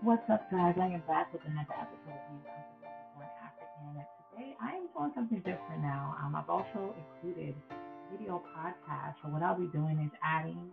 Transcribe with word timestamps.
What's 0.00 0.22
up, 0.30 0.46
guys? 0.48 0.78
I 0.78 0.94
am 0.94 1.02
back 1.10 1.32
with 1.32 1.42
another 1.42 1.74
episode 1.74 2.14
of 2.14 2.30
You 2.30 2.38
Born 3.18 3.26
African. 3.42 3.98
And 3.98 4.06
today 4.30 4.54
I 4.62 4.78
am 4.78 4.86
doing 4.94 5.10
something 5.10 5.42
different 5.42 5.82
now. 5.82 6.14
Um, 6.22 6.38
I've 6.38 6.48
also 6.48 6.94
included 6.94 7.58
video 8.06 8.38
podcast. 8.54 9.18
So 9.18 9.28
what 9.34 9.42
I'll 9.42 9.58
be 9.58 9.66
doing 9.74 9.98
is 9.98 10.14
adding 10.22 10.70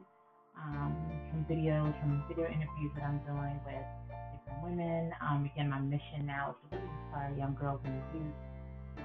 um, 0.53 0.93
some 1.33 1.41
videos, 1.49 1.89
some 2.05 2.21
video 2.29 2.45
interviews 2.45 2.93
that 2.93 3.09
I'm 3.09 3.17
doing 3.25 3.57
with 3.65 3.81
different 4.37 4.61
women. 4.61 5.09
Um, 5.17 5.49
again, 5.49 5.73
my 5.73 5.81
mission 5.81 6.29
now 6.29 6.53
is 6.53 6.69
to 6.69 6.77
really 6.77 6.85
inspire 6.85 7.33
young 7.33 7.57
girls 7.57 7.81
and 7.81 7.97
youth 8.13 8.37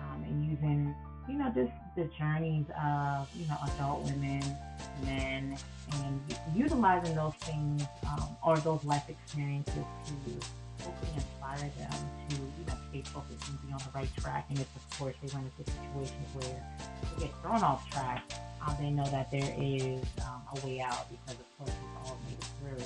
um, 0.05 0.21
and 0.29 0.45
using 0.45 0.93
you 1.30 1.39
know, 1.39 1.48
just 1.55 1.71
the 1.96 2.04
journeys 2.18 2.66
of, 2.82 3.29
you 3.36 3.46
know, 3.46 3.56
adult 3.75 4.04
women, 4.04 4.43
men, 5.04 5.56
and 5.93 6.20
utilizing 6.55 7.14
those 7.14 7.34
things 7.41 7.82
um, 8.06 8.29
or 8.45 8.56
those 8.59 8.84
life 8.84 9.09
experiences 9.09 9.74
to 9.74 10.84
hopefully 10.84 11.12
inspire 11.14 11.70
them 11.78 11.92
to, 12.28 12.37
you 12.37 12.66
know, 12.66 12.74
stay 12.91 13.02
focused 13.02 13.48
and 13.48 13.66
be 13.66 13.73
on 13.73 13.78
the 13.78 13.91
right 13.95 14.09
track. 14.16 14.47
And 14.48 14.59
if, 14.59 14.77
of 14.77 14.98
course, 14.98 15.14
they 15.23 15.28
run 15.34 15.45
into 15.45 15.70
situations 15.70 16.28
where 16.34 16.62
they 17.16 17.27
get 17.27 17.34
thrown 17.42 17.62
off 17.62 17.88
track, 17.91 18.22
um, 18.66 18.77
they 18.80 18.91
know 18.91 19.06
that 19.06 19.30
there 19.30 19.55
is 19.59 20.02
um, 20.22 20.42
a 20.55 20.66
way 20.66 20.80
out 20.80 21.06
because, 21.11 21.41
of 21.41 21.59
course, 21.59 21.72
we've 21.80 22.06
all 22.06 22.19
made 22.28 22.38
it 22.38 22.47
through. 22.61 22.84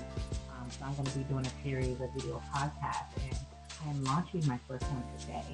Um, 0.51 0.71
so 0.71 0.85
I'm 0.85 0.95
going 0.95 1.07
to 1.07 1.19
be 1.19 1.25
doing 1.25 1.47
a 1.47 1.63
series 1.63 2.01
of 2.01 2.13
video 2.15 2.43
podcasts, 2.55 3.15
and 3.23 3.37
I 3.85 3.91
am 3.91 4.05
launching 4.05 4.47
my 4.47 4.59
first 4.67 4.85
one 4.85 5.03
today. 5.19 5.45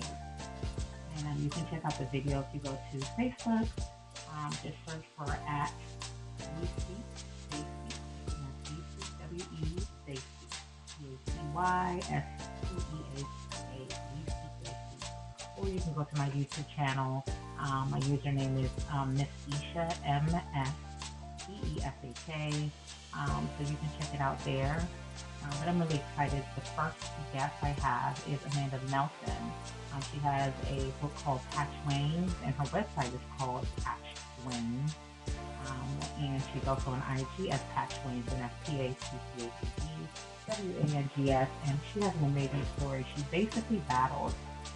And 1.20 1.36
um, 1.36 1.42
you 1.42 1.50
can 1.50 1.66
check 1.70 1.84
out 1.84 1.98
the 1.98 2.06
video 2.06 2.40
if 2.40 2.46
you 2.54 2.60
go 2.60 2.70
to 2.70 2.98
Facebook. 3.16 3.68
Um, 4.34 4.50
just 4.62 4.76
search 4.86 5.04
for 5.16 5.30
at 5.46 5.72
W-E, 6.38 6.94
Or 15.58 15.68
you 15.68 15.80
can 15.80 15.92
go 15.92 16.04
to 16.04 16.16
my 16.16 16.30
YouTube 16.30 16.66
channel. 16.74 17.22
Um, 17.58 17.90
my 17.90 18.00
username 18.00 18.64
is 18.64 18.70
um, 18.90 19.14
Miss 19.14 19.28
Esha, 19.50 19.94
M-S-E-E-S-H-A. 20.06 20.72
Um, 23.18 23.48
so 23.58 23.64
you 23.68 23.76
can 23.76 23.90
check 23.98 24.14
it 24.14 24.20
out 24.20 24.42
there. 24.44 24.80
Um, 25.44 25.50
but 25.58 25.68
I'm 25.68 25.80
really 25.80 25.96
excited. 25.96 26.44
The 26.54 26.60
first 26.60 26.98
guest 27.32 27.54
I 27.62 27.68
have 27.80 28.22
is 28.28 28.38
Amanda 28.52 28.78
Nelson. 28.90 29.42
Um, 29.92 30.00
she 30.12 30.18
has 30.18 30.52
a 30.68 30.92
book 31.00 31.14
called 31.24 31.40
Patch 31.50 31.72
Wings, 31.86 32.32
and 32.44 32.54
her 32.54 32.64
website 32.64 33.14
is 33.14 33.20
called 33.38 33.66
Patch 33.82 33.96
Wings. 34.46 34.94
Um, 35.66 35.98
and 36.20 36.42
she's 36.52 36.66
also 36.66 36.90
on 36.90 37.02
IG 37.12 37.48
as 37.50 37.60
Patch 37.74 37.92
Wings, 38.06 38.26
and 38.32 38.42
that's 38.42 38.54
P-A-C-C-A-T-E-W-A-N-G-S. 38.68 41.48
And 41.66 41.78
she 41.92 42.00
has 42.00 42.14
an 42.14 42.24
amazing 42.24 42.64
story. 42.78 43.06
She 43.16 43.22
basically 43.30 43.82
battled 43.88 44.32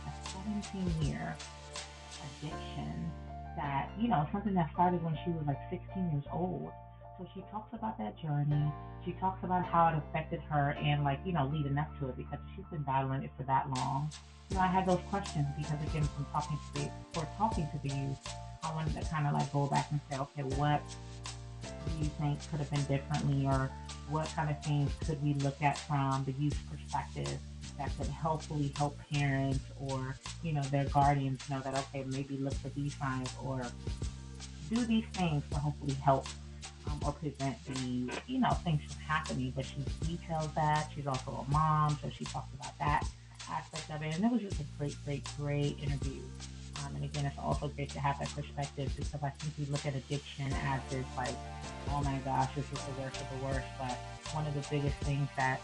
a 0.06 0.10
17-year 0.48 1.36
addiction 2.42 3.10
that, 3.56 3.90
you 3.98 4.08
know, 4.08 4.26
something 4.32 4.54
that 4.54 4.70
started 4.72 5.02
when 5.02 5.16
she 5.24 5.30
was 5.30 5.46
like 5.46 5.58
16 5.70 6.12
years 6.12 6.24
old. 6.32 6.70
So 7.18 7.26
she 7.32 7.42
talks 7.52 7.72
about 7.72 7.96
that 7.98 8.20
journey. 8.20 8.72
She 9.04 9.12
talks 9.12 9.44
about 9.44 9.64
how 9.64 9.88
it 9.88 9.94
affected 9.96 10.40
her 10.50 10.76
and 10.82 11.04
like, 11.04 11.20
you 11.24 11.32
know, 11.32 11.48
leading 11.52 11.78
up 11.78 11.88
to 12.00 12.08
it 12.08 12.16
because 12.16 12.38
she's 12.54 12.64
been 12.72 12.82
battling 12.82 13.22
it 13.22 13.30
for 13.36 13.44
that 13.44 13.70
long. 13.70 14.10
You 14.50 14.56
know, 14.56 14.62
I 14.62 14.66
had 14.66 14.86
those 14.86 15.00
questions 15.10 15.46
because 15.56 15.80
again 15.88 16.02
from 16.02 16.26
talking 16.32 16.58
to 16.58 16.80
the 16.80 17.20
or 17.20 17.28
talking 17.38 17.68
to 17.70 17.88
the 17.88 17.94
youth, 17.94 18.18
I 18.64 18.74
wanted 18.74 19.00
to 19.00 19.08
kind 19.08 19.28
of 19.28 19.34
like 19.34 19.52
go 19.52 19.66
back 19.66 19.88
and 19.92 20.00
say, 20.10 20.18
okay, 20.18 20.42
what 20.56 20.82
do 21.62 22.04
you 22.04 22.10
think 22.18 22.38
could 22.50 22.58
have 22.58 22.70
been 22.70 22.84
differently 22.84 23.46
or 23.46 23.70
what 24.10 24.26
kind 24.34 24.50
of 24.50 24.60
things 24.64 24.90
could 25.06 25.22
we 25.22 25.34
look 25.34 25.62
at 25.62 25.78
from 25.78 26.24
the 26.24 26.32
youth 26.32 26.58
perspective 26.68 27.38
that 27.78 27.90
could 27.96 28.08
hopefully 28.08 28.72
help 28.76 28.98
parents 29.12 29.60
or, 29.78 30.16
you 30.42 30.52
know, 30.52 30.62
their 30.64 30.84
guardians 30.86 31.48
know 31.48 31.60
that 31.60 31.78
okay, 31.78 32.04
maybe 32.08 32.36
look 32.38 32.54
for 32.54 32.70
these 32.70 32.94
signs 32.96 33.30
or 33.44 33.62
do 34.68 34.84
these 34.84 35.04
things 35.12 35.42
to 35.50 35.58
hopefully 35.58 35.94
help 35.94 36.26
um, 36.88 37.00
or 37.04 37.12
prevent 37.12 37.56
the, 37.66 38.10
you 38.26 38.38
know, 38.40 38.50
things 38.64 38.80
from 38.82 39.02
happening. 39.02 39.52
But 39.54 39.66
she 39.66 39.76
details 40.06 40.48
that. 40.54 40.88
She's 40.94 41.06
also 41.06 41.46
a 41.46 41.50
mom, 41.50 41.98
so 42.02 42.10
she 42.10 42.24
talks 42.24 42.52
about 42.54 42.78
that 42.78 43.06
aspect 43.50 43.90
of 43.90 44.02
it. 44.02 44.14
And 44.16 44.24
it 44.24 44.32
was 44.32 44.42
just 44.42 44.60
a 44.60 44.64
great, 44.78 44.96
great, 45.04 45.28
great 45.38 45.78
interview. 45.82 46.22
Um, 46.84 46.96
and 46.96 47.04
again, 47.04 47.24
it's 47.24 47.38
also 47.38 47.68
great 47.68 47.90
to 47.90 48.00
have 48.00 48.18
that 48.18 48.28
perspective 48.34 48.92
because 48.96 49.22
I 49.22 49.30
think 49.30 49.54
we 49.58 49.72
look 49.72 49.86
at 49.86 49.94
addiction 49.94 50.52
as 50.64 50.80
this 50.90 51.06
like, 51.16 51.34
oh 51.90 52.02
my 52.02 52.18
gosh, 52.24 52.50
this 52.54 52.64
is 52.64 52.84
the 52.84 53.02
worst 53.02 53.20
of 53.20 53.26
the 53.38 53.46
worst. 53.46 53.66
But 53.78 53.96
one 54.32 54.46
of 54.46 54.54
the 54.54 54.66
biggest 54.70 54.96
things 54.98 55.28
that 55.36 55.60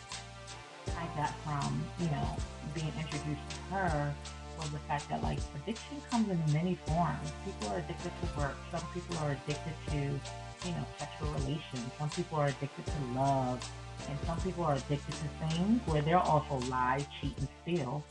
I 0.88 1.06
got 1.16 1.34
from, 1.44 1.82
you 1.98 2.06
know, 2.06 2.36
being 2.74 2.92
introduced 2.98 3.42
to 3.50 3.74
her 3.74 4.14
was 4.58 4.70
the 4.70 4.78
fact 4.80 5.08
that 5.08 5.22
like 5.22 5.38
addiction 5.62 6.00
comes 6.10 6.28
in 6.28 6.40
many 6.52 6.78
forms. 6.86 7.32
People 7.44 7.74
are 7.74 7.78
addicted 7.78 8.12
to 8.22 8.38
work. 8.38 8.56
Some 8.70 8.82
people 8.94 9.16
are 9.18 9.32
addicted 9.32 9.74
to 9.90 10.20
you 10.64 10.72
know, 10.72 10.86
sexual 10.98 11.28
relations. 11.32 11.90
Some 11.98 12.10
people 12.10 12.38
are 12.38 12.48
addicted 12.48 12.86
to 12.86 13.04
love, 13.14 13.66
and 14.08 14.18
some 14.26 14.40
people 14.40 14.64
are 14.64 14.74
addicted 14.74 15.14
to 15.14 15.48
things 15.48 15.80
where 15.86 16.02
they'll 16.02 16.18
also 16.18 16.58
lie, 16.68 17.04
cheat, 17.20 17.36
and 17.38 17.48
steal, 17.62 18.04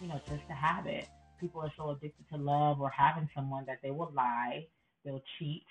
you 0.00 0.08
know, 0.08 0.20
just 0.28 0.46
to 0.48 0.54
have 0.54 0.86
it. 0.86 1.08
People 1.40 1.60
are 1.60 1.72
so 1.76 1.90
addicted 1.90 2.28
to 2.32 2.36
love 2.36 2.80
or 2.80 2.90
having 2.90 3.28
someone 3.34 3.64
that 3.66 3.78
they 3.82 3.90
will 3.90 4.12
lie, 4.14 4.66
they'll 5.04 5.22
cheat, 5.38 5.64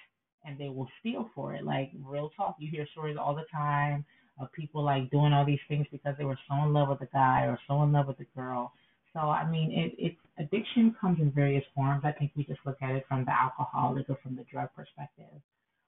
and 0.45 0.57
they 0.57 0.69
will 0.69 0.89
steal 0.99 1.29
for 1.35 1.53
it. 1.53 1.63
Like 1.63 1.91
real 2.03 2.31
talk, 2.35 2.55
you 2.59 2.69
hear 2.69 2.87
stories 2.91 3.17
all 3.19 3.35
the 3.35 3.45
time 3.51 4.05
of 4.39 4.51
people 4.53 4.83
like 4.83 5.11
doing 5.11 5.33
all 5.33 5.45
these 5.45 5.59
things 5.67 5.85
because 5.91 6.15
they 6.17 6.25
were 6.25 6.39
so 6.47 6.55
in 6.63 6.73
love 6.73 6.89
with 6.89 7.01
a 7.01 7.09
guy 7.11 7.41
or 7.43 7.59
so 7.67 7.83
in 7.83 7.91
love 7.91 8.07
with 8.07 8.19
a 8.19 8.37
girl. 8.37 8.71
So 9.13 9.19
I 9.19 9.49
mean, 9.49 9.71
it, 9.71 9.93
it 9.97 10.15
addiction 10.37 10.95
comes 10.99 11.19
in 11.19 11.31
various 11.31 11.63
forms. 11.75 12.01
I 12.05 12.11
think 12.11 12.31
we 12.35 12.43
just 12.43 12.59
look 12.65 12.77
at 12.81 12.91
it 12.91 13.05
from 13.07 13.25
the 13.25 13.31
alcoholic 13.31 14.09
or 14.09 14.17
from 14.23 14.35
the 14.35 14.43
drug 14.51 14.69
perspective. 14.75 15.41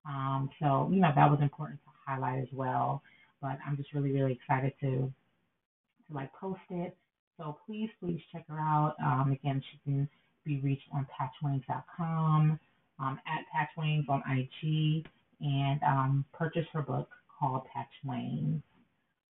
Um, 0.06 0.50
so, 0.60 0.90
you 0.92 1.00
know, 1.02 1.12
that 1.16 1.30
was 1.30 1.40
important 1.42 1.80
to 1.84 1.90
highlight 2.06 2.40
as 2.42 2.48
well. 2.54 3.02
But 3.42 3.58
I'm 3.68 3.78
just 3.78 3.94
really, 3.94 4.12
really 4.12 4.34
excited 4.34 4.74
to 4.82 5.12
to 6.08 6.14
like 6.16 6.32
post 6.34 6.60
it. 6.70 6.98
So 7.38 7.58
please, 7.66 7.90
please 8.00 8.22
check 8.32 8.46
her 8.50 8.60
out. 8.60 8.96
Um, 9.04 9.32
again, 9.32 9.62
she 9.72 9.80
can 9.84 10.08
be 10.46 10.60
reached 10.62 10.88
on 10.94 11.08
patchwings.com, 11.08 12.60
um, 13.00 13.20
at 13.28 13.46
patchwings 13.54 14.08
on 14.10 14.22
IG, 14.30 15.06
and 15.42 15.82
um, 15.84 16.26
purchase 16.34 16.66
her 16.74 16.82
book 16.82 17.10
called 17.40 17.64
Patch 17.74 17.90
Wings. 18.06 18.62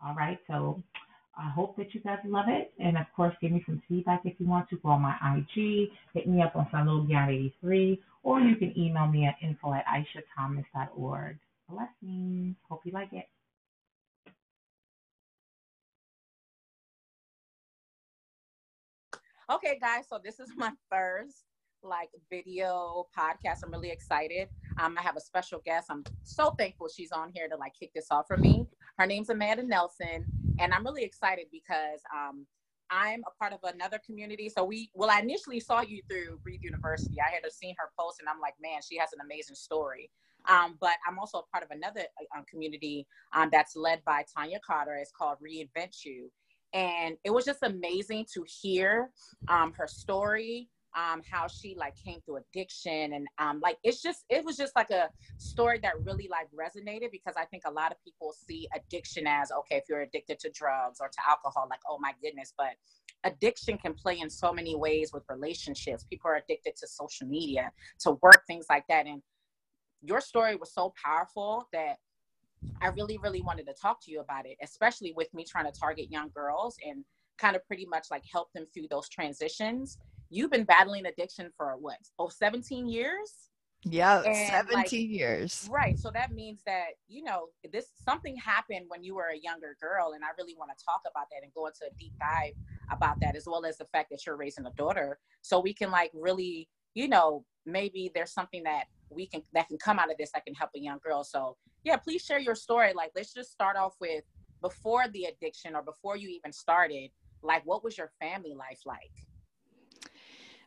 All 0.05 0.15
right, 0.15 0.39
so 0.47 0.83
I 1.41 1.49
hope 1.49 1.75
that 1.77 1.93
you 1.93 2.01
guys 2.01 2.19
love 2.23 2.45
it. 2.47 2.71
And 2.79 2.97
of 2.97 3.07
course, 3.15 3.33
give 3.41 3.51
me 3.51 3.63
some 3.65 3.81
feedback 3.89 4.21
if 4.25 4.39
you 4.39 4.45
want 4.45 4.69
to. 4.69 4.77
Go 4.77 4.89
on 4.89 5.01
my 5.01 5.15
IG, 5.37 5.89
hit 6.13 6.27
me 6.27 6.41
up 6.41 6.55
on 6.55 6.67
Salud83, 6.71 7.97
or 8.23 8.39
you 8.39 8.55
can 8.57 8.77
email 8.77 9.07
me 9.07 9.25
at 9.25 9.35
info 9.41 9.73
at 9.73 9.85
aishathomas.org. 9.87 11.37
Blessings. 11.67 12.55
Hope 12.69 12.81
you 12.85 12.91
like 12.91 13.11
it. 13.13 13.25
Okay, 19.51 19.79
guys, 19.81 20.05
so 20.07 20.19
this 20.23 20.39
is 20.39 20.49
my 20.55 20.71
first 20.89 21.43
like 21.83 22.09
video 22.29 23.05
podcast. 23.17 23.63
I'm 23.63 23.71
really 23.71 23.89
excited. 23.89 24.47
Um, 24.79 24.95
I 24.97 25.01
have 25.01 25.17
a 25.17 25.21
special 25.21 25.59
guest. 25.65 25.87
I'm 25.89 26.03
so 26.23 26.51
thankful 26.51 26.87
she's 26.87 27.11
on 27.11 27.31
here 27.33 27.49
to 27.49 27.57
like 27.57 27.73
kick 27.77 27.91
this 27.93 28.07
off 28.11 28.27
for 28.27 28.37
me. 28.37 28.67
Her 28.97 29.07
name's 29.07 29.29
Amanda 29.29 29.63
Nelson, 29.63 30.25
and 30.61 30.73
I'm 30.73 30.85
really 30.85 31.03
excited 31.03 31.47
because 31.51 32.01
um, 32.15 32.45
I'm 32.91 33.21
a 33.21 33.31
part 33.39 33.53
of 33.53 33.59
another 33.63 33.99
community. 34.05 34.47
So 34.47 34.63
we, 34.63 34.91
well, 34.93 35.09
I 35.09 35.19
initially 35.19 35.59
saw 35.59 35.81
you 35.81 36.01
through 36.09 36.39
Breathe 36.43 36.61
University. 36.61 37.17
I 37.19 37.33
had 37.33 37.51
seen 37.51 37.75
her 37.79 37.89
post, 37.99 38.19
and 38.19 38.29
I'm 38.29 38.39
like, 38.39 38.53
man, 38.61 38.81
she 38.87 38.97
has 38.97 39.11
an 39.13 39.19
amazing 39.23 39.55
story. 39.55 40.11
Um, 40.47 40.77
but 40.79 40.93
I'm 41.07 41.19
also 41.19 41.39
a 41.39 41.43
part 41.51 41.63
of 41.63 41.71
another 41.71 42.01
uh, 42.01 42.41
community 42.49 43.07
um, 43.33 43.49
that's 43.51 43.75
led 43.75 44.03
by 44.05 44.23
Tanya 44.35 44.59
Carter. 44.65 44.95
It's 44.95 45.11
called 45.11 45.37
Reinvent 45.39 46.03
You. 46.03 46.31
And 46.73 47.17
it 47.23 47.31
was 47.31 47.45
just 47.45 47.63
amazing 47.63 48.25
to 48.33 48.45
hear 48.61 49.11
um, 49.47 49.73
her 49.77 49.87
story, 49.87 50.69
um, 50.95 51.21
how 51.29 51.47
she 51.47 51.75
like 51.77 51.95
came 51.95 52.19
through 52.21 52.37
addiction 52.37 53.13
and 53.13 53.27
um, 53.37 53.59
like 53.61 53.77
it's 53.83 54.01
just 54.01 54.25
it 54.29 54.43
was 54.43 54.57
just 54.57 54.75
like 54.75 54.89
a 54.89 55.09
story 55.37 55.79
that 55.81 55.93
really 56.03 56.29
like 56.29 56.47
resonated 56.51 57.11
because 57.11 57.35
I 57.37 57.45
think 57.45 57.63
a 57.65 57.71
lot 57.71 57.91
of 57.91 58.03
people 58.03 58.33
see 58.33 58.67
addiction 58.75 59.25
as 59.27 59.51
okay 59.51 59.77
if 59.77 59.83
you're 59.89 60.01
addicted 60.01 60.39
to 60.39 60.49
drugs 60.49 60.99
or 60.99 61.07
to 61.07 61.17
alcohol 61.27 61.67
like 61.69 61.79
oh 61.89 61.97
my 61.99 62.13
goodness 62.21 62.53
but 62.57 62.71
addiction 63.23 63.77
can 63.77 63.93
play 63.93 64.19
in 64.19 64.29
so 64.29 64.51
many 64.51 64.75
ways 64.75 65.11
with 65.13 65.23
relationships. 65.29 66.05
People 66.09 66.31
are 66.31 66.37
addicted 66.37 66.75
to 66.77 66.87
social 66.87 67.27
media 67.27 67.71
to 67.99 68.17
work 68.21 68.43
things 68.47 68.65
like 68.69 68.85
that 68.89 69.05
and 69.05 69.21
your 70.03 70.19
story 70.19 70.55
was 70.55 70.73
so 70.73 70.93
powerful 71.03 71.67
that 71.71 71.97
I 72.81 72.87
really 72.87 73.17
really 73.17 73.41
wanted 73.41 73.65
to 73.67 73.73
talk 73.73 74.03
to 74.05 74.11
you 74.11 74.19
about 74.19 74.45
it 74.45 74.57
especially 74.61 75.13
with 75.15 75.33
me 75.33 75.45
trying 75.45 75.71
to 75.71 75.79
target 75.79 76.11
young 76.11 76.29
girls 76.33 76.75
and 76.85 77.05
kind 77.37 77.55
of 77.55 77.65
pretty 77.65 77.85
much 77.85 78.07
like 78.11 78.23
help 78.31 78.53
them 78.53 78.65
through 78.73 78.87
those 78.89 79.09
transitions 79.09 79.97
you've 80.31 80.49
been 80.49 80.63
battling 80.63 81.05
addiction 81.05 81.51
for 81.55 81.75
what 81.77 81.97
oh 82.17 82.29
17 82.29 82.87
years 82.87 83.49
Yeah, 83.83 84.21
and 84.21 84.35
17 84.69 84.73
like, 84.77 84.91
years. 84.91 85.67
Right. 85.71 85.97
So 85.97 86.11
that 86.13 86.31
means 86.31 86.61
that, 86.65 86.89
you 87.07 87.23
know, 87.23 87.47
this 87.73 87.87
something 88.07 88.35
happened 88.37 88.85
when 88.89 89.03
you 89.03 89.15
were 89.15 89.29
a 89.33 89.37
younger 89.37 89.75
girl. 89.81 90.13
And 90.13 90.23
I 90.23 90.29
really 90.37 90.55
want 90.57 90.71
to 90.75 90.85
talk 90.85 91.01
about 91.09 91.27
that 91.31 91.43
and 91.43 91.51
go 91.53 91.65
into 91.65 91.85
a 91.85 91.93
deep 91.97 92.13
dive 92.19 92.53
about 92.91 93.19
that, 93.21 93.35
as 93.35 93.45
well 93.47 93.65
as 93.65 93.77
the 93.77 93.85
fact 93.85 94.09
that 94.11 94.25
you're 94.25 94.37
raising 94.37 94.65
a 94.67 94.71
daughter. 94.71 95.19
So 95.41 95.59
we 95.59 95.73
can 95.73 95.89
like 95.89 96.11
really, 96.13 96.69
you 96.93 97.07
know, 97.07 97.43
maybe 97.65 98.11
there's 98.13 98.31
something 98.31 98.63
that 98.63 98.85
we 99.09 99.25
can 99.25 99.41
that 99.53 99.67
can 99.67 99.77
come 99.77 99.97
out 99.97 100.11
of 100.11 100.17
this 100.17 100.31
that 100.33 100.45
can 100.45 100.53
help 100.53 100.71
a 100.75 100.79
young 100.79 100.99
girl. 101.03 101.23
So 101.23 101.57
yeah, 101.83 101.97
please 101.97 102.23
share 102.23 102.39
your 102.39 102.55
story. 102.55 102.93
Like 102.93 103.11
let's 103.15 103.33
just 103.33 103.51
start 103.51 103.77
off 103.77 103.95
with 103.99 104.23
before 104.61 105.07
the 105.09 105.23
addiction 105.25 105.75
or 105.75 105.81
before 105.81 106.17
you 106.17 106.29
even 106.29 106.53
started, 106.53 107.09
like 107.41 107.65
what 107.65 107.83
was 107.83 107.97
your 107.97 108.11
family 108.19 108.53
life 108.53 108.81
like? 108.85 109.25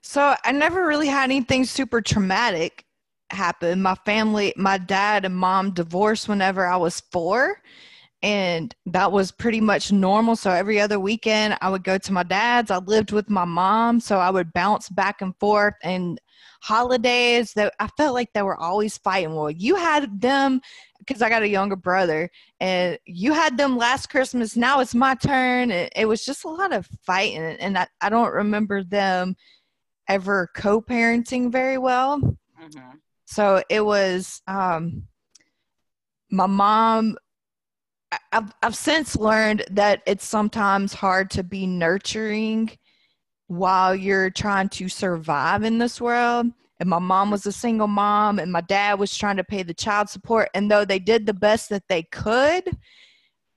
So 0.06 0.36
I 0.44 0.52
never 0.52 0.86
really 0.86 1.08
had 1.08 1.24
anything 1.24 1.64
super 1.64 2.02
traumatic 2.02 2.84
happen. 3.30 3.80
My 3.80 3.94
family, 4.04 4.52
my 4.54 4.76
dad 4.76 5.24
and 5.24 5.34
mom 5.34 5.72
divorced 5.72 6.28
whenever 6.28 6.66
I 6.66 6.76
was 6.76 7.00
four. 7.10 7.62
And 8.22 8.74
that 8.84 9.12
was 9.12 9.32
pretty 9.32 9.62
much 9.62 9.92
normal. 9.92 10.36
So 10.36 10.50
every 10.50 10.78
other 10.78 11.00
weekend, 11.00 11.56
I 11.62 11.70
would 11.70 11.84
go 11.84 11.96
to 11.96 12.12
my 12.12 12.22
dad's. 12.22 12.70
I 12.70 12.78
lived 12.78 13.12
with 13.12 13.30
my 13.30 13.46
mom. 13.46 13.98
So 13.98 14.18
I 14.18 14.28
would 14.28 14.52
bounce 14.52 14.90
back 14.90 15.22
and 15.22 15.34
forth. 15.40 15.74
And 15.82 16.20
holidays 16.60 17.54
that 17.54 17.72
I 17.80 17.88
felt 17.96 18.14
like 18.14 18.32
they 18.34 18.42
were 18.42 18.60
always 18.60 18.98
fighting. 18.98 19.34
Well, 19.34 19.50
you 19.50 19.74
had 19.74 20.20
them 20.20 20.60
because 20.98 21.22
I 21.22 21.28
got 21.28 21.42
a 21.42 21.48
younger 21.48 21.76
brother, 21.76 22.30
and 22.60 22.98
you 23.04 23.34
had 23.34 23.58
them 23.58 23.76
last 23.76 24.08
Christmas. 24.08 24.56
Now 24.56 24.80
it's 24.80 24.94
my 24.94 25.14
turn. 25.14 25.70
It, 25.70 25.92
it 25.94 26.06
was 26.06 26.24
just 26.24 26.44
a 26.44 26.48
lot 26.48 26.72
of 26.72 26.88
fighting, 27.04 27.42
and 27.42 27.76
I, 27.76 27.86
I 28.00 28.08
don't 28.08 28.32
remember 28.32 28.82
them 28.82 29.36
ever 30.08 30.50
co-parenting 30.54 31.50
very 31.50 31.78
well. 31.78 32.20
Mm-hmm. 32.20 32.96
So 33.24 33.62
it 33.68 33.84
was 33.84 34.42
um, 34.46 35.04
my 36.30 36.46
mom. 36.46 37.16
I've, 38.32 38.54
I've 38.62 38.76
since 38.76 39.16
learned 39.16 39.64
that 39.70 40.02
it's 40.06 40.24
sometimes 40.24 40.92
hard 40.92 41.30
to 41.30 41.42
be 41.42 41.66
nurturing 41.66 42.70
while 43.48 43.94
you're 43.94 44.30
trying 44.30 44.68
to 44.70 44.88
survive 44.88 45.64
in 45.64 45.78
this 45.78 46.00
world. 46.00 46.46
And 46.80 46.88
my 46.88 46.98
mom 46.98 47.30
was 47.30 47.46
a 47.46 47.52
single 47.52 47.86
mom, 47.86 48.38
and 48.38 48.50
my 48.52 48.60
dad 48.60 48.98
was 48.98 49.16
trying 49.16 49.36
to 49.36 49.44
pay 49.44 49.62
the 49.62 49.74
child 49.74 50.08
support. 50.08 50.48
And 50.54 50.70
though 50.70 50.84
they 50.84 50.98
did 50.98 51.24
the 51.24 51.34
best 51.34 51.70
that 51.70 51.84
they 51.88 52.02
could, 52.02 52.64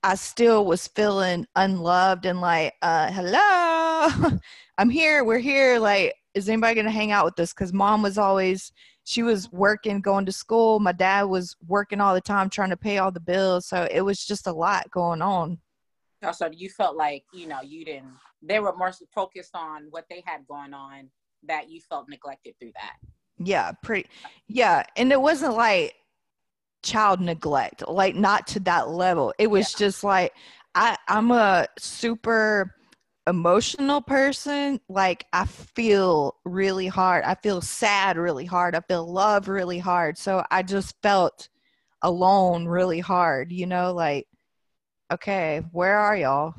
I 0.02 0.14
still 0.14 0.64
was 0.64 0.86
feeling 0.86 1.46
unloved 1.56 2.24
and 2.26 2.40
like, 2.40 2.74
uh, 2.82 3.10
hello, 3.10 4.38
I'm 4.78 4.90
here, 4.90 5.24
we're 5.24 5.38
here. 5.38 5.78
Like, 5.78 6.14
is 6.38 6.48
anybody 6.48 6.74
going 6.74 6.86
to 6.86 6.90
hang 6.90 7.12
out 7.12 7.24
with 7.24 7.38
us? 7.40 7.52
Because 7.52 7.72
mom 7.72 8.02
was 8.02 8.16
always, 8.16 8.72
she 9.04 9.22
was 9.22 9.50
working, 9.52 10.00
going 10.00 10.24
to 10.26 10.32
school. 10.32 10.78
My 10.80 10.92
dad 10.92 11.24
was 11.24 11.56
working 11.66 12.00
all 12.00 12.14
the 12.14 12.20
time, 12.20 12.48
trying 12.48 12.70
to 12.70 12.76
pay 12.76 12.98
all 12.98 13.10
the 13.10 13.20
bills. 13.20 13.66
So 13.66 13.88
it 13.90 14.02
was 14.02 14.24
just 14.24 14.46
a 14.46 14.52
lot 14.52 14.90
going 14.90 15.20
on. 15.20 15.58
Oh, 16.22 16.32
so 16.32 16.48
you 16.52 16.68
felt 16.70 16.96
like, 16.96 17.24
you 17.32 17.46
know, 17.46 17.60
you 17.62 17.84
didn't, 17.84 18.12
they 18.42 18.60
were 18.60 18.74
more 18.76 18.92
focused 19.14 19.54
on 19.54 19.88
what 19.90 20.04
they 20.08 20.22
had 20.24 20.46
going 20.46 20.74
on 20.74 21.10
that 21.46 21.70
you 21.70 21.80
felt 21.80 22.08
neglected 22.08 22.54
through 22.58 22.72
that. 22.74 22.96
Yeah, 23.38 23.72
pretty, 23.82 24.08
yeah. 24.48 24.82
And 24.96 25.12
it 25.12 25.20
wasn't 25.20 25.54
like 25.54 25.94
child 26.82 27.20
neglect, 27.20 27.86
like 27.86 28.16
not 28.16 28.46
to 28.48 28.60
that 28.60 28.88
level. 28.90 29.32
It 29.38 29.48
was 29.48 29.72
yeah. 29.72 29.86
just 29.86 30.02
like, 30.02 30.32
I, 30.74 30.96
I'm 31.08 31.30
a 31.30 31.66
super 31.78 32.74
emotional 33.28 34.00
person, 34.00 34.80
like 34.88 35.26
I 35.32 35.44
feel 35.44 36.36
really 36.44 36.86
hard. 36.86 37.24
I 37.24 37.34
feel 37.34 37.60
sad 37.60 38.16
really 38.16 38.46
hard. 38.46 38.74
I 38.74 38.80
feel 38.80 39.10
love 39.10 39.48
really 39.48 39.78
hard. 39.78 40.18
So 40.18 40.44
I 40.50 40.62
just 40.62 40.96
felt 41.02 41.48
alone 42.02 42.66
really 42.66 43.00
hard, 43.00 43.52
you 43.52 43.66
know, 43.66 43.92
like, 43.92 44.26
okay, 45.12 45.62
where 45.72 45.98
are 45.98 46.16
y'all? 46.16 46.54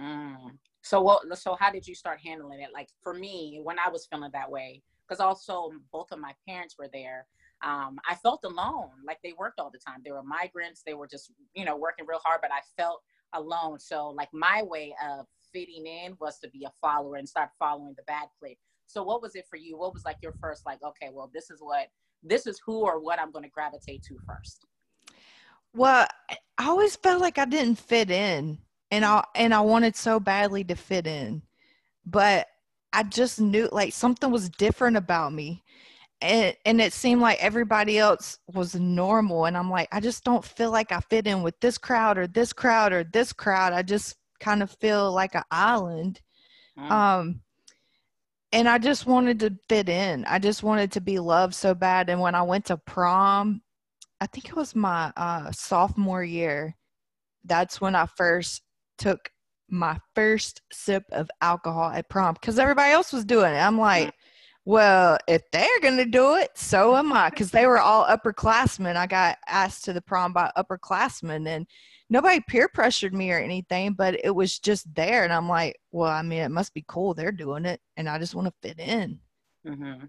Mm. 0.00 0.58
So 0.82 1.00
what 1.00 1.36
so 1.38 1.56
how 1.58 1.70
did 1.70 1.86
you 1.86 1.94
start 1.94 2.20
handling 2.24 2.60
it? 2.60 2.70
Like 2.72 2.88
for 3.02 3.12
me, 3.12 3.60
when 3.62 3.76
I 3.78 3.90
was 3.90 4.06
feeling 4.06 4.30
that 4.32 4.50
way, 4.50 4.82
because 5.06 5.20
also 5.20 5.72
both 5.92 6.12
of 6.12 6.20
my 6.20 6.32
parents 6.48 6.76
were 6.78 6.88
there. 6.92 7.26
Um, 7.64 7.98
I 8.08 8.14
felt 8.14 8.44
alone, 8.44 8.90
like 9.06 9.18
they 9.24 9.32
worked 9.38 9.58
all 9.58 9.70
the 9.70 9.78
time. 9.78 10.00
They 10.04 10.12
were 10.12 10.22
migrants, 10.22 10.82
they 10.84 10.92
were 10.94 11.06
just, 11.06 11.32
you 11.54 11.64
know, 11.64 11.76
working 11.76 12.04
real 12.06 12.20
hard, 12.22 12.40
but 12.42 12.52
I 12.52 12.60
felt 12.76 13.00
alone. 13.32 13.78
So 13.80 14.10
like 14.10 14.28
my 14.32 14.62
way 14.62 14.94
of 15.04 15.26
fitting 15.52 15.86
in 15.86 16.16
was 16.20 16.38
to 16.40 16.50
be 16.50 16.64
a 16.64 16.72
follower 16.80 17.16
and 17.16 17.28
start 17.28 17.50
following 17.58 17.94
the 17.96 18.02
bad 18.04 18.28
clique. 18.38 18.58
So 18.86 19.02
what 19.02 19.22
was 19.22 19.34
it 19.34 19.46
for 19.48 19.56
you? 19.56 19.76
What 19.76 19.92
was 19.92 20.04
like 20.04 20.18
your 20.22 20.34
first 20.40 20.64
like, 20.64 20.82
okay, 20.82 21.10
well, 21.12 21.30
this 21.32 21.50
is 21.50 21.58
what 21.60 21.88
this 22.22 22.46
is 22.46 22.60
who 22.64 22.80
or 22.80 23.00
what 23.00 23.20
I'm 23.20 23.30
going 23.30 23.44
to 23.44 23.50
gravitate 23.50 24.02
to 24.04 24.16
first? 24.26 24.64
Well, 25.74 26.06
I 26.30 26.36
always 26.66 26.96
felt 26.96 27.20
like 27.20 27.38
I 27.38 27.44
didn't 27.44 27.78
fit 27.78 28.10
in 28.10 28.58
and 28.90 29.04
I 29.04 29.24
and 29.34 29.52
I 29.52 29.60
wanted 29.60 29.96
so 29.96 30.18
badly 30.18 30.64
to 30.64 30.74
fit 30.74 31.06
in. 31.06 31.42
But 32.04 32.46
I 32.92 33.02
just 33.02 33.40
knew 33.40 33.68
like 33.72 33.92
something 33.92 34.30
was 34.30 34.48
different 34.48 34.96
about 34.96 35.32
me. 35.32 35.62
And 36.22 36.56
and 36.64 36.80
it 36.80 36.92
seemed 36.92 37.20
like 37.20 37.42
everybody 37.42 37.98
else 37.98 38.38
was 38.54 38.74
normal 38.74 39.44
and 39.44 39.56
I'm 39.56 39.70
like 39.70 39.88
I 39.92 40.00
just 40.00 40.24
don't 40.24 40.44
feel 40.44 40.70
like 40.70 40.92
I 40.92 41.00
fit 41.00 41.26
in 41.26 41.42
with 41.42 41.58
this 41.60 41.76
crowd 41.76 42.16
or 42.16 42.26
this 42.26 42.52
crowd 42.52 42.92
or 42.92 43.04
this 43.04 43.32
crowd. 43.32 43.72
I 43.74 43.82
just 43.82 44.16
kind 44.40 44.62
of 44.62 44.70
feel 44.80 45.12
like 45.12 45.34
an 45.34 45.44
island. 45.50 46.20
Mm. 46.78 46.90
Um, 46.90 47.40
and 48.52 48.68
I 48.68 48.78
just 48.78 49.06
wanted 49.06 49.40
to 49.40 49.56
fit 49.68 49.88
in. 49.88 50.24
I 50.26 50.38
just 50.38 50.62
wanted 50.62 50.92
to 50.92 51.00
be 51.00 51.18
loved 51.18 51.54
so 51.54 51.74
bad. 51.74 52.08
And 52.08 52.20
when 52.20 52.34
I 52.34 52.42
went 52.42 52.66
to 52.66 52.76
prom, 52.76 53.60
I 54.20 54.26
think 54.26 54.48
it 54.48 54.56
was 54.56 54.74
my 54.74 55.12
uh, 55.16 55.50
sophomore 55.52 56.24
year. 56.24 56.76
That's 57.44 57.80
when 57.80 57.94
I 57.94 58.06
first 58.06 58.62
took 58.98 59.30
my 59.68 59.98
first 60.14 60.62
sip 60.72 61.04
of 61.12 61.28
alcohol 61.40 61.90
at 61.90 62.08
prom 62.08 62.34
because 62.34 62.58
everybody 62.58 62.92
else 62.92 63.12
was 63.12 63.24
doing 63.24 63.52
it. 63.52 63.58
I'm 63.58 63.78
like, 63.78 64.14
well, 64.64 65.18
if 65.28 65.42
they're 65.52 65.80
going 65.80 65.96
to 65.96 66.04
do 66.04 66.34
it, 66.34 66.50
so 66.54 66.96
am 66.96 67.12
I. 67.12 67.30
Because 67.30 67.50
they 67.50 67.66
were 67.66 67.78
all 67.78 68.04
upperclassmen. 68.04 68.96
I 68.96 69.06
got 69.06 69.38
asked 69.46 69.84
to 69.84 69.92
the 69.92 70.00
prom 70.00 70.32
by 70.32 70.50
upperclassmen, 70.56 71.46
and 71.48 71.66
nobody 72.08 72.40
peer 72.40 72.68
pressured 72.68 73.14
me 73.14 73.32
or 73.32 73.38
anything, 73.38 73.92
but 73.92 74.18
it 74.24 74.34
was 74.34 74.58
just 74.58 74.92
there. 74.94 75.24
And 75.24 75.32
I'm 75.32 75.48
like, 75.48 75.76
well, 75.90 76.10
I 76.10 76.22
mean, 76.22 76.40
it 76.40 76.50
must 76.50 76.74
be 76.74 76.84
cool. 76.86 77.14
They're 77.14 77.32
doing 77.32 77.64
it. 77.64 77.80
And 77.96 78.08
I 78.08 78.18
just 78.18 78.34
want 78.34 78.46
to 78.48 78.68
fit 78.68 78.78
in. 78.78 79.18
Mm-hmm. 79.66 80.06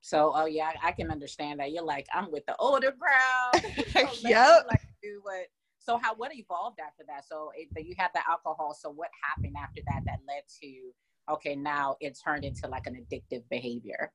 So, 0.00 0.32
oh, 0.34 0.46
yeah, 0.46 0.72
I 0.82 0.92
can 0.92 1.10
understand 1.10 1.60
that. 1.60 1.72
You're 1.72 1.84
like, 1.84 2.06
I'm 2.12 2.30
with 2.30 2.44
the 2.46 2.56
older 2.56 2.92
crowd. 2.92 3.64
so 3.92 4.28
yep. 4.28 4.66
Like, 4.68 4.82
do 5.02 5.20
what. 5.22 5.46
So, 5.78 5.98
how 6.00 6.14
what 6.14 6.34
evolved 6.34 6.78
after 6.80 7.04
that? 7.08 7.24
So, 7.26 7.50
it, 7.56 7.68
you 7.84 7.94
had 7.96 8.10
the 8.14 8.20
alcohol. 8.28 8.76
So, 8.78 8.90
what 8.90 9.08
happened 9.22 9.54
after 9.58 9.80
that 9.88 10.02
that 10.06 10.18
led 10.28 10.42
to, 10.60 11.32
okay, 11.32 11.56
now 11.56 11.96
it 12.00 12.18
turned 12.24 12.44
into 12.44 12.68
like 12.68 12.86
an 12.86 12.94
addictive 12.94 13.42
behavior? 13.48 14.12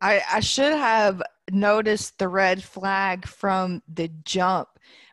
I, 0.00 0.22
I 0.32 0.40
should 0.40 0.72
have 0.72 1.22
noticed 1.50 2.18
the 2.18 2.28
red 2.28 2.62
flag 2.62 3.26
from 3.26 3.82
the 3.92 4.08
jump 4.24 4.68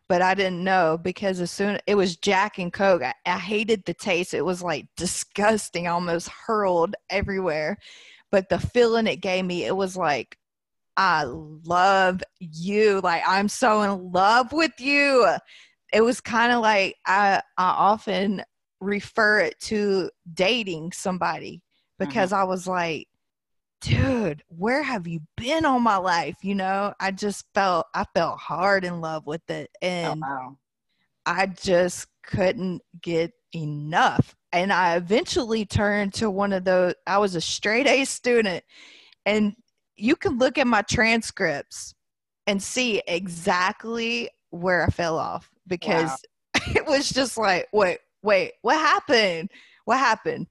but 0.07 0.21
I 0.21 0.35
didn't 0.35 0.63
know 0.63 0.99
because 1.01 1.39
as 1.41 1.51
soon 1.51 1.79
it 1.87 1.95
was 1.95 2.17
Jack 2.17 2.59
and 2.59 2.71
Coke, 2.71 3.03
I, 3.03 3.13
I 3.25 3.39
hated 3.39 3.85
the 3.85 3.93
taste. 3.93 4.33
It 4.33 4.45
was 4.45 4.61
like 4.61 4.87
disgusting, 4.95 5.87
almost 5.87 6.29
hurled 6.29 6.95
everywhere. 7.09 7.77
But 8.31 8.49
the 8.49 8.59
feeling 8.59 9.07
it 9.07 9.17
gave 9.17 9.45
me, 9.45 9.65
it 9.65 9.75
was 9.75 9.97
like, 9.97 10.37
I 10.97 11.23
love 11.25 12.23
you. 12.39 13.01
Like 13.01 13.23
I'm 13.27 13.49
so 13.49 13.81
in 13.81 14.11
love 14.11 14.53
with 14.53 14.79
you. 14.79 15.27
It 15.91 16.01
was 16.01 16.21
kind 16.21 16.51
of 16.51 16.61
like 16.61 16.95
I, 17.05 17.41
I 17.57 17.69
often 17.69 18.43
refer 18.79 19.39
it 19.39 19.59
to 19.59 20.09
dating 20.33 20.91
somebody 20.91 21.63
because 21.97 22.31
mm-hmm. 22.31 22.41
I 22.41 22.43
was 22.45 22.67
like, 22.67 23.07
dude, 23.81 24.43
where 24.47 24.83
have 24.83 25.07
you 25.07 25.21
been 25.37 25.65
all 25.65 25.79
my 25.79 25.97
life? 25.97 26.37
You 26.41 26.55
know, 26.55 26.93
I 26.99 27.11
just 27.11 27.45
felt 27.53 27.87
I 27.93 28.05
felt 28.13 28.39
hard 28.39 28.83
in 28.85 29.01
love 29.01 29.25
with 29.25 29.49
it 29.49 29.69
oh, 29.81 29.85
and 29.85 30.23
oh, 30.23 30.27
wow. 30.27 30.57
I 31.25 31.47
just 31.47 32.07
couldn't 32.23 32.81
get 33.01 33.31
enough. 33.53 34.35
And 34.51 34.71
I 34.71 34.95
eventually 34.95 35.65
turned 35.65 36.13
to 36.15 36.29
one 36.29 36.53
of 36.53 36.63
those 36.63 36.93
I 37.05 37.17
was 37.17 37.35
a 37.35 37.41
straight 37.41 37.87
A 37.87 38.05
student 38.05 38.63
and 39.25 39.55
you 39.95 40.15
can 40.15 40.37
look 40.37 40.57
at 40.57 40.67
my 40.67 40.81
transcripts 40.81 41.93
and 42.47 42.61
see 42.61 43.01
exactly 43.07 44.29
where 44.49 44.83
I 44.83 44.89
fell 44.89 45.17
off 45.17 45.49
because 45.67 46.09
wow. 46.55 46.61
it 46.75 46.85
was 46.85 47.09
just 47.09 47.37
like, 47.37 47.67
wait, 47.73 47.99
wait, 48.21 48.53
what 48.61 48.77
happened? 48.77 49.51
What 49.85 49.99
happened? 49.99 50.47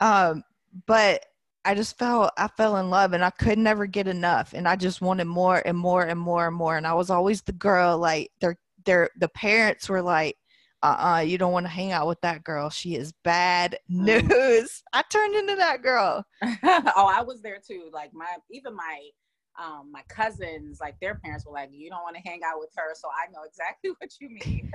Um, 0.00 0.42
but 0.86 1.24
I 1.64 1.74
just 1.74 1.98
felt 1.98 2.32
I 2.36 2.48
fell 2.48 2.76
in 2.76 2.90
love 2.90 3.12
and 3.12 3.24
I 3.24 3.30
could 3.30 3.58
never 3.58 3.86
get 3.86 4.06
enough 4.06 4.52
and 4.52 4.68
I 4.68 4.76
just 4.76 5.00
wanted 5.00 5.26
more 5.26 5.62
and 5.64 5.78
more 5.78 6.02
and 6.02 6.20
more 6.20 6.46
and 6.46 6.56
more 6.56 6.76
and 6.76 6.86
I 6.86 6.94
was 6.94 7.10
always 7.10 7.42
the 7.42 7.52
girl 7.52 7.98
like 7.98 8.30
their 8.40 8.56
their 8.84 9.10
the 9.18 9.28
parents 9.28 9.88
were 9.88 10.02
like 10.02 10.36
uh-uh 10.82 11.20
you 11.20 11.38
don't 11.38 11.52
want 11.52 11.64
to 11.64 11.70
hang 11.72 11.92
out 11.92 12.06
with 12.06 12.20
that 12.20 12.44
girl 12.44 12.68
she 12.68 12.94
is 12.94 13.12
bad 13.24 13.78
mm. 13.90 14.28
news 14.28 14.82
I 14.92 15.02
turned 15.10 15.34
into 15.34 15.56
that 15.56 15.82
girl 15.82 16.24
oh 16.42 17.10
I 17.12 17.22
was 17.22 17.40
there 17.40 17.60
too 17.66 17.88
like 17.92 18.12
my 18.12 18.26
even 18.50 18.76
my 18.76 19.08
um, 19.56 19.90
my 19.92 20.02
cousins, 20.08 20.80
like 20.80 20.98
their 21.00 21.14
parents 21.14 21.46
were 21.46 21.52
like, 21.52 21.70
"You 21.72 21.90
don't 21.90 22.02
want 22.02 22.16
to 22.16 22.22
hang 22.22 22.40
out 22.44 22.58
with 22.58 22.70
her," 22.76 22.92
so 22.94 23.08
I 23.08 23.30
know 23.30 23.44
exactly 23.44 23.90
what 23.98 24.10
you 24.20 24.28
mean. 24.30 24.72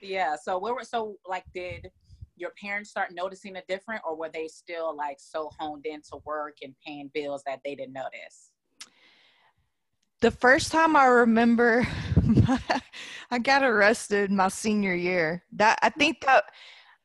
yeah. 0.00 0.36
So 0.40 0.58
where 0.58 0.74
were 0.74 0.84
so 0.84 1.16
like 1.26 1.44
did 1.52 1.90
your 2.40 2.52
parents 2.60 2.90
start 2.90 3.12
noticing 3.12 3.56
a 3.56 3.62
different, 3.68 4.02
or 4.04 4.16
were 4.16 4.30
they 4.32 4.48
still 4.48 4.96
like 4.96 5.18
so 5.20 5.50
honed 5.58 5.86
into 5.86 6.16
work 6.24 6.56
and 6.62 6.74
paying 6.84 7.10
bills 7.12 7.42
that 7.46 7.60
they 7.64 7.74
didn't 7.74 7.92
notice? 7.92 8.52
The 10.20 10.30
first 10.30 10.72
time 10.72 10.96
I 10.96 11.06
remember, 11.06 11.86
I 13.30 13.38
got 13.38 13.62
arrested 13.62 14.30
my 14.30 14.48
senior 14.48 14.94
year. 14.94 15.44
That 15.52 15.78
I 15.82 15.90
think 15.90 16.22
that 16.26 16.44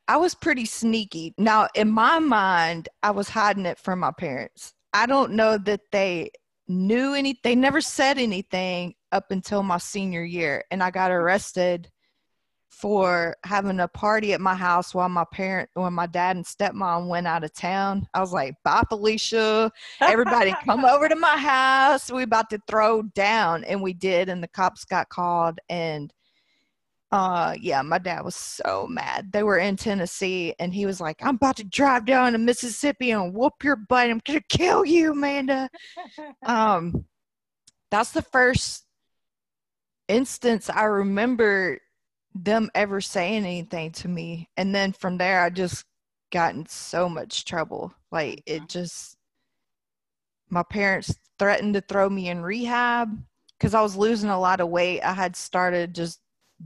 I 0.07 0.17
was 0.17 0.35
pretty 0.35 0.65
sneaky. 0.65 1.33
Now, 1.37 1.67
in 1.75 1.89
my 1.89 2.19
mind, 2.19 2.89
I 3.03 3.11
was 3.11 3.29
hiding 3.29 3.65
it 3.65 3.79
from 3.79 3.99
my 3.99 4.11
parents. 4.11 4.73
I 4.93 5.05
don't 5.05 5.33
know 5.33 5.57
that 5.59 5.81
they 5.91 6.31
knew 6.67 7.13
any. 7.13 7.39
They 7.43 7.55
never 7.55 7.81
said 7.81 8.17
anything 8.17 8.95
up 9.11 9.31
until 9.31 9.63
my 9.63 9.77
senior 9.77 10.23
year, 10.23 10.63
and 10.71 10.83
I 10.83 10.91
got 10.91 11.11
arrested 11.11 11.89
for 12.75 13.38
having 13.46 13.79
a 13.79 13.88
party 13.88 14.34
at 14.34 14.41
my 14.41 14.53
house 14.53 14.94
while 14.94 15.08
my 15.08 15.24
parent 15.32 15.70
when 15.75 15.94
my 15.94 16.05
dad 16.05 16.36
and 16.36 16.46
stepmom 16.46 17.08
went 17.08 17.25
out 17.25 17.44
of 17.44 17.53
town. 17.53 18.05
I 18.13 18.20
was 18.20 18.34
like, 18.34 18.55
bye 18.65 18.84
Felicia. 18.89 19.72
Everybody 20.01 20.53
come 20.65 20.84
over 20.86 21.08
to 21.08 21.15
my 21.15 21.38
house. 21.38 22.12
We 22.12 22.24
about 22.24 22.50
to 22.50 22.60
throw 22.67 23.03
down. 23.03 23.63
And 23.63 23.82
we 23.82 23.94
did, 23.94 24.27
and 24.27 24.44
the 24.44 24.50
cops 24.50 24.84
got 24.84 25.08
called 25.08 25.60
and 25.70 26.13
uh 27.12 27.55
yeah, 27.62 27.82
my 27.82 27.98
dad 27.98 28.25
was 28.25 28.36
so 28.36 28.88
mad. 28.89 29.32
They 29.32 29.44
were 29.44 29.60
in 29.60 29.77
Tennessee 29.77 30.53
and 30.60 30.74
he 30.74 30.86
was 30.86 31.00
like, 31.00 31.17
I'm 31.22 31.36
about 31.36 31.55
to 31.58 31.63
drive 31.63 32.05
down 32.05 32.34
to 32.34 32.38
Mississippi 32.38 33.12
and 33.12 33.34
whoop 33.34 33.53
your 33.63 33.77
butt. 33.77 34.10
I'm 34.10 34.22
gonna 34.25 34.41
kill 34.50 34.84
you, 34.84 35.13
Amanda. 35.13 35.70
um 36.46 37.05
that's 37.89 38.12
the 38.12 38.22
first 38.22 38.84
instance 40.10 40.70
I 40.70 40.84
remember 40.84 41.79
them 42.35 42.69
ever 42.75 42.99
saying 42.99 43.45
anything 43.45 43.91
to 43.93 44.09
me. 44.09 44.49
And 44.57 44.75
then 44.75 44.91
from 44.91 45.17
there, 45.17 45.41
I 45.41 45.49
just 45.49 45.85
got 46.31 46.53
in 46.53 46.65
so 46.67 47.07
much 47.07 47.45
trouble. 47.45 47.93
Like 48.11 48.43
it 48.45 48.57
mm-hmm. 48.57 48.65
just, 48.67 49.15
my 50.49 50.63
parents 50.63 51.17
threatened 51.39 51.73
to 51.75 51.81
throw 51.81 52.09
me 52.09 52.29
in 52.29 52.41
rehab 52.41 53.17
because 53.57 53.73
I 53.73 53.81
was 53.81 53.95
losing 53.95 54.29
a 54.29 54.39
lot 54.39 54.59
of 54.59 54.69
weight. 54.69 55.01
I 55.01 55.13
had 55.13 55.35
started 55.35 55.95
just 55.95 56.19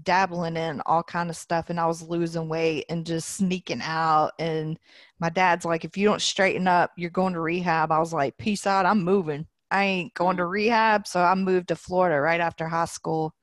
dabbling 0.04 0.58
in 0.58 0.82
all 0.86 1.04
kind 1.04 1.30
of 1.30 1.36
stuff 1.36 1.70
and 1.70 1.80
I 1.80 1.88
was 1.88 2.02
losing 2.02 2.48
weight 2.48 2.86
and 2.90 3.06
just 3.06 3.30
sneaking 3.30 3.82
out 3.82 4.34
and 4.38 4.78
my 5.20 5.30
dad's 5.30 5.66
like 5.66 5.84
if 5.84 5.98
you 5.98 6.08
don't 6.08 6.22
straighten 6.22 6.68
up 6.68 6.92
you're 6.96 7.10
going 7.10 7.34
to 7.34 7.40
rehab. 7.40 7.92
I 7.92 7.98
was 7.98 8.14
like 8.14 8.38
peace 8.38 8.68
out 8.68 8.86
I'm 8.86 9.04
moving. 9.04 9.48
I 9.72 9.86
ain't 9.86 10.14
going 10.14 10.38
to 10.38 10.44
mm-hmm. 10.44 10.52
rehab 10.52 11.08
so 11.08 11.22
I 11.22 11.34
moved 11.34 11.70
to 11.70 11.76
Florida 11.76 12.22
right 12.22 12.40
after 12.40 12.68
high 12.68 12.86
school 12.86 13.34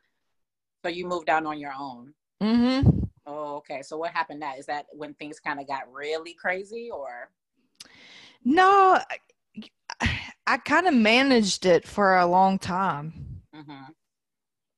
so 0.87 0.91
you 0.91 1.05
moved 1.05 1.27
down 1.27 1.47
on 1.47 1.59
your 1.59 1.73
own. 1.77 2.15
Mm-hmm. 2.41 3.01
Oh, 3.27 3.57
okay. 3.57 3.83
So 3.83 3.97
what 3.97 4.13
happened? 4.13 4.41
That 4.41 4.57
is 4.57 4.67
that 4.67 4.87
when 4.93 5.15
things 5.15 5.41
kind 5.41 5.59
of 5.59 5.67
got 5.67 5.93
really 5.93 6.33
crazy, 6.33 6.91
or? 6.93 7.29
No, 8.45 9.01
I, 10.01 10.21
I 10.47 10.57
kind 10.59 10.87
of 10.87 10.95
managed 10.95 11.67
it 11.67 11.89
for 11.89 12.19
a 12.19 12.27
long 12.27 12.61
time. 12.61 13.43
Mm-hmm. 13.53 13.91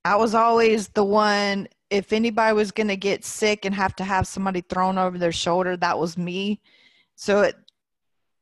I 0.03 0.15
was 0.15 0.33
always 0.33 0.87
the 0.87 1.03
one. 1.03 1.67
If 1.91 2.11
anybody 2.11 2.55
was 2.55 2.71
going 2.71 2.87
to 2.87 2.97
get 2.97 3.23
sick 3.23 3.65
and 3.65 3.75
have 3.75 3.95
to 3.97 4.03
have 4.03 4.25
somebody 4.25 4.61
thrown 4.61 4.97
over 4.97 5.19
their 5.19 5.31
shoulder, 5.31 5.77
that 5.77 5.99
was 5.99 6.17
me. 6.17 6.59
So 7.15 7.41
it 7.41 7.55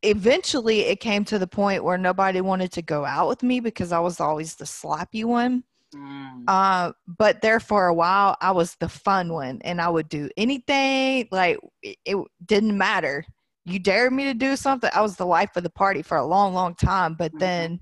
eventually 0.03 0.81
it 0.81 1.01
came 1.01 1.25
to 1.25 1.38
the 1.38 1.47
point 1.47 1.83
where 1.83 1.97
nobody 1.97 2.39
wanted 2.39 2.71
to 2.74 2.81
go 2.81 3.03
out 3.03 3.27
with 3.27 3.43
me 3.43 3.59
because 3.59 3.91
I 3.91 4.00
was 4.00 4.21
always 4.21 4.55
the 4.55 4.65
sloppy 4.65 5.25
one. 5.25 5.65
Mm. 5.96 6.44
Uh, 6.48 6.91
but 7.08 7.41
there 7.41 7.60
for 7.60 7.88
a 7.88 7.94
while, 7.94 8.36
I 8.41 8.51
was 8.51 8.75
the 8.75 8.89
fun 8.89 9.32
one, 9.32 9.60
and 9.63 9.82
I 9.82 9.89
would 9.89 10.10
do 10.10 10.29
anything. 10.38 11.27
Like 11.32 11.60
it, 11.82 11.98
it 12.06 12.17
didn't 12.46 12.77
matter. 12.77 13.25
You 13.65 13.79
dared 13.79 14.13
me 14.13 14.25
to 14.25 14.34
do 14.34 14.56
something, 14.56 14.89
I 14.94 15.01
was 15.01 15.17
the 15.17 15.25
life 15.25 15.56
of 15.56 15.63
the 15.63 15.70
party 15.70 16.01
for 16.01 16.17
a 16.17 16.25
long, 16.25 16.53
long 16.53 16.75
time. 16.75 17.15
But 17.15 17.32
mm-hmm. 17.32 17.39
then 17.39 17.82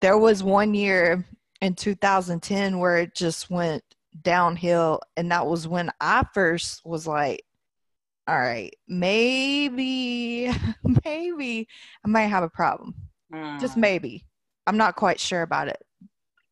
there 0.00 0.18
was 0.18 0.42
one 0.42 0.74
year 0.74 1.26
in 1.60 1.74
2010 1.74 2.78
where 2.78 2.96
it 2.96 3.14
just 3.14 3.50
went 3.50 3.84
downhill, 4.22 5.00
and 5.16 5.30
that 5.30 5.46
was 5.46 5.68
when 5.68 5.90
I 6.00 6.24
first 6.34 6.84
was 6.84 7.06
like, 7.06 7.42
all 8.26 8.38
right, 8.38 8.74
maybe, 8.86 10.50
maybe 11.04 11.68
I 12.04 12.08
might 12.08 12.26
have 12.26 12.44
a 12.44 12.50
problem. 12.50 12.94
Mm. 13.32 13.60
Just 13.60 13.76
maybe. 13.76 14.24
I'm 14.66 14.76
not 14.76 14.96
quite 14.96 15.18
sure 15.18 15.42
about 15.42 15.68
it. 15.68 15.82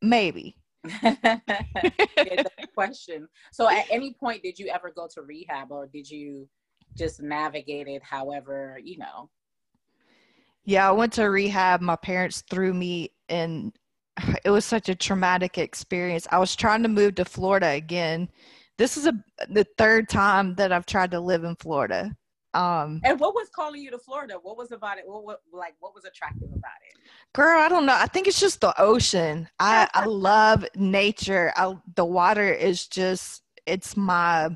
Maybe. 0.02 0.56
question. 2.74 3.28
So, 3.52 3.68
at 3.68 3.86
any 3.90 4.14
point, 4.14 4.42
did 4.42 4.58
you 4.58 4.68
ever 4.68 4.92
go 4.94 5.08
to 5.14 5.22
rehab, 5.22 5.70
or 5.70 5.86
did 5.86 6.08
you 6.08 6.48
just 6.96 7.20
navigate 7.22 7.88
it 7.88 8.02
however 8.02 8.78
you 8.82 8.98
know? 8.98 9.30
Yeah, 10.64 10.88
I 10.88 10.92
went 10.92 11.12
to 11.14 11.24
rehab. 11.24 11.80
My 11.80 11.96
parents 11.96 12.42
threw 12.50 12.72
me 12.74 13.10
in. 13.28 13.72
It 14.44 14.50
was 14.50 14.64
such 14.64 14.88
a 14.88 14.94
traumatic 14.94 15.58
experience. 15.58 16.26
I 16.30 16.38
was 16.38 16.56
trying 16.56 16.82
to 16.82 16.88
move 16.88 17.14
to 17.16 17.24
Florida 17.24 17.68
again. 17.68 18.28
This 18.76 18.96
is 18.96 19.06
a 19.06 19.14
the 19.48 19.64
third 19.76 20.08
time 20.08 20.54
that 20.56 20.72
I've 20.72 20.86
tried 20.86 21.10
to 21.12 21.20
live 21.20 21.44
in 21.44 21.56
Florida. 21.56 22.16
Um, 22.54 23.00
and 23.04 23.20
what 23.20 23.34
was 23.34 23.48
calling 23.54 23.82
you 23.82 23.90
to 23.90 23.98
Florida? 23.98 24.34
What 24.40 24.56
was 24.56 24.72
about 24.72 24.98
it? 24.98 25.04
What, 25.06 25.24
what 25.24 25.40
like 25.52 25.74
what 25.80 25.94
was 25.94 26.04
attractive 26.04 26.48
about 26.48 26.80
it? 26.88 26.97
Girl, 27.38 27.60
I 27.60 27.68
don't 27.68 27.86
know. 27.86 27.94
I 27.94 28.06
think 28.06 28.26
it's 28.26 28.40
just 28.40 28.60
the 28.60 28.74
ocean. 28.82 29.48
I 29.60 29.88
I 29.94 30.06
love 30.06 30.66
nature. 30.74 31.52
I, 31.54 31.72
the 31.94 32.04
water 32.04 32.52
is 32.52 32.88
just 32.88 33.44
it's 33.64 33.96
my 33.96 34.48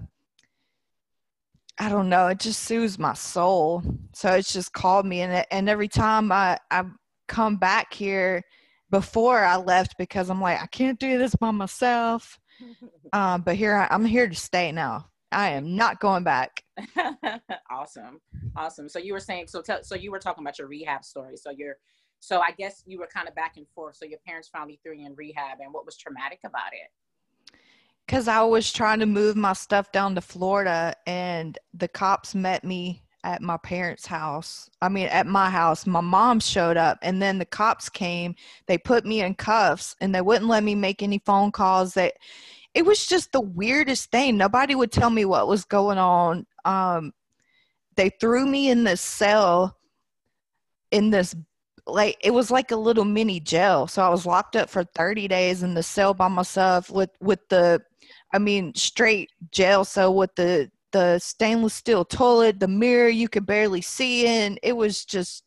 I 1.79 1.89
don't 1.89 2.09
know. 2.09 2.27
It 2.27 2.41
just 2.41 2.65
soothes 2.65 2.99
my 2.99 3.15
soul. 3.15 3.85
So 4.15 4.33
it's 4.33 4.53
just 4.53 4.73
called 4.73 5.07
me, 5.07 5.21
and 5.21 5.47
and 5.53 5.69
every 5.69 5.87
time 5.87 6.33
I 6.33 6.59
I 6.73 6.83
come 7.29 7.55
back 7.55 7.95
here 7.95 8.43
before 8.91 9.39
I 9.45 9.59
left 9.59 9.95
because 9.97 10.29
I'm 10.29 10.41
like 10.41 10.61
I 10.61 10.67
can't 10.67 10.99
do 10.99 11.19
this 11.19 11.37
by 11.37 11.53
myself. 11.53 12.37
um, 13.13 13.43
but 13.43 13.55
here 13.55 13.77
I, 13.77 13.95
I'm 13.95 14.05
here 14.05 14.29
to 14.29 14.35
stay 14.35 14.73
now. 14.73 15.07
I 15.31 15.51
am 15.51 15.77
not 15.77 16.01
going 16.01 16.25
back. 16.25 16.65
awesome, 17.71 18.21
awesome. 18.57 18.89
So 18.89 18.99
you 18.99 19.13
were 19.13 19.21
saying 19.21 19.47
so. 19.47 19.63
Tell, 19.63 19.85
so 19.85 19.95
you 19.95 20.11
were 20.11 20.19
talking 20.19 20.43
about 20.43 20.59
your 20.59 20.67
rehab 20.67 21.05
story. 21.05 21.37
So 21.37 21.51
you're, 21.51 21.77
so 22.23 22.39
I 22.39 22.53
guess 22.53 22.85
you 22.87 23.01
were 23.01 23.09
kind 23.13 23.27
of 23.27 23.35
back 23.35 23.57
and 23.57 23.67
forth. 23.75 23.97
So 23.97 24.05
your 24.05 24.21
parents 24.25 24.49
finally 24.49 24.79
threw 24.81 24.95
you 24.95 25.07
in 25.07 25.15
rehab, 25.17 25.59
and 25.61 25.73
what 25.73 25.85
was 25.85 25.97
traumatic 25.97 26.39
about 26.45 26.73
it? 26.73 27.59
Because 28.07 28.29
I 28.29 28.45
was 28.45 28.73
trying 28.73 29.01
to 29.01 29.07
move 29.07 29.37
my 29.37 29.55
stuff 29.55 29.91
down 29.91 30.15
to 30.15 30.21
Florida, 30.21 30.95
and 31.05 31.59
the 31.75 31.89
cops 31.89 32.33
met 32.37 32.63
me 32.63 33.03
at 33.25 33.43
my 33.43 33.57
parents' 33.57 34.07
house. 34.07 34.71
I 34.81 34.89
mean, 34.89 35.09
at 35.09 35.27
my 35.27 35.51
house. 35.51 35.85
My 35.85 36.01
mom 36.01 36.39
showed 36.39 36.77
up, 36.77 36.99
and 37.03 37.21
then 37.21 37.39
the 37.39 37.45
cops 37.45 37.89
came. 37.89 38.37
They 38.67 38.79
put 38.79 39.05
me 39.05 39.23
in 39.23 39.35
cuffs, 39.35 39.97
and 40.01 40.15
they 40.15 40.21
wouldn't 40.21 40.49
let 40.49 40.63
me 40.63 40.77
make 40.77 41.03
any 41.03 41.21
phone 41.27 41.51
calls. 41.51 41.95
That 41.95 42.15
it 42.73 42.87
was 42.87 43.05
just 43.05 43.33
the 43.33 43.41
weirdest 43.41 44.13
thing. 44.13 44.37
Nobody 44.37 44.77
would 44.77 44.93
tell 44.93 45.11
me 45.11 45.25
what 45.25 45.49
was 45.49 45.65
going 45.65 45.99
on. 45.99 46.47
Um, 46.65 47.15
they 47.97 48.11
threw 48.21 48.47
me 48.47 48.71
in 48.71 48.85
this 48.85 49.01
cell 49.01 49.77
in 50.93 51.11
this 51.11 51.35
like 51.87 52.17
it 52.23 52.33
was 52.33 52.51
like 52.51 52.71
a 52.71 52.77
little 52.77 53.05
mini 53.05 53.41
jail 53.41 53.87
so 53.87 54.03
i 54.03 54.09
was 54.09 54.25
locked 54.25 54.57
up 54.57 54.71
for 54.71 54.85
30 54.85 55.29
days 55.29 55.63
in 55.63 55.75
the 55.75 55.83
cell 55.83 56.15
by 56.15 56.29
myself 56.29 56.91
with 56.91 57.11
with 57.21 57.41
the 57.49 57.81
i 58.33 58.39
mean 58.39 58.75
straight 58.75 59.31
jail 59.51 59.85
cell 59.85 60.15
with 60.15 60.35
the 60.37 60.71
the 60.93 61.19
stainless 61.19 61.75
steel 61.75 62.05
toilet 62.05 62.61
the 62.61 62.69
mirror 62.69 63.09
you 63.09 63.29
could 63.29 63.47
barely 63.47 63.81
see 63.81 64.27
in 64.27 64.59
it 64.63 64.77
was 64.77 65.05
just 65.05 65.43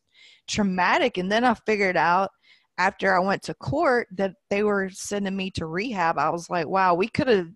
traumatic 0.47 1.17
and 1.17 1.31
then 1.31 1.43
i 1.43 1.53
figured 1.65 1.95
out 1.95 2.31
after 2.77 3.15
I 3.15 3.19
went 3.19 3.43
to 3.43 3.53
court 3.53 4.07
that 4.11 4.33
they 4.49 4.63
were 4.63 4.89
sending 4.89 5.35
me 5.35 5.49
to 5.51 5.65
rehab, 5.65 6.17
I 6.17 6.29
was 6.29 6.49
like, 6.49 6.67
wow, 6.67 6.93
we 6.93 7.07
could 7.07 7.27
have, 7.27 7.49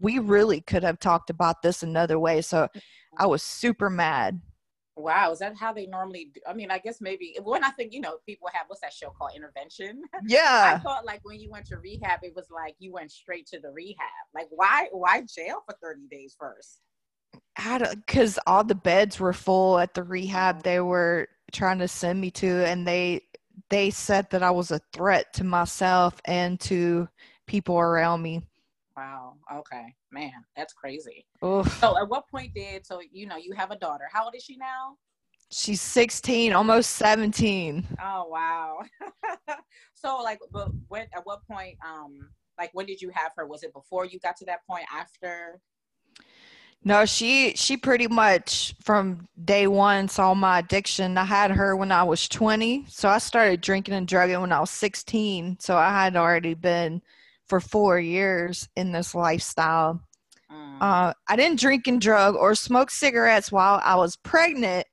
we 0.00 0.18
really 0.18 0.60
could 0.62 0.82
have 0.82 0.98
talked 0.98 1.30
about 1.30 1.62
this 1.62 1.82
another 1.82 2.18
way. 2.18 2.40
So 2.40 2.68
I 3.16 3.26
was 3.26 3.42
super 3.42 3.90
mad. 3.90 4.40
Wow, 4.98 5.32
is 5.32 5.38
that 5.38 5.56
how 5.56 5.72
they 5.72 5.86
normally 5.86 6.30
do? 6.34 6.40
I 6.46 6.52
mean, 6.52 6.70
I 6.70 6.78
guess 6.78 7.00
maybe 7.00 7.36
when 7.42 7.64
I 7.64 7.70
think, 7.70 7.92
you 7.92 8.00
know, 8.00 8.18
people 8.26 8.48
have 8.52 8.64
what's 8.66 8.80
that 8.80 8.92
show 8.92 9.10
called 9.10 9.32
intervention? 9.34 10.02
Yeah. 10.26 10.74
I 10.74 10.78
thought 10.78 11.06
like 11.06 11.20
when 11.22 11.40
you 11.40 11.50
went 11.50 11.66
to 11.66 11.78
rehab, 11.78 12.20
it 12.22 12.34
was 12.34 12.48
like 12.50 12.74
you 12.78 12.92
went 12.92 13.10
straight 13.10 13.46
to 13.48 13.60
the 13.60 13.70
rehab. 13.70 13.98
Like 14.34 14.48
why 14.50 14.88
why 14.92 15.22
jail 15.22 15.62
for 15.66 15.76
30 15.82 16.08
days 16.10 16.36
first? 16.38 16.80
because 18.06 18.38
all 18.46 18.62
the 18.64 18.74
beds 18.74 19.18
were 19.18 19.32
full 19.32 19.78
at 19.78 19.92
the 19.92 20.02
rehab 20.02 20.58
mm. 20.58 20.62
they 20.62 20.80
were 20.80 21.26
trying 21.50 21.78
to 21.78 21.88
send 21.88 22.20
me 22.20 22.30
to 22.30 22.64
and 22.64 22.86
they 22.86 23.20
they 23.70 23.90
said 23.90 24.30
that 24.30 24.42
I 24.42 24.50
was 24.50 24.70
a 24.70 24.80
threat 24.92 25.32
to 25.34 25.44
myself 25.44 26.14
and 26.24 26.58
to 26.60 27.08
people 27.46 27.78
around 27.78 28.22
me. 28.22 28.42
Wow. 28.98 29.34
Okay. 29.60 29.94
Man, 30.10 30.32
that's 30.56 30.72
crazy. 30.72 31.24
Oof. 31.44 31.78
So 31.78 31.96
at 31.96 32.08
what 32.08 32.24
point 32.28 32.52
did 32.52 32.84
so 32.84 33.00
you 33.12 33.28
know 33.28 33.36
you 33.36 33.52
have 33.52 33.70
a 33.70 33.76
daughter. 33.76 34.06
How 34.12 34.24
old 34.24 34.34
is 34.34 34.42
she 34.42 34.56
now? 34.56 34.96
She's 35.52 35.80
16, 35.80 36.52
almost 36.52 36.90
17. 36.96 37.86
Oh 38.02 38.26
wow. 38.28 38.78
so 39.94 40.20
like 40.20 40.40
but 40.52 40.70
when 40.88 41.06
at 41.14 41.24
what 41.24 41.46
point 41.48 41.76
um 41.86 42.28
like 42.58 42.70
when 42.72 42.86
did 42.86 43.00
you 43.00 43.12
have 43.14 43.30
her? 43.36 43.46
Was 43.46 43.62
it 43.62 43.72
before 43.72 44.04
you 44.04 44.18
got 44.18 44.36
to 44.38 44.44
that 44.46 44.66
point 44.68 44.86
after? 44.92 45.60
No, 46.82 47.04
she 47.04 47.54
she 47.54 47.76
pretty 47.76 48.08
much 48.08 48.74
from 48.82 49.28
day 49.44 49.68
one 49.68 50.08
saw 50.08 50.34
my 50.34 50.58
addiction. 50.58 51.16
I 51.16 51.24
had 51.24 51.52
her 51.52 51.76
when 51.76 51.92
I 51.92 52.02
was 52.02 52.28
20, 52.28 52.86
so 52.88 53.08
I 53.08 53.18
started 53.18 53.60
drinking 53.60 53.94
and 53.94 54.08
drugging 54.08 54.40
when 54.40 54.50
I 54.50 54.58
was 54.58 54.70
16. 54.70 55.58
So 55.60 55.76
I 55.76 55.90
had 55.90 56.16
already 56.16 56.54
been 56.54 57.00
for 57.48 57.60
four 57.60 57.98
years 57.98 58.68
in 58.76 58.92
this 58.92 59.14
lifestyle. 59.14 60.00
Mm. 60.50 60.78
Uh, 60.80 61.12
I 61.28 61.36
didn't 61.36 61.60
drink 61.60 61.86
and 61.86 62.00
drug 62.00 62.34
or 62.34 62.54
smoke 62.54 62.90
cigarettes 62.90 63.52
while 63.52 63.80
I 63.84 63.96
was 63.96 64.16
pregnant, 64.16 64.86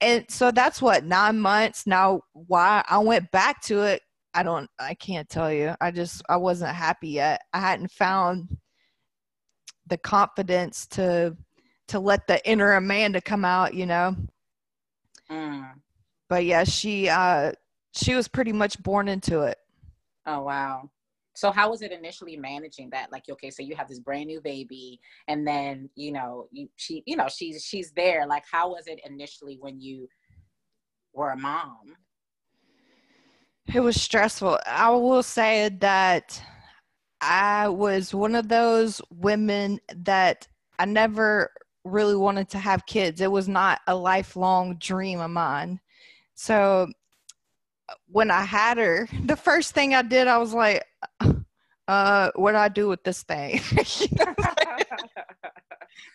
and 0.00 0.24
so 0.28 0.50
that's 0.50 0.80
what 0.80 1.04
nine 1.04 1.38
months 1.38 1.86
now. 1.86 2.22
Why 2.32 2.84
I 2.88 2.98
went 2.98 3.30
back 3.30 3.62
to 3.64 3.82
it, 3.82 4.02
I 4.34 4.42
don't, 4.42 4.70
I 4.78 4.94
can't 4.94 5.28
tell 5.28 5.52
you. 5.52 5.74
I 5.80 5.90
just 5.90 6.22
I 6.28 6.36
wasn't 6.36 6.74
happy 6.74 7.08
yet. 7.08 7.42
I 7.52 7.60
hadn't 7.60 7.90
found 7.90 8.56
the 9.86 9.98
confidence 9.98 10.86
to 10.86 11.36
to 11.88 11.98
let 11.98 12.26
the 12.26 12.46
inner 12.48 12.74
Amanda 12.74 13.20
come 13.20 13.44
out, 13.44 13.74
you 13.74 13.86
know. 13.86 14.14
Mm. 15.30 15.72
But 16.28 16.44
yeah, 16.44 16.64
she 16.64 17.08
uh 17.08 17.52
she 17.92 18.14
was 18.14 18.28
pretty 18.28 18.52
much 18.52 18.82
born 18.82 19.08
into 19.08 19.42
it. 19.42 19.58
Oh 20.26 20.42
wow. 20.42 20.90
So 21.38 21.52
how 21.52 21.70
was 21.70 21.82
it 21.82 21.92
initially 21.92 22.36
managing 22.36 22.90
that? 22.90 23.12
Like, 23.12 23.22
okay, 23.30 23.48
so 23.48 23.62
you 23.62 23.76
have 23.76 23.86
this 23.86 24.00
brand 24.00 24.26
new 24.26 24.40
baby, 24.40 24.98
and 25.28 25.46
then 25.46 25.88
you 25.94 26.10
know, 26.10 26.48
you 26.50 26.68
she, 26.74 27.04
you 27.06 27.16
know, 27.16 27.28
she's 27.28 27.64
she's 27.64 27.92
there. 27.92 28.26
Like, 28.26 28.42
how 28.50 28.70
was 28.70 28.88
it 28.88 28.98
initially 29.08 29.56
when 29.60 29.80
you 29.80 30.08
were 31.12 31.30
a 31.30 31.36
mom? 31.36 31.94
It 33.72 33.78
was 33.78 34.00
stressful. 34.00 34.58
I 34.66 34.90
will 34.90 35.22
say 35.22 35.68
that 35.80 36.42
I 37.20 37.68
was 37.68 38.12
one 38.12 38.34
of 38.34 38.48
those 38.48 39.00
women 39.08 39.78
that 39.94 40.48
I 40.80 40.86
never 40.86 41.52
really 41.84 42.16
wanted 42.16 42.48
to 42.50 42.58
have 42.58 42.84
kids. 42.86 43.20
It 43.20 43.30
was 43.30 43.46
not 43.46 43.80
a 43.86 43.94
lifelong 43.94 44.76
dream 44.78 45.20
of 45.20 45.30
mine. 45.30 45.78
So 46.34 46.88
when 48.06 48.30
I 48.30 48.42
had 48.42 48.78
her, 48.78 49.08
the 49.24 49.36
first 49.36 49.74
thing 49.74 49.94
I 49.94 50.02
did, 50.02 50.28
I 50.28 50.38
was 50.38 50.54
like, 50.54 50.84
uh, 51.88 52.30
what 52.34 52.52
do 52.52 52.58
I 52.58 52.68
do 52.68 52.88
with 52.88 53.02
this 53.04 53.22
thing? 53.22 53.60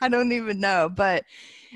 I 0.02 0.08
don't 0.10 0.32
even 0.32 0.60
know. 0.60 0.90
But 0.94 1.24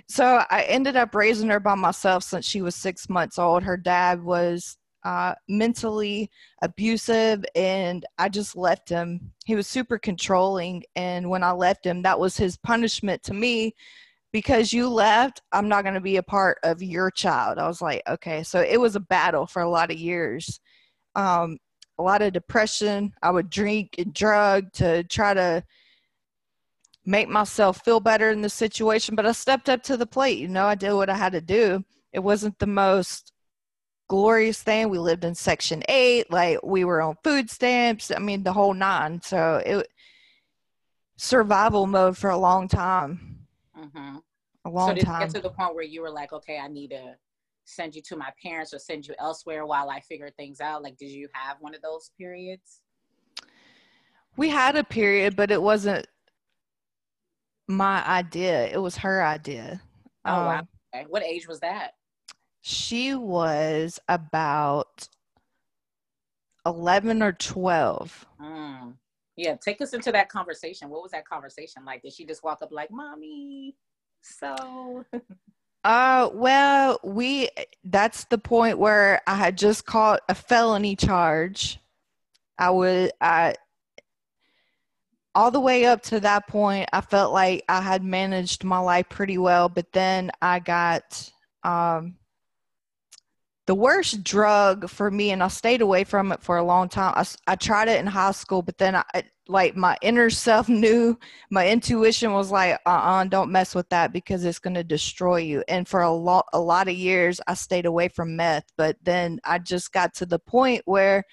so 0.07 0.43
I 0.49 0.63
ended 0.63 0.95
up 0.95 1.15
raising 1.15 1.49
her 1.49 1.59
by 1.59 1.75
myself 1.75 2.23
since 2.23 2.45
she 2.45 2.61
was 2.61 2.75
six 2.75 3.09
months 3.09 3.39
old. 3.39 3.63
Her 3.63 3.77
dad 3.77 4.21
was 4.21 4.77
uh, 5.03 5.33
mentally 5.47 6.29
abusive, 6.61 7.45
and 7.55 8.05
I 8.17 8.29
just 8.29 8.55
left 8.55 8.89
him. 8.89 9.31
He 9.45 9.55
was 9.55 9.65
super 9.67 9.97
controlling. 9.97 10.83
And 10.95 11.29
when 11.29 11.43
I 11.43 11.51
left 11.51 11.85
him, 11.85 12.01
that 12.03 12.19
was 12.19 12.37
his 12.37 12.57
punishment 12.57 13.23
to 13.23 13.33
me 13.33 13.73
because 14.31 14.73
you 14.73 14.89
left, 14.89 15.41
I'm 15.51 15.69
not 15.69 15.83
going 15.83 15.95
to 15.95 16.01
be 16.01 16.17
a 16.17 16.23
part 16.23 16.59
of 16.63 16.81
your 16.81 17.09
child. 17.11 17.57
I 17.57 17.67
was 17.67 17.81
like, 17.81 18.01
okay. 18.07 18.43
So 18.43 18.61
it 18.61 18.79
was 18.79 18.95
a 18.95 18.99
battle 19.01 19.47
for 19.47 19.61
a 19.61 19.69
lot 19.69 19.91
of 19.91 19.97
years. 19.97 20.59
Um, 21.15 21.57
a 21.97 22.03
lot 22.03 22.21
of 22.21 22.33
depression. 22.33 23.13
I 23.21 23.31
would 23.31 23.49
drink 23.49 23.95
and 23.97 24.13
drug 24.13 24.71
to 24.73 25.03
try 25.05 25.33
to 25.33 25.63
make 27.05 27.29
myself 27.29 27.83
feel 27.83 27.99
better 27.99 28.29
in 28.29 28.41
the 28.41 28.49
situation, 28.49 29.15
but 29.15 29.25
I 29.25 29.31
stepped 29.31 29.69
up 29.69 29.81
to 29.83 29.97
the 29.97 30.05
plate. 30.05 30.39
You 30.39 30.49
know, 30.49 30.65
I 30.65 30.75
did 30.75 30.93
what 30.93 31.09
I 31.09 31.15
had 31.15 31.31
to 31.31 31.41
do. 31.41 31.83
It 32.11 32.19
wasn't 32.19 32.59
the 32.59 32.67
most 32.67 33.31
glorious 34.09 34.61
thing. 34.61 34.89
We 34.89 34.99
lived 34.99 35.23
in 35.23 35.33
Section 35.33 35.83
8, 35.87 36.31
like 36.31 36.59
we 36.63 36.83
were 36.83 37.01
on 37.01 37.15
food 37.23 37.49
stamps. 37.49 38.11
I 38.11 38.19
mean, 38.19 38.43
the 38.43 38.53
whole 38.53 38.73
nine. 38.73 39.21
So 39.21 39.61
it 39.65 39.87
survival 41.17 41.87
mode 41.87 42.17
for 42.17 42.29
a 42.29 42.37
long 42.37 42.67
time. 42.67 43.36
Mm-hmm. 43.77 44.17
A 44.65 44.69
long 44.69 44.89
so 44.89 44.95
did 44.95 45.05
time. 45.05 45.21
get 45.21 45.35
to 45.35 45.41
the 45.41 45.49
point 45.49 45.75
where 45.75 45.83
you 45.83 46.01
were 46.01 46.09
like, 46.09 46.33
okay, 46.33 46.59
I 46.59 46.67
need 46.67 46.89
to 46.89 47.15
send 47.65 47.95
you 47.95 48.01
to 48.01 48.15
my 48.15 48.29
parents 48.41 48.73
or 48.73 48.79
send 48.79 49.07
you 49.07 49.13
elsewhere 49.19 49.65
while 49.65 49.89
I 49.89 49.99
figure 49.99 50.29
things 50.31 50.61
out? 50.61 50.83
Like, 50.83 50.97
did 50.97 51.09
you 51.09 51.27
have 51.33 51.57
one 51.59 51.75
of 51.75 51.81
those 51.81 52.11
periods? 52.17 52.81
we 54.37 54.49
had 54.49 54.75
a 54.75 54.83
period, 54.83 55.35
but 55.35 55.51
it 55.51 55.61
wasn't 55.61 56.07
my 57.67 58.07
idea. 58.07 58.67
It 58.67 58.77
was 58.77 58.95
her 58.97 59.25
idea. 59.25 59.81
Oh 60.23 60.31
wow. 60.31 60.59
Um, 60.59 60.67
Okay. 60.95 61.05
What 61.09 61.23
age 61.23 61.47
was 61.47 61.59
that? 61.59 61.91
She 62.61 63.13
was 63.13 63.99
about 64.07 65.09
11 66.65 67.21
or 67.21 67.33
12. 67.33 68.25
Mm. 68.41 68.93
Yeah, 69.37 69.55
take 69.55 69.81
us 69.81 69.93
into 69.93 70.11
that 70.11 70.29
conversation. 70.29 70.89
What 70.89 71.03
was 71.03 71.11
that 71.11 71.27
conversation 71.27 71.85
like? 71.85 72.01
Did 72.01 72.13
she 72.13 72.25
just 72.25 72.43
walk 72.43 72.59
up 72.61 72.71
like, 72.71 72.91
"Mommy"? 72.91 73.75
So, 74.21 75.05
Uh, 75.83 76.29
well, 76.33 76.99
we 77.03 77.49
that's 77.85 78.25
the 78.25 78.37
point 78.37 78.77
where 78.77 79.21
I 79.25 79.35
had 79.35 79.57
just 79.57 79.85
caught 79.85 80.21
a 80.27 80.35
felony 80.35 80.97
charge. 80.97 81.79
I 82.59 82.71
would 82.71 83.11
I 83.21 83.55
all 85.33 85.51
the 85.51 85.61
way 85.61 85.85
up 85.85 86.01
to 86.01 86.19
that 86.19 86.47
point, 86.47 86.89
I 86.91 86.99
felt 87.01 87.31
like 87.31 87.63
I 87.69 87.79
had 87.79 88.03
managed 88.03 88.63
my 88.63 88.79
life 88.79 89.07
pretty 89.07 89.37
well, 89.37 89.69
but 89.69 89.91
then 89.93 90.31
I 90.41 90.59
got 90.59 91.31
um 91.63 92.16
the 93.67 93.75
worst 93.75 94.23
drug 94.23 94.89
for 94.89 95.11
me, 95.11 95.31
and 95.31 95.43
I 95.43 95.49
stayed 95.49 95.81
away 95.81 96.05
from 96.05 96.31
it 96.31 96.41
for 96.41 96.57
a 96.57 96.63
long 96.63 96.87
time. 96.87 97.21
I 97.47 97.55
tried 97.57 97.89
it 97.89 97.99
in 97.99 98.07
high 98.07 98.31
school, 98.31 98.61
but 98.61 98.77
then 98.77 98.95
I 98.95 99.23
like 99.49 99.75
my 99.75 99.97
inner 100.01 100.29
self 100.47 100.69
knew, 100.69 101.19
my 101.49 101.67
intuition 101.67 102.31
was 102.31 102.49
like, 102.49 102.75
uh 102.85 102.89
uh-uh, 102.89 103.21
uh, 103.21 103.23
do 103.25 103.29
not 103.37 103.49
mess 103.49 103.75
with 103.75 103.89
that 103.89 104.13
because 104.13 104.45
it's 104.45 104.59
going 104.59 104.73
to 104.75 104.85
destroy 104.85 105.37
you. 105.37 105.63
And 105.67 105.85
for 105.85 106.01
a 106.01 106.11
lot, 106.11 106.47
a 106.53 106.59
lot 106.59 106.87
of 106.87 106.95
years, 106.95 107.41
I 107.45 107.55
stayed 107.55 107.85
away 107.85 108.07
from 108.07 108.37
meth, 108.37 108.65
but 108.77 108.97
then 109.03 109.39
I 109.43 109.59
just 109.59 109.91
got 109.91 110.13
to 110.15 110.25
the 110.25 110.39
point 110.39 110.83
where 110.85 111.25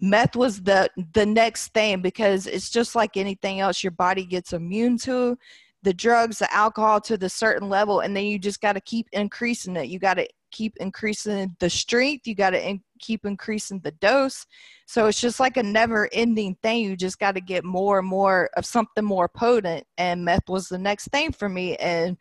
meth 0.00 0.36
was 0.36 0.62
the 0.62 0.88
the 1.14 1.26
next 1.26 1.74
thing 1.74 2.00
because 2.00 2.46
it's 2.46 2.70
just 2.70 2.94
like 2.94 3.16
anything 3.16 3.58
else 3.58 3.82
your 3.82 3.90
body 3.90 4.24
gets 4.24 4.52
immune 4.52 4.96
to 4.96 5.36
the 5.82 5.92
drugs 5.92 6.38
the 6.38 6.54
alcohol 6.54 7.00
to 7.00 7.16
the 7.16 7.28
certain 7.28 7.68
level 7.68 7.98
and 7.98 8.16
then 8.16 8.24
you 8.24 8.38
just 8.38 8.60
got 8.60 8.74
to 8.74 8.80
keep 8.80 9.08
increasing 9.10 9.74
it 9.74 9.88
you 9.88 9.98
got 9.98 10.14
to 10.14 10.28
keep 10.50 10.74
increasing 10.78 11.54
the 11.60 11.70
strength 11.70 12.26
you 12.26 12.34
got 12.34 12.50
to 12.50 12.68
in- 12.68 12.82
keep 13.00 13.24
increasing 13.24 13.80
the 13.80 13.92
dose. 13.92 14.46
So 14.86 15.06
it's 15.06 15.20
just 15.20 15.40
like 15.40 15.56
a 15.56 15.62
never 15.62 16.08
ending 16.12 16.56
thing 16.62 16.84
you 16.84 16.96
just 16.96 17.18
got 17.18 17.34
to 17.34 17.40
get 17.40 17.64
more 17.64 17.98
and 17.98 18.08
more 18.08 18.50
of 18.56 18.66
something 18.66 19.04
more 19.04 19.28
potent 19.28 19.84
and 19.98 20.24
meth 20.24 20.48
was 20.48 20.68
the 20.68 20.78
next 20.78 21.08
thing 21.08 21.32
for 21.32 21.48
me. 21.48 21.76
And 21.76 22.16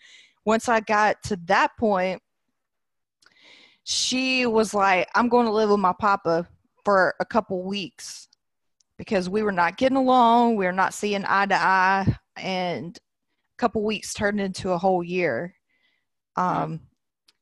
once 0.45 0.69
i 0.69 0.79
got 0.79 1.21
to 1.21 1.37
that 1.43 1.71
point 1.77 2.21
she 3.83 4.45
was 4.45 4.73
like 4.73 5.05
i'm 5.13 5.27
going 5.27 5.45
to 5.45 5.51
live 5.51 5.69
with 5.69 5.79
my 5.79 5.93
papa 5.99 6.47
for 6.85 7.13
a 7.19 7.25
couple 7.25 7.61
weeks 7.63 8.29
because 8.97 9.29
we 9.29 9.43
were 9.43 9.51
not 9.51 9.75
getting 9.75 9.97
along 9.97 10.55
we 10.55 10.65
were 10.65 10.71
not 10.71 10.93
seeing 10.93 11.25
eye 11.27 11.45
to 11.45 11.55
eye 11.55 12.15
and 12.37 12.97
a 12.97 13.57
couple 13.57 13.83
weeks 13.83 14.13
turned 14.13 14.39
into 14.39 14.71
a 14.71 14.77
whole 14.77 15.03
year. 15.03 15.55
Um 16.35 16.81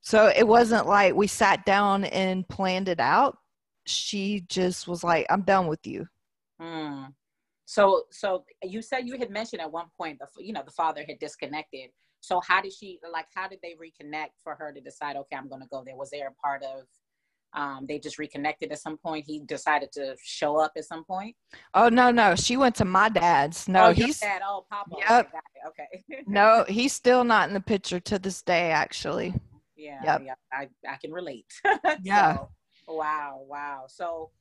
so 0.05 0.31
it 0.35 0.47
wasn't 0.47 0.85
like 0.85 1.15
we 1.15 1.25
sat 1.25 1.65
down 1.65 2.03
and 2.05 2.47
planned 2.47 2.89
it 2.89 2.99
out. 2.99 3.39
She 3.87 4.45
just 4.47 4.87
was 4.87 5.03
like, 5.03 5.25
I'm 5.31 5.41
done 5.41 5.65
with 5.65 5.85
you. 5.87 6.07
Mm. 6.61 7.11
So, 7.65 8.03
so 8.11 8.45
you 8.61 8.83
said 8.83 9.07
you 9.07 9.17
had 9.17 9.31
mentioned 9.31 9.63
at 9.63 9.71
one 9.71 9.87
point 9.97 10.19
the 10.19 10.27
you 10.43 10.53
know 10.53 10.61
the 10.63 10.71
father 10.71 11.03
had 11.07 11.17
disconnected. 11.17 11.89
So 12.19 12.39
how 12.47 12.61
did 12.61 12.71
she 12.71 12.99
like? 13.11 13.25
How 13.33 13.47
did 13.47 13.59
they 13.63 13.73
reconnect 13.73 14.33
for 14.43 14.53
her 14.53 14.71
to 14.71 14.79
decide? 14.79 15.15
Okay, 15.15 15.35
I'm 15.35 15.49
going 15.49 15.61
to 15.61 15.67
go 15.71 15.83
there. 15.83 15.95
Was 15.95 16.11
there 16.11 16.27
a 16.27 16.33
part 16.33 16.61
of 16.61 16.83
um, 17.59 17.87
they 17.87 17.97
just 17.97 18.19
reconnected 18.19 18.71
at 18.71 18.77
some 18.77 18.97
point? 18.97 19.25
He 19.25 19.39
decided 19.39 19.91
to 19.93 20.15
show 20.23 20.59
up 20.59 20.73
at 20.77 20.85
some 20.85 21.03
point. 21.03 21.35
Oh 21.73 21.89
no, 21.89 22.11
no. 22.11 22.35
She 22.35 22.57
went 22.57 22.75
to 22.75 22.85
my 22.85 23.09
dad's. 23.09 23.67
No, 23.67 23.87
oh, 23.87 23.91
he's 23.91 24.19
dad. 24.19 24.43
Oh, 24.45 24.67
Papa. 24.69 24.95
Yep. 24.99 25.33
Okay, 25.67 26.03
okay. 26.11 26.23
no, 26.27 26.63
he's 26.67 26.93
still 26.93 27.23
not 27.23 27.47
in 27.47 27.55
the 27.55 27.59
picture 27.59 27.99
to 28.01 28.19
this 28.19 28.43
day, 28.43 28.69
actually. 28.69 29.33
Yeah, 29.75 30.03
Yep. 30.05 30.21
yeah, 30.21 30.33
I, 30.51 30.69
I 30.87 30.95
can 30.97 31.11
relate. 31.11 31.45
Yeah. 32.03 32.33
So, 32.33 32.49
wow, 32.87 33.41
wow. 33.47 33.85
So 33.87 34.31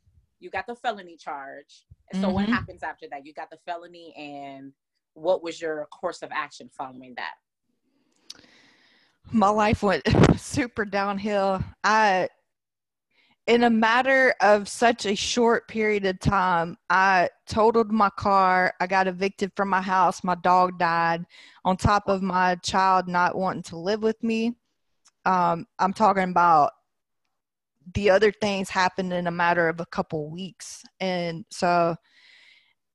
you 0.41 0.51
got 0.51 0.67
the 0.67 0.75
felony 0.77 1.17
charge. 1.17 1.87
So 2.21 2.31
what 2.31 2.45
Mhm. 2.45 2.51
happens 2.51 2.83
after 2.83 3.07
that? 3.11 3.25
You 3.27 3.33
got 3.33 3.51
the 3.51 3.59
felony, 3.67 4.15
and 4.17 4.73
what 5.15 5.43
was 5.43 5.61
your 5.61 5.87
course 5.87 6.23
of 6.23 6.31
action 6.33 6.69
following 6.77 7.15
that? 7.17 7.35
my 9.33 9.49
life 9.49 9.83
went 9.83 10.03
super 10.39 10.85
downhill. 10.85 11.63
I, 11.83 12.29
in 13.47 13.65
a 13.65 13.71
matter 13.71 14.35
of 14.41 14.69
such 14.69 15.05
a 15.07 15.15
short 15.15 15.69
period 15.69 16.05
of 16.07 16.19
time, 16.21 16.77
I 16.89 17.29
totaled 17.47 17.93
my 17.93 18.11
car. 18.11 18.73
I 18.81 18.87
got 18.87 19.07
evicted 19.07 19.53
from 19.57 19.69
my 19.69 19.83
house. 19.83 20.25
My 20.25 20.35
dog 20.37 20.79
died, 20.79 21.25
on 21.65 21.77
top 21.77 22.05
of 22.09 22.23
my 22.23 22.55
child 22.57 23.09
not 23.09 23.37
wanting 23.37 23.63
to 23.65 23.77
live 23.77 24.03
with 24.03 24.23
me. 24.23 24.55
Um, 25.25 25.67
I'm 25.79 25.93
talking 25.93 26.31
about 26.31 26.73
the 27.95 28.11
other 28.11 28.33
things 28.33 28.71
happened 28.71 29.13
in 29.13 29.27
a 29.27 29.33
matter 29.33 29.69
of 29.69 29.81
a 29.81 29.87
couple 29.87 30.31
weeks, 30.31 30.83
and 31.01 31.45
so 31.51 31.97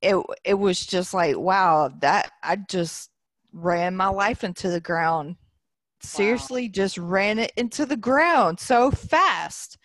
it 0.02 0.16
it 0.44 0.54
was 0.54 0.84
just 0.84 1.14
like 1.14 1.36
wow, 1.36 1.90
that 2.00 2.30
I 2.42 2.56
just 2.56 3.10
ran 3.52 3.96
my 3.96 4.08
life 4.08 4.44
into 4.44 4.68
the 4.68 4.80
ground. 4.80 5.36
Seriously, 6.02 6.64
wow. 6.64 6.72
just 6.72 6.98
ran 6.98 7.38
it 7.38 7.52
into 7.56 7.84
the 7.84 7.96
ground 7.96 8.58
so 8.58 8.90
fast. 8.90 9.76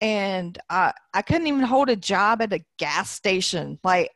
And 0.00 0.56
I 0.70 0.92
I 1.12 1.22
couldn't 1.22 1.48
even 1.48 1.62
hold 1.62 1.88
a 1.90 1.96
job 1.96 2.40
at 2.42 2.52
a 2.52 2.64
gas 2.78 3.10
station. 3.10 3.78
Like 3.82 4.10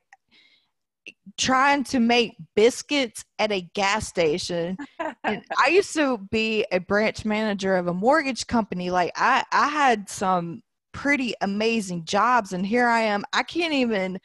trying 1.37 1.85
to 1.85 1.98
make 1.98 2.37
biscuits 2.54 3.24
at 3.38 3.50
a 3.50 3.68
gas 3.74 4.06
station 4.06 4.76
and 5.24 5.44
i 5.58 5.68
used 5.68 5.92
to 5.94 6.18
be 6.30 6.64
a 6.72 6.78
branch 6.78 7.24
manager 7.24 7.76
of 7.76 7.87
a 7.87 7.94
mortgage 7.94 8.46
company. 8.46 8.90
Like 8.90 9.12
i 9.16 9.44
i 9.52 9.68
had 9.68 10.08
some 10.08 10.62
pretty 10.92 11.35
amazing 11.40 12.04
jobs 12.04 12.52
and 12.52 12.66
here 12.66 12.87
i 12.87 13.00
am. 13.00 13.24
I 13.32 13.42
can't 13.42 13.72
even 13.72 14.18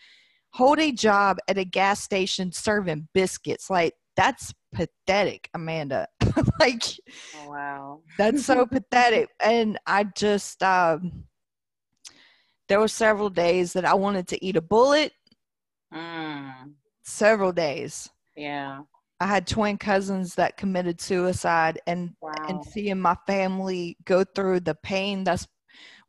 hold 0.53 0.79
a 0.79 0.91
job 0.91 1.37
at 1.47 1.57
a 1.57 1.65
gas 1.65 2.01
station 2.01 2.51
serving 2.51 3.07
biscuits. 3.13 3.69
Like 3.69 3.93
that's 4.15 4.53
pathetic 4.73 5.49
amanda. 5.53 6.07
Like 6.59 6.83
oh, 7.35 7.49
wow. 7.51 8.01
that's 8.17 8.45
so 8.45 8.65
pathetic. 8.71 9.29
And 9.43 9.79
i 9.85 10.03
just 10.03 10.61
um 10.63 11.25
there 12.67 12.79
were 12.79 12.87
several 12.87 13.29
days 13.29 13.73
that 13.73 13.85
i 13.85 13.93
wanted 13.93 14.27
to 14.29 14.45
eat 14.45 14.55
a 14.55 14.61
bullet. 14.61 15.13
Mm. 15.93 16.73
Several 17.03 17.51
days. 17.51 18.09
Yeah. 18.35 18.81
I 19.19 19.27
had 19.27 19.47
twin 19.47 19.77
cousins 19.77 20.35
that 20.35 20.57
committed 20.57 21.01
suicide 21.01 21.79
and 21.87 22.13
wow. 22.21 22.33
and 22.47 22.63
seeing 22.63 22.99
my 22.99 23.15
family 23.25 23.97
go 24.05 24.23
through 24.23 24.61
the 24.61 24.75
pain 24.75 25.23
that's 25.23 25.47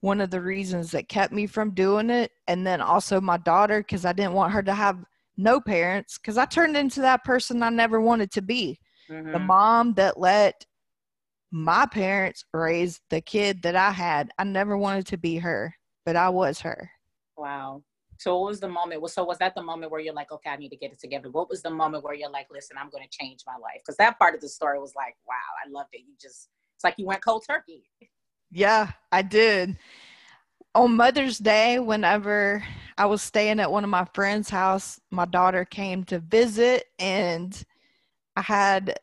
one 0.01 0.21
of 0.21 0.31
the 0.31 0.41
reasons 0.41 0.91
that 0.93 1.09
kept 1.09 1.33
me 1.33 1.47
from 1.47 1.75
doing 1.75 2.11
it 2.11 2.31
and 2.47 2.67
then 2.67 2.81
also 2.81 3.21
my 3.21 3.39
daughter 3.39 3.83
cuz 3.83 4.05
I 4.05 4.13
didn't 4.13 4.35
want 4.35 4.53
her 4.53 4.63
to 4.63 4.75
have 4.75 5.03
no 5.37 5.61
parents 5.61 6.19
cuz 6.19 6.37
I 6.37 6.45
turned 6.45 6.77
into 6.77 7.01
that 7.01 7.25
person 7.25 7.63
I 7.63 7.71
never 7.71 8.01
wanted 8.01 8.31
to 8.33 8.43
be. 8.43 8.79
Mm-hmm. 9.11 9.33
The 9.33 9.39
mom 9.39 9.95
that 9.95 10.21
let 10.21 10.67
my 11.51 11.87
parents 11.87 12.45
raise 12.53 13.01
the 13.09 13.21
kid 13.21 13.63
that 13.63 13.75
I 13.75 13.91
had. 13.91 14.31
I 14.39 14.45
never 14.45 14.77
wanted 14.77 15.07
to 15.07 15.17
be 15.17 15.39
her, 15.39 15.75
but 16.05 16.15
I 16.15 16.29
was 16.29 16.61
her. 16.61 16.91
Wow. 17.37 17.83
So 18.19 18.37
what 18.37 18.49
was 18.49 18.61
the 18.61 18.69
moment? 18.69 19.01
Well, 19.01 19.09
So 19.09 19.25
was 19.25 19.39
that 19.39 19.55
the 19.55 19.63
moment 19.63 19.93
where 19.93 20.01
you're 20.01 20.15
like, 20.15 20.33
okay, 20.33 20.51
I 20.51 20.57
need 20.57 20.71
to 20.71 20.77
get 20.77 20.93
it 20.93 21.01
together? 21.01 21.31
What 21.31 21.49
was 21.49 21.63
the 21.63 21.71
moment 21.71 22.03
where 22.03 22.15
you're 22.15 22.31
like, 22.31 22.49
listen, 22.51 22.77
I'm 22.77 22.91
going 22.91 23.05
to 23.05 23.09
change 23.17 23.45
my 23.47 23.55
life? 23.55 23.81
Because 23.81 23.97
that 23.99 24.19
part 24.19 24.35
of 24.35 24.41
the 24.41 24.49
story 24.49 24.81
was 24.81 24.95
like, 24.97 25.17
wow, 25.27 25.35
I 25.65 25.71
loved 25.71 25.91
it. 25.93 26.01
You 26.01 26.15
just, 26.21 26.49
it's 26.77 26.85
like 26.85 26.97
you 26.99 27.07
went 27.07 27.25
cold 27.25 27.45
turkey. 27.49 27.85
Yeah, 28.51 28.91
I 29.13 29.23
did. 29.23 29.77
On 30.75 30.97
Mother's 30.97 31.39
Day, 31.39 31.79
whenever 31.79 32.65
I 32.97 33.07
was 33.07 33.23
staying 33.23 33.61
at 33.61 33.71
one 33.71 33.85
of 33.85 33.91
my 33.91 34.07
friend's 34.15 34.51
house, 34.51 35.01
my 35.11 35.25
daughter 35.25 35.65
came 35.65 36.03
to 36.05 36.19
visit 36.19 36.87
and 36.99 37.61
I 38.37 38.43
had 38.43 38.99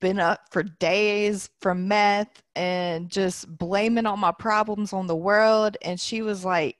been 0.00 0.18
up 0.18 0.40
for 0.50 0.62
days 0.62 1.50
from 1.60 1.86
meth 1.86 2.42
and 2.56 3.10
just 3.10 3.46
blaming 3.58 4.06
all 4.06 4.16
my 4.16 4.32
problems 4.32 4.94
on 4.94 5.06
the 5.06 5.16
world. 5.16 5.76
And 5.82 6.00
she 6.00 6.22
was 6.22 6.44
like, 6.44 6.76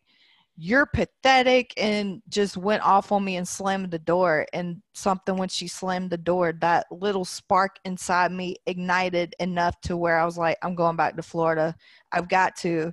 you're 0.56 0.86
pathetic 0.86 1.72
and 1.76 2.22
just 2.28 2.56
went 2.56 2.82
off 2.82 3.12
on 3.12 3.24
me 3.24 3.36
and 3.36 3.48
slammed 3.48 3.90
the 3.90 3.98
door. 3.98 4.46
And 4.52 4.82
something 4.94 5.36
when 5.36 5.48
she 5.48 5.68
slammed 5.68 6.10
the 6.10 6.18
door 6.18 6.52
that 6.60 6.86
little 6.90 7.24
spark 7.24 7.76
inside 7.84 8.32
me 8.32 8.56
ignited 8.66 9.34
enough 9.38 9.80
to 9.80 9.96
where 9.96 10.18
i 10.18 10.24
was 10.24 10.36
like 10.36 10.58
i'm 10.62 10.74
going 10.74 10.96
back 10.96 11.16
to 11.16 11.22
florida. 11.22 11.74
I've 12.12 12.28
got 12.28 12.56
to. 12.56 12.92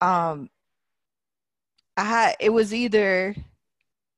Um 0.00 0.50
i 1.96 2.04
had 2.04 2.34
it 2.40 2.50
was 2.50 2.74
either 2.74 3.34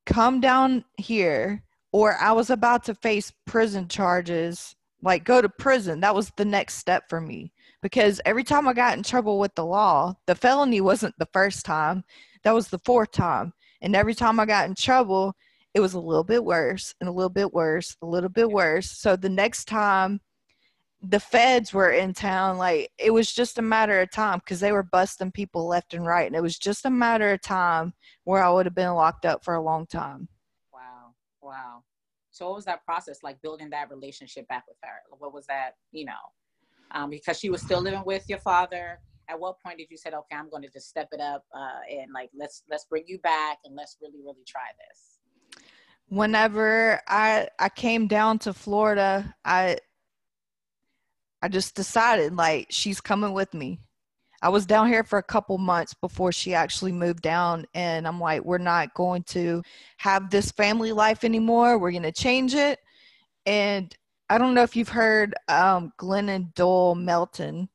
come 0.07 0.40
down 0.40 0.85
here 0.97 1.62
or 1.92 2.16
i 2.16 2.33
was 2.33 2.51
about 2.51 2.85
to 2.85 2.95
face 2.95 3.33
prison 3.47 3.87
charges 3.87 4.75
like 5.03 5.25
go 5.25 5.40
to 5.40 5.49
prison. 5.49 6.01
That 6.01 6.14
was 6.14 6.33
the 6.37 6.45
next 6.45 6.75
step 6.75 7.09
for 7.09 7.21
me 7.21 7.53
because 7.83 8.21
every 8.25 8.45
time 8.45 8.67
i 8.67 8.73
got 8.73 8.97
in 8.97 9.03
trouble 9.03 9.39
with 9.39 9.55
the 9.55 9.65
law 9.65 10.15
the 10.27 10.35
felony 10.35 10.81
wasn't 10.81 11.15
the 11.19 11.29
first 11.33 11.65
time 11.65 12.05
that 12.47 12.55
was 12.55 12.69
the 12.69 12.79
fourth 12.79 13.11
time. 13.11 13.55
And 13.83 13.97
every 13.97 14.15
time 14.15 14.39
I 14.39 14.47
got 14.47 14.69
in 14.69 14.77
trouble, 14.77 15.35
it 15.75 15.81
was 15.81 15.95
a 15.95 16.01
little 16.01 16.23
bit 16.23 16.45
worse 16.45 16.95
and 17.01 17.09
a 17.09 17.12
little 17.12 17.29
bit 17.29 17.53
worse, 17.53 17.97
a 18.01 18.07
little 18.07 18.31
bit 18.31 18.49
worse. 18.49 18.89
So 18.89 19.17
the 19.17 19.29
next 19.29 19.65
time 19.65 20.21
the 21.03 21.19
feds 21.19 21.73
were 21.75 21.91
in 21.91 22.15
town, 22.15 22.57
like 22.57 22.93
it 22.99 23.11
was 23.11 23.33
just 23.33 23.59
a 23.59 23.62
matter 23.62 24.01
of 24.01 24.12
time 24.12 24.39
because 24.39 24.61
they 24.61 24.71
were 24.71 24.85
busting 24.85 25.33
people 25.33 25.67
left 25.67 25.93
and 25.93 26.07
right. 26.07 26.29
And 26.29 26.37
it 26.37 26.41
was 26.41 26.57
just 26.57 26.87
a 26.87 26.91
matter 26.91 27.33
of 27.33 27.43
time 27.43 27.95
where 28.23 28.45
I 28.45 28.49
would 28.49 28.67
have 28.67 28.77
been 28.77 28.95
locked 28.95 29.27
up 29.27 29.43
for 29.43 29.55
a 29.57 29.61
long 29.61 29.85
time. 29.85 30.29
Wow. 30.73 31.15
Wow. 31.43 31.83
So 32.31 32.47
what 32.47 32.55
was 32.55 32.65
that 32.67 32.85
process 32.85 33.25
like 33.25 33.43
building 33.43 33.71
that 33.71 33.91
relationship 33.91 34.47
back 34.47 34.62
with 34.69 34.79
her? 34.85 35.17
What 35.19 35.35
was 35.35 35.47
that, 35.47 35.73
you 35.91 36.05
know, 36.05 36.12
um, 36.97 37.11
because 37.11 37.39
she 37.39 37.51
was 37.51 37.63
still 37.63 37.81
living 37.81 38.03
with 38.05 38.25
your 38.29 38.39
father. 38.39 38.99
At 39.29 39.39
what 39.39 39.61
point 39.61 39.79
did 39.79 39.89
you 39.91 39.97
say 39.97 40.11
okay 40.11 40.37
i'm 40.37 40.49
going 40.49 40.63
to 40.63 40.69
just 40.69 40.89
step 40.89 41.09
it 41.11 41.21
up 41.21 41.45
uh, 41.53 41.81
and 41.91 42.13
like 42.15 42.31
let's 42.33 42.63
let's 42.71 42.85
bring 42.85 43.03
you 43.09 43.19
back 43.19 43.59
and 43.65 43.75
let's 43.75 43.97
really 44.01 44.21
really 44.25 44.45
try 44.47 44.69
this 44.89 45.19
whenever 46.07 47.01
i 47.09 47.49
i 47.59 47.69
came 47.69 48.07
down 48.07 48.39
to 48.39 48.53
florida 48.53 49.35
i 49.45 49.77
i 51.43 51.49
just 51.49 51.75
decided 51.75 52.37
like 52.37 52.69
she's 52.71 53.01
coming 53.01 53.33
with 53.33 53.53
me. 53.53 53.81
I 54.43 54.49
was 54.49 54.65
down 54.65 54.87
here 54.87 55.03
for 55.03 55.19
a 55.19 55.25
couple 55.25 55.59
months 55.59 55.93
before 55.95 56.31
she 56.31 56.55
actually 56.55 56.93
moved 56.93 57.23
down 57.23 57.67
and 57.75 58.07
i'm 58.07 58.21
like 58.21 58.45
we're 58.45 58.59
not 58.59 58.95
going 58.95 59.25
to 59.25 59.61
have 59.97 60.31
this 60.31 60.53
family 60.53 60.93
life 60.93 61.25
anymore. 61.25 61.79
We're 61.79 61.91
going 61.91 62.05
to 62.05 62.13
change 62.13 62.55
it. 62.55 62.79
And 63.45 63.93
i 64.31 64.39
don't 64.39 64.55
know 64.55 64.62
if 64.62 64.77
you've 64.77 64.89
heard 64.89 65.35
um, 65.49 65.93
glennon 65.99 66.53
doyle 66.55 66.95
melton 66.95 67.69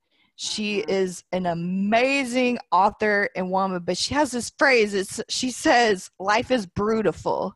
she 0.43 0.79
is 0.79 1.23
an 1.31 1.45
amazing 1.45 2.57
author 2.71 3.29
and 3.35 3.51
woman, 3.51 3.83
but 3.85 3.95
she 3.95 4.15
has 4.15 4.31
this 4.31 4.51
phrase. 4.57 4.95
It's 4.95 5.21
she 5.29 5.51
says, 5.51 6.09
"Life 6.17 6.49
is 6.49 6.65
brutal, 6.65 7.53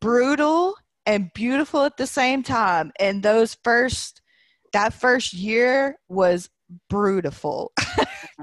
brutal 0.00 0.74
and 1.06 1.30
beautiful 1.32 1.84
at 1.84 1.98
the 1.98 2.08
same 2.08 2.42
time." 2.42 2.90
And 2.98 3.22
those 3.22 3.56
first, 3.62 4.22
that 4.72 4.92
first 4.92 5.32
year 5.32 6.00
was 6.08 6.50
brutal. 6.88 7.70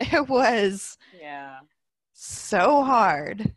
it 0.00 0.28
was 0.28 0.98
yeah 1.16 1.58
so 2.12 2.82
hard. 2.82 3.54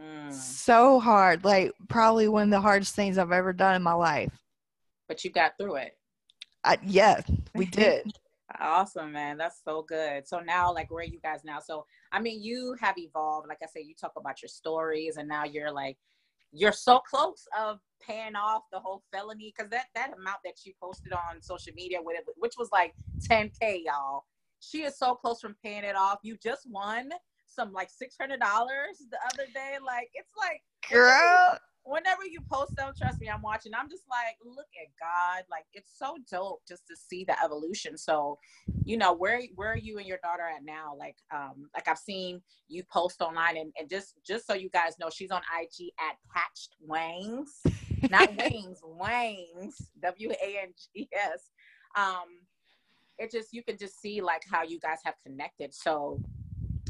Mm. 0.00 0.32
So 0.32 1.00
hard. 1.00 1.44
Like 1.44 1.72
probably 1.88 2.28
one 2.28 2.44
of 2.44 2.50
the 2.50 2.60
hardest 2.60 2.94
things 2.94 3.18
I've 3.18 3.32
ever 3.32 3.52
done 3.52 3.76
in 3.76 3.82
my 3.82 3.94
life. 3.94 4.32
But 5.08 5.24
you 5.24 5.30
got 5.30 5.52
through 5.58 5.76
it. 5.76 5.96
I, 6.64 6.78
yeah, 6.84 7.20
we 7.54 7.66
did. 7.66 8.12
awesome, 8.60 9.12
man. 9.12 9.36
That's 9.38 9.60
so 9.64 9.82
good. 9.82 10.26
So 10.26 10.40
now, 10.40 10.74
like, 10.74 10.90
where 10.90 11.02
are 11.02 11.06
you 11.06 11.20
guys 11.22 11.42
now? 11.44 11.60
So, 11.60 11.86
I 12.10 12.20
mean, 12.20 12.42
you 12.42 12.76
have 12.80 12.98
evolved. 12.98 13.48
Like 13.48 13.58
I 13.62 13.66
said, 13.66 13.82
you 13.86 13.94
talk 13.94 14.12
about 14.16 14.42
your 14.42 14.48
stories, 14.48 15.16
and 15.16 15.28
now 15.28 15.44
you're 15.44 15.70
like, 15.70 15.96
you're 16.52 16.72
so 16.72 16.98
close 16.98 17.46
of 17.58 17.78
paying 18.00 18.34
off 18.34 18.62
the 18.72 18.80
whole 18.80 19.02
felony 19.12 19.52
because 19.56 19.70
that 19.70 19.86
that 19.94 20.12
amount 20.18 20.38
that 20.44 20.64
you 20.64 20.72
posted 20.82 21.12
on 21.12 21.40
social 21.40 21.72
media 21.74 21.98
with 22.02 22.18
it, 22.18 22.24
which 22.36 22.54
was 22.58 22.68
like 22.72 22.94
10k, 23.28 23.82
y'all. 23.84 24.24
She 24.60 24.82
is 24.82 24.98
so 24.98 25.14
close 25.14 25.40
from 25.40 25.54
paying 25.62 25.84
it 25.84 25.96
off. 25.96 26.18
You 26.22 26.36
just 26.42 26.68
won 26.68 27.10
some 27.56 27.72
like 27.72 27.90
six 27.90 28.14
hundred 28.20 28.40
dollars 28.40 29.02
the 29.10 29.18
other 29.32 29.50
day. 29.52 29.78
Like, 29.84 30.10
it's 30.14 30.32
like, 30.36 30.62
girl 30.90 31.58
whenever 31.86 32.24
you 32.24 32.40
post 32.50 32.74
them, 32.76 32.92
trust 32.98 33.20
me, 33.20 33.28
I'm 33.28 33.40
watching. 33.40 33.72
I'm 33.72 33.88
just 33.88 34.02
like, 34.10 34.36
look 34.44 34.66
at 34.80 34.88
God. 35.00 35.44
Like 35.50 35.64
it's 35.72 35.92
so 35.96 36.16
dope 36.30 36.60
just 36.68 36.86
to 36.88 36.96
see 36.96 37.24
the 37.24 37.42
evolution. 37.42 37.96
So, 37.96 38.38
you 38.84 38.96
know, 38.98 39.14
where 39.14 39.40
where 39.54 39.72
are 39.72 39.78
you 39.78 39.98
and 39.98 40.06
your 40.06 40.18
daughter 40.22 40.42
at 40.42 40.64
now? 40.64 40.94
Like, 40.98 41.16
um, 41.34 41.70
like 41.74 41.88
I've 41.88 41.98
seen 41.98 42.42
you 42.68 42.82
post 42.92 43.22
online 43.22 43.56
and, 43.56 43.72
and 43.78 43.88
just 43.88 44.14
just 44.26 44.46
so 44.46 44.54
you 44.54 44.68
guys 44.68 44.98
know, 44.98 45.08
she's 45.10 45.30
on 45.30 45.40
IG 45.60 45.92
at 45.98 46.16
Patched 46.34 46.76
Wangs. 46.80 47.62
Not 48.10 48.36
wings, 48.50 48.80
wangs. 48.84 49.90
W 50.02 50.30
A 50.30 50.58
N 50.62 50.74
G 50.94 51.08
S. 51.12 51.50
Um, 51.96 52.40
it 53.18 53.30
just 53.30 53.52
you 53.52 53.62
can 53.62 53.78
just 53.78 54.00
see 54.00 54.20
like 54.20 54.42
how 54.50 54.62
you 54.62 54.78
guys 54.80 54.98
have 55.04 55.14
connected. 55.24 55.72
So 55.72 56.20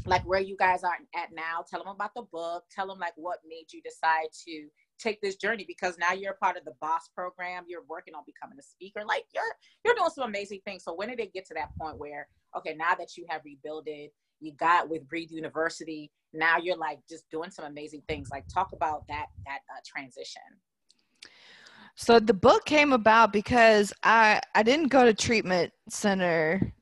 like 0.07 0.25
where 0.27 0.41
you 0.41 0.55
guys 0.57 0.83
are 0.83 0.97
at 1.15 1.29
now 1.33 1.63
tell 1.69 1.83
them 1.83 1.93
about 1.93 2.11
the 2.15 2.23
book 2.31 2.63
tell 2.71 2.87
them 2.87 2.99
like 2.99 3.13
what 3.15 3.39
made 3.47 3.65
you 3.71 3.81
decide 3.81 4.27
to 4.45 4.67
take 4.99 5.21
this 5.21 5.35
journey 5.35 5.65
because 5.67 5.97
now 5.99 6.11
you're 6.11 6.33
a 6.33 6.37
part 6.37 6.57
of 6.57 6.65
the 6.65 6.73
boss 6.81 7.09
program 7.13 7.63
you're 7.67 7.83
working 7.87 8.15
on 8.15 8.23
becoming 8.25 8.57
a 8.59 8.63
speaker 8.63 9.03
like 9.07 9.25
you're 9.33 9.43
you're 9.83 9.95
doing 9.95 10.09
some 10.09 10.27
amazing 10.27 10.59
things. 10.65 10.83
So 10.83 10.93
when 10.93 11.09
did 11.09 11.19
it 11.19 11.33
get 11.33 11.45
to 11.47 11.53
that 11.55 11.69
point 11.79 11.97
where 11.97 12.27
okay 12.55 12.75
now 12.75 12.95
that 12.95 13.17
you 13.17 13.25
have 13.29 13.41
rebuilded 13.45 14.09
you 14.39 14.53
got 14.53 14.89
with 14.89 15.07
breathe 15.07 15.31
university 15.31 16.11
now 16.33 16.57
you're 16.57 16.77
like 16.77 16.99
just 17.09 17.29
doing 17.31 17.49
some 17.49 17.65
amazing 17.65 18.01
things 18.07 18.29
like 18.31 18.45
talk 18.47 18.69
about 18.73 19.07
that 19.07 19.27
that 19.45 19.59
uh, 19.71 19.79
transition. 19.85 20.41
So 21.95 22.19
the 22.19 22.33
book 22.33 22.65
came 22.65 22.93
about 22.93 23.33
because 23.33 23.93
I 24.03 24.41
I 24.53 24.63
didn't 24.63 24.89
go 24.89 25.05
to 25.05 25.13
treatment 25.13 25.73
center 25.89 26.73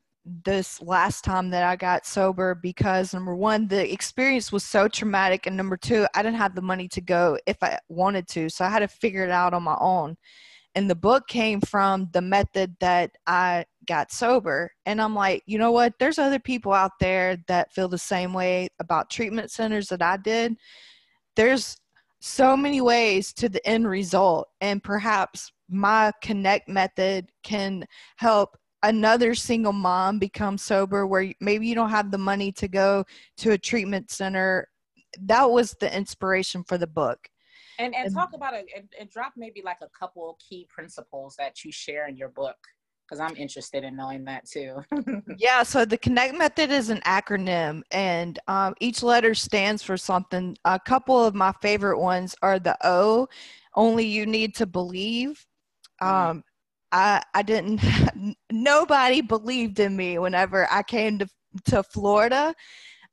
this 0.44 0.82
last 0.82 1.24
time 1.24 1.50
that 1.50 1.62
I 1.62 1.76
got 1.76 2.04
sober 2.04 2.54
because 2.54 3.14
number 3.14 3.36
one, 3.36 3.68
the 3.68 3.92
experience 3.92 4.50
was 4.50 4.64
so 4.64 4.88
traumatic, 4.88 5.46
and 5.46 5.56
number 5.56 5.76
two, 5.76 6.06
I 6.14 6.22
didn't 6.22 6.38
have 6.38 6.54
the 6.54 6.62
money 6.62 6.88
to 6.88 7.00
go 7.00 7.38
if 7.46 7.62
I 7.62 7.78
wanted 7.88 8.26
to, 8.28 8.48
so 8.48 8.64
I 8.64 8.68
had 8.68 8.80
to 8.80 8.88
figure 8.88 9.24
it 9.24 9.30
out 9.30 9.54
on 9.54 9.62
my 9.62 9.76
own. 9.80 10.16
And 10.74 10.90
the 10.90 10.94
book 10.94 11.26
came 11.28 11.60
from 11.60 12.10
the 12.12 12.20
method 12.20 12.76
that 12.80 13.12
I 13.26 13.64
got 13.86 14.12
sober, 14.12 14.72
and 14.84 15.00
I'm 15.00 15.14
like, 15.14 15.42
you 15.46 15.58
know 15.58 15.70
what? 15.70 15.94
There's 15.98 16.18
other 16.18 16.40
people 16.40 16.72
out 16.72 16.92
there 17.00 17.38
that 17.46 17.72
feel 17.72 17.88
the 17.88 17.96
same 17.96 18.34
way 18.34 18.68
about 18.80 19.10
treatment 19.10 19.50
centers 19.50 19.88
that 19.88 20.02
I 20.02 20.16
did. 20.16 20.56
There's 21.36 21.76
so 22.20 22.56
many 22.56 22.80
ways 22.80 23.32
to 23.34 23.48
the 23.48 23.64
end 23.66 23.88
result, 23.88 24.48
and 24.60 24.82
perhaps 24.82 25.52
my 25.68 26.12
connect 26.22 26.68
method 26.68 27.30
can 27.42 27.84
help 28.16 28.56
another 28.82 29.34
single 29.34 29.72
mom 29.72 30.18
become 30.18 30.58
sober 30.58 31.06
where 31.06 31.32
maybe 31.40 31.66
you 31.66 31.74
don't 31.74 31.90
have 31.90 32.10
the 32.10 32.18
money 32.18 32.52
to 32.52 32.68
go 32.68 33.04
to 33.38 33.52
a 33.52 33.58
treatment 33.58 34.10
center 34.10 34.68
that 35.22 35.50
was 35.50 35.74
the 35.80 35.94
inspiration 35.94 36.64
for 36.64 36.78
the 36.78 36.86
book. 36.86 37.28
And 37.78 37.94
and 37.94 38.12
talk 38.14 38.30
about 38.34 38.54
it 38.54 38.66
and, 38.74 38.88
and 38.98 39.10
drop 39.10 39.34
maybe 39.36 39.60
like 39.62 39.78
a 39.82 39.88
couple 39.98 40.38
key 40.46 40.66
principles 40.70 41.36
that 41.38 41.62
you 41.62 41.70
share 41.70 42.08
in 42.08 42.16
your 42.16 42.30
book 42.30 42.56
because 43.06 43.20
i'm 43.20 43.36
interested 43.36 43.84
in 43.84 43.94
knowing 43.94 44.24
that 44.24 44.46
too. 44.46 44.82
Yeah 45.36 45.62
so 45.62 45.84
the 45.84 45.98
connect 45.98 46.38
method 46.38 46.70
is 46.70 46.88
an 46.88 47.00
acronym 47.00 47.82
and 47.90 48.38
um, 48.48 48.74
each 48.80 49.02
letter 49.02 49.34
stands 49.34 49.82
for 49.82 49.98
something. 49.98 50.56
A 50.64 50.80
couple 50.80 51.22
of 51.22 51.34
my 51.34 51.52
favorite 51.60 51.98
ones 52.00 52.34
are 52.40 52.58
the 52.58 52.76
o 52.82 53.28
only 53.74 54.06
you 54.06 54.24
need 54.24 54.54
to 54.56 54.66
believe. 54.66 55.46
Mm-hmm. 56.02 56.30
um, 56.30 56.44
I 56.92 57.22
I 57.34 57.42
didn't 57.42 57.80
nobody 58.66 59.20
believed 59.20 59.78
in 59.78 59.96
me 59.96 60.18
whenever 60.18 60.70
I 60.70 60.82
came 60.82 61.18
to 61.20 61.28
to 61.66 61.82
Florida. 61.82 62.54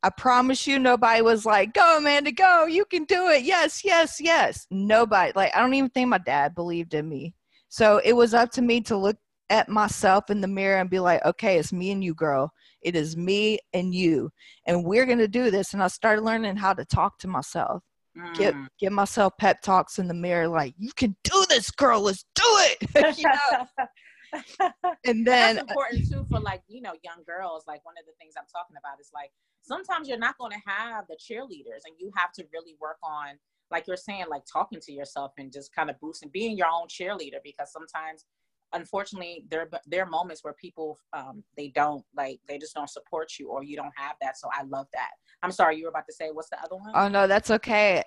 I 0.02 0.10
promise 0.10 0.68
you 0.68 0.80
nobody 0.80 1.22
was 1.22 1.46
like, 1.46 1.74
"Go 1.74 1.98
Amanda, 1.98 2.32
go. 2.32 2.66
You 2.66 2.86
can 2.86 3.06
do 3.06 3.30
it." 3.30 3.44
Yes, 3.44 3.86
yes, 3.86 4.20
yes. 4.20 4.68
Nobody. 4.70 5.32
Like 5.36 5.56
I 5.56 5.60
don't 5.60 5.74
even 5.74 5.89
think 5.92 6.10
my 6.10 6.18
dad 6.18 6.56
believed 6.56 6.94
in 6.94 7.08
me. 7.08 7.36
So 7.70 8.02
it 8.04 8.13
was 8.13 8.34
up 8.34 8.52
to 8.54 8.62
me 8.62 8.82
to 8.82 8.98
look 8.98 9.18
at 9.50 9.70
myself 9.70 10.30
in 10.30 10.42
the 10.42 10.48
mirror 10.48 10.80
and 10.80 10.89
be 10.89 11.00
like, 11.00 11.24
"Okay, 11.24 11.58
it's 11.58 11.72
me 11.72 11.92
and 11.92 12.04
you, 12.04 12.13
girl. 12.13 12.52
It 12.82 12.96
is 12.96 13.16
me 13.16 13.60
and 13.74 13.96
you. 13.96 14.30
And 14.68 14.84
we're 14.84 15.06
going 15.06 15.20
to 15.20 15.28
do 15.28 15.52
this." 15.52 15.74
And 15.74 15.82
I 15.82 15.88
started 15.88 16.24
learning 16.24 16.58
how 16.58 16.74
to 16.74 16.84
talk 16.84 17.20
to 17.20 17.28
myself. 17.28 17.82
Mm. 18.18 18.36
Get 18.36 18.56
give 18.80 18.92
myself 18.92 19.34
pep 19.39 19.62
talks 19.62 20.00
in 20.00 20.08
the 20.08 20.13
mirror, 20.13 20.48
like 20.50 20.74
you 20.78 20.92
can 20.96 21.16
do 21.24 21.46
this, 21.50 21.72
girl. 21.72 22.02
Let's 22.02 22.26
do 22.36 22.44
it. 22.46 23.18
you 23.18 23.30
know? 23.30 23.68
and 25.06 25.26
then 25.28 25.56
that's 25.56 25.60
important 25.60 26.10
too 26.10 26.26
for 26.30 26.39
like 26.39 26.63
you 26.67 26.82
know 26.82 26.93
young 27.04 27.24
girls. 27.26 27.65
Like 27.67 27.86
one 27.86 27.96
of 28.00 28.06
the 28.06 28.13
things 28.19 28.34
I'm 28.38 28.50
talking 28.52 28.76
about 28.78 29.00
is 29.00 29.12
like 29.13 29.32
sometimes 29.62 30.08
you're 30.08 30.17
not 30.17 30.38
going 30.38 30.52
to 30.52 30.62
have 30.65 31.06
the 31.08 31.15
cheerleaders, 31.15 31.86
and 31.86 31.96
you 32.00 32.12
have 32.15 32.32
to 32.34 32.46
really 32.54 32.76
work 32.80 32.98
on 33.04 33.38
like 33.72 33.88
you're 33.88 33.98
saying, 33.98 34.26
like 34.30 34.43
talking 34.52 34.80
to 34.80 34.91
yourself 34.91 35.34
and 35.38 35.52
just 35.52 35.74
kind 35.74 35.89
of 35.89 36.00
boosting, 36.00 36.30
being 36.32 36.56
your 36.58 36.67
own 36.67 36.88
cheerleader. 36.88 37.41
Because 37.43 37.72
sometimes 37.72 38.26
unfortunately 38.73 39.43
there 39.49 39.67
there 39.88 40.03
are 40.03 40.09
moments 40.09 40.43
where 40.43 40.53
people 40.53 40.97
um, 41.13 41.43
they 41.57 41.69
don't 41.69 42.03
like 42.15 42.39
they 42.47 42.57
just 42.57 42.73
don't 42.73 42.89
support 42.89 43.33
you 43.39 43.49
or 43.49 43.63
you 43.63 43.75
don't 43.75 43.93
have 43.95 44.15
that 44.21 44.38
so 44.38 44.47
i 44.57 44.63
love 44.63 44.88
that 44.93 45.12
i'm 45.41 45.51
sorry 45.51 45.77
you 45.77 45.83
were 45.83 45.89
about 45.89 46.05
to 46.05 46.13
say 46.13 46.29
what's 46.31 46.49
the 46.49 46.59
other 46.59 46.75
one? 46.75 46.91
Oh 46.95 47.07
no 47.07 47.27
that's 47.27 47.51
okay 47.51 48.03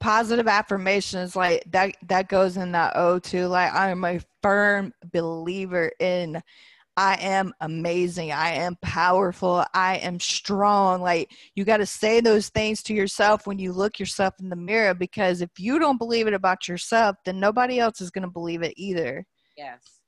positive 0.00 0.48
affirmations 0.48 1.36
like 1.36 1.64
that 1.70 1.96
that 2.08 2.28
goes 2.28 2.56
in 2.56 2.72
that 2.72 2.96
o 2.96 3.18
too 3.18 3.46
like 3.46 3.72
i'm 3.72 4.04
a 4.04 4.20
firm 4.42 4.92
believer 5.12 5.90
in 5.98 6.42
I 6.96 7.14
am 7.14 7.54
amazing. 7.62 8.30
I 8.30 8.50
am 8.50 8.76
powerful. 8.82 9.64
I 9.72 9.96
am 9.98 10.20
strong. 10.20 11.00
Like 11.00 11.30
you 11.54 11.64
got 11.64 11.78
to 11.78 11.86
say 11.86 12.20
those 12.20 12.50
things 12.50 12.82
to 12.82 12.94
yourself 12.94 13.46
when 13.46 13.58
you 13.58 13.72
look 13.72 13.98
yourself 13.98 14.34
in 14.38 14.50
the 14.50 14.56
mirror 14.56 14.92
because 14.92 15.40
if 15.40 15.48
you 15.58 15.78
don't 15.78 15.96
believe 15.96 16.26
it 16.26 16.34
about 16.34 16.68
yourself, 16.68 17.16
then 17.24 17.40
nobody 17.40 17.78
else 17.78 18.02
is 18.02 18.10
going 18.10 18.24
to 18.24 18.30
believe 18.30 18.62
it 18.62 18.74
either. 18.76 19.24
Yes. 19.56 19.99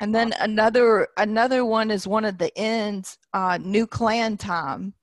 And 0.00 0.14
then 0.14 0.34
another 0.40 1.08
another 1.16 1.64
one 1.64 1.90
is 1.90 2.06
one 2.06 2.24
of 2.24 2.38
the 2.38 2.56
ends, 2.56 3.18
uh, 3.32 3.58
new 3.60 3.86
clan 3.86 4.36
time. 4.36 4.94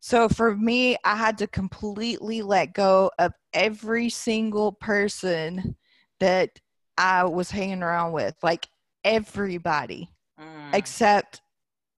So 0.00 0.28
for 0.28 0.56
me, 0.56 0.96
I 1.04 1.16
had 1.16 1.38
to 1.38 1.46
completely 1.46 2.42
let 2.42 2.74
go 2.74 3.10
of 3.18 3.32
every 3.52 4.08
single 4.10 4.72
person 4.72 5.76
that 6.20 6.50
I 6.98 7.24
was 7.24 7.50
hanging 7.50 7.82
around 7.82 8.12
with, 8.12 8.34
like 8.42 8.68
everybody 9.04 10.10
mm. 10.40 10.74
except 10.74 11.42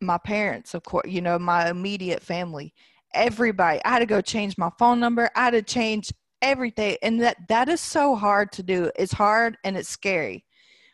my 0.01 0.19
parents, 0.19 0.75
of 0.75 0.83
course, 0.83 1.09
you 1.09 1.21
know, 1.21 1.39
my 1.39 1.71
immediate 1.71 2.23
family. 2.23 2.75
Everybody. 3.15 3.81
I 3.85 3.91
had 3.91 3.99
to 3.99 4.07
go 4.07 4.21
change 4.21 4.57
my 4.57 4.71
phone 4.79 4.99
number. 4.99 5.31
I 5.37 5.45
had 5.45 5.51
to 5.51 5.63
change 5.63 6.13
everything. 6.41 6.97
And 7.03 7.21
that 7.21 7.37
that 7.49 7.69
is 7.69 7.81
so 7.81 8.17
hard 8.17 8.53
to 8.53 8.63
do. 8.63 8.91
It's 8.97 9.13
hard 9.13 9.59
and 9.65 9.77
it's 9.77 9.89
scary 9.89 10.45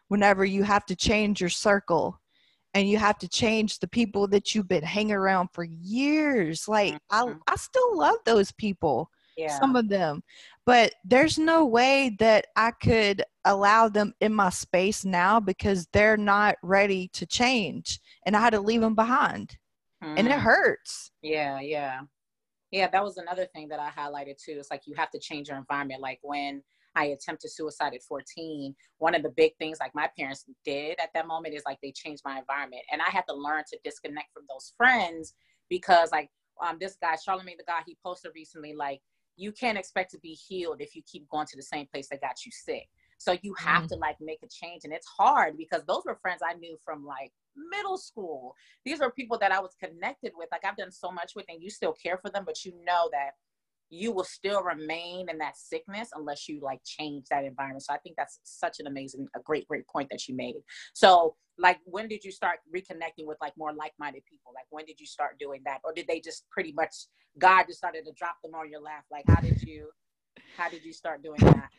whenever 0.09 0.45
you 0.45 0.63
have 0.63 0.85
to 0.87 0.97
change 0.97 1.41
your 1.41 1.51
circle 1.51 2.21
and 2.75 2.89
you 2.89 2.99
have 2.99 3.19
to 3.19 3.29
change 3.29 3.79
the 3.79 3.89
people 3.89 4.29
that 4.29 4.55
you've 4.55 4.69
been 4.69 4.83
hanging 4.83 5.13
around 5.13 5.49
for 5.53 5.65
years. 5.65 6.69
Like 6.69 6.95
mm-hmm. 6.95 7.39
I, 7.47 7.53
I 7.53 7.57
still 7.57 7.97
love 7.97 8.17
those 8.25 8.53
people, 8.53 9.11
yeah. 9.37 9.59
some 9.59 9.77
of 9.77 9.89
them, 9.89 10.23
but 10.69 10.93
there's 11.03 11.39
no 11.39 11.65
way 11.65 12.15
that 12.19 12.49
I 12.55 12.73
could 12.73 13.23
allow 13.47 13.89
them 13.89 14.13
in 14.21 14.35
my 14.35 14.51
space 14.51 15.05
now 15.05 15.41
because 15.41 15.87
they're 15.95 16.19
not 16.19 16.57
ready 16.63 17.09
to 17.15 17.25
change, 17.25 18.01
and 18.27 18.37
I 18.37 18.41
had 18.41 18.53
to 18.53 18.61
leave 18.61 18.83
them 18.83 18.95
behind, 18.95 19.57
mm. 20.05 20.15
and 20.15 20.29
it 20.29 20.33
mm. 20.33 20.41
hurts. 20.41 21.11
Yeah, 21.23 21.61
yeah, 21.61 22.01
yeah. 22.71 22.89
That 22.89 23.03
was 23.03 23.17
another 23.17 23.47
thing 23.47 23.69
that 23.69 23.81
I 23.81 23.89
highlighted 23.89 24.37
too. 24.37 24.57
It's 24.59 24.71
like 24.71 24.83
you 24.85 24.95
have 24.97 25.11
to 25.13 25.19
change 25.19 25.49
your 25.49 25.57
environment. 25.57 26.03
Like 26.03 26.19
when 26.21 26.63
I 26.99 27.07
attempted 27.07 27.53
suicide 27.53 27.95
at 27.95 28.03
14, 28.03 28.75
one 28.99 29.15
of 29.15 29.23
the 29.23 29.31
big 29.31 29.53
things 29.59 29.79
like 29.81 29.95
my 29.95 30.11
parents 30.19 30.45
did 30.65 30.99
at 31.01 31.11
that 31.15 31.29
moment 31.29 31.55
is 31.55 31.63
like 31.65 31.79
they 31.81 31.93
changed 31.93 32.23
my 32.25 32.39
environment. 32.39 32.83
And 32.91 33.01
I 33.01 33.11
had 33.11 33.23
to 33.29 33.35
learn 33.35 33.63
to 33.71 33.79
disconnect 33.85 34.33
from 34.35 34.43
those 34.49 34.73
friends 34.77 35.35
because 35.71 36.11
like 36.11 36.29
um, 36.61 36.77
this 36.81 36.97
guy, 37.01 37.15
Charlamagne 37.15 37.57
tha 37.57 37.65
God, 37.67 37.85
he 37.87 37.97
posted 38.05 38.33
recently 38.35 38.75
like, 38.75 39.01
you 39.37 39.53
can't 39.53 39.79
expect 39.79 40.11
to 40.11 40.19
be 40.19 40.37
healed 40.49 40.81
if 40.81 40.97
you 40.97 41.03
keep 41.11 41.29
going 41.29 41.47
to 41.47 41.57
the 41.57 41.63
same 41.63 41.87
place 41.87 42.09
that 42.09 42.21
got 42.21 42.45
you 42.45 42.51
sick. 42.51 42.89
So 43.19 43.37
you 43.43 43.55
have 43.59 43.85
mm. 43.85 43.89
to 43.89 43.97
like 43.97 44.17
make 44.21 44.41
a 44.43 44.49
change. 44.49 44.83
And 44.83 44.93
it's 44.93 45.07
hard 45.07 45.57
because 45.57 45.83
those 45.87 46.03
were 46.05 46.19
friends 46.21 46.41
I 46.45 46.55
knew 46.55 46.77
from 46.85 47.07
like 47.07 47.33
middle 47.71 47.99
school. 47.99 48.55
These 48.85 48.99
were 48.99 49.13
people 49.13 49.39
that 49.39 49.53
I 49.53 49.61
was 49.61 49.77
connected 49.81 50.33
with. 50.37 50.49
Like 50.51 50.65
I've 50.65 50.77
done 50.77 50.91
so 50.91 51.13
much 51.13 51.33
with, 51.37 51.45
and 51.49 51.63
you 51.63 51.71
still 51.71 51.93
care 51.93 52.19
for 52.19 52.31
them, 52.31 52.43
but 52.45 52.65
you 52.65 52.73
know 52.85 53.09
that 53.13 53.33
you 53.91 54.13
will 54.13 54.25
still 54.25 54.63
remain 54.63 55.29
in 55.31 55.39
that 55.39 55.57
sickness 55.57 56.11
unless 56.15 56.49
you 56.49 56.61
like 56.63 56.81
change 56.85 57.25
that 57.31 57.45
environment. 57.45 57.83
So 57.83 57.95
I 57.95 57.99
think 57.99 58.17
that's 58.17 58.41
such 58.45 58.81
an 58.81 58.87
amazing, 58.87 59.27
a 59.37 59.41
great, 59.41 59.67
great 59.67 59.87
point 59.89 60.09
that 60.11 60.29
you 60.29 60.37
made. 60.37 60.55
So 60.95 61.37
like 61.59 61.79
when 61.85 62.09
did 62.09 62.25
you 62.25 62.31
start 62.31 62.59
reconnecting 62.75 63.27
with 63.27 63.39
like 63.41 63.53
more 63.57 63.73
like-minded 63.73 64.23
people? 64.31 64.53
Like 64.55 64.67
when 64.71 64.85
did 64.85 65.01
you 65.01 65.07
start 65.07 65.39
doing 65.39 65.63
that? 65.65 65.79
Or 65.85 65.93
did 65.93 66.07
they 66.07 66.21
just 66.21 66.45
pretty 66.51 66.73
much 66.73 66.95
God 67.39 67.65
just 67.67 67.79
started 67.79 68.05
to 68.05 68.13
drop 68.17 68.37
them 68.43 68.55
on 68.55 68.71
your 68.71 68.81
lap? 68.81 69.05
Like 69.11 69.25
how 69.27 69.41
did 69.41 69.63
you 69.63 69.89
how 70.57 70.69
did 70.69 70.85
you 70.85 70.93
start 70.93 71.23
doing 71.23 71.41
that? 71.41 71.69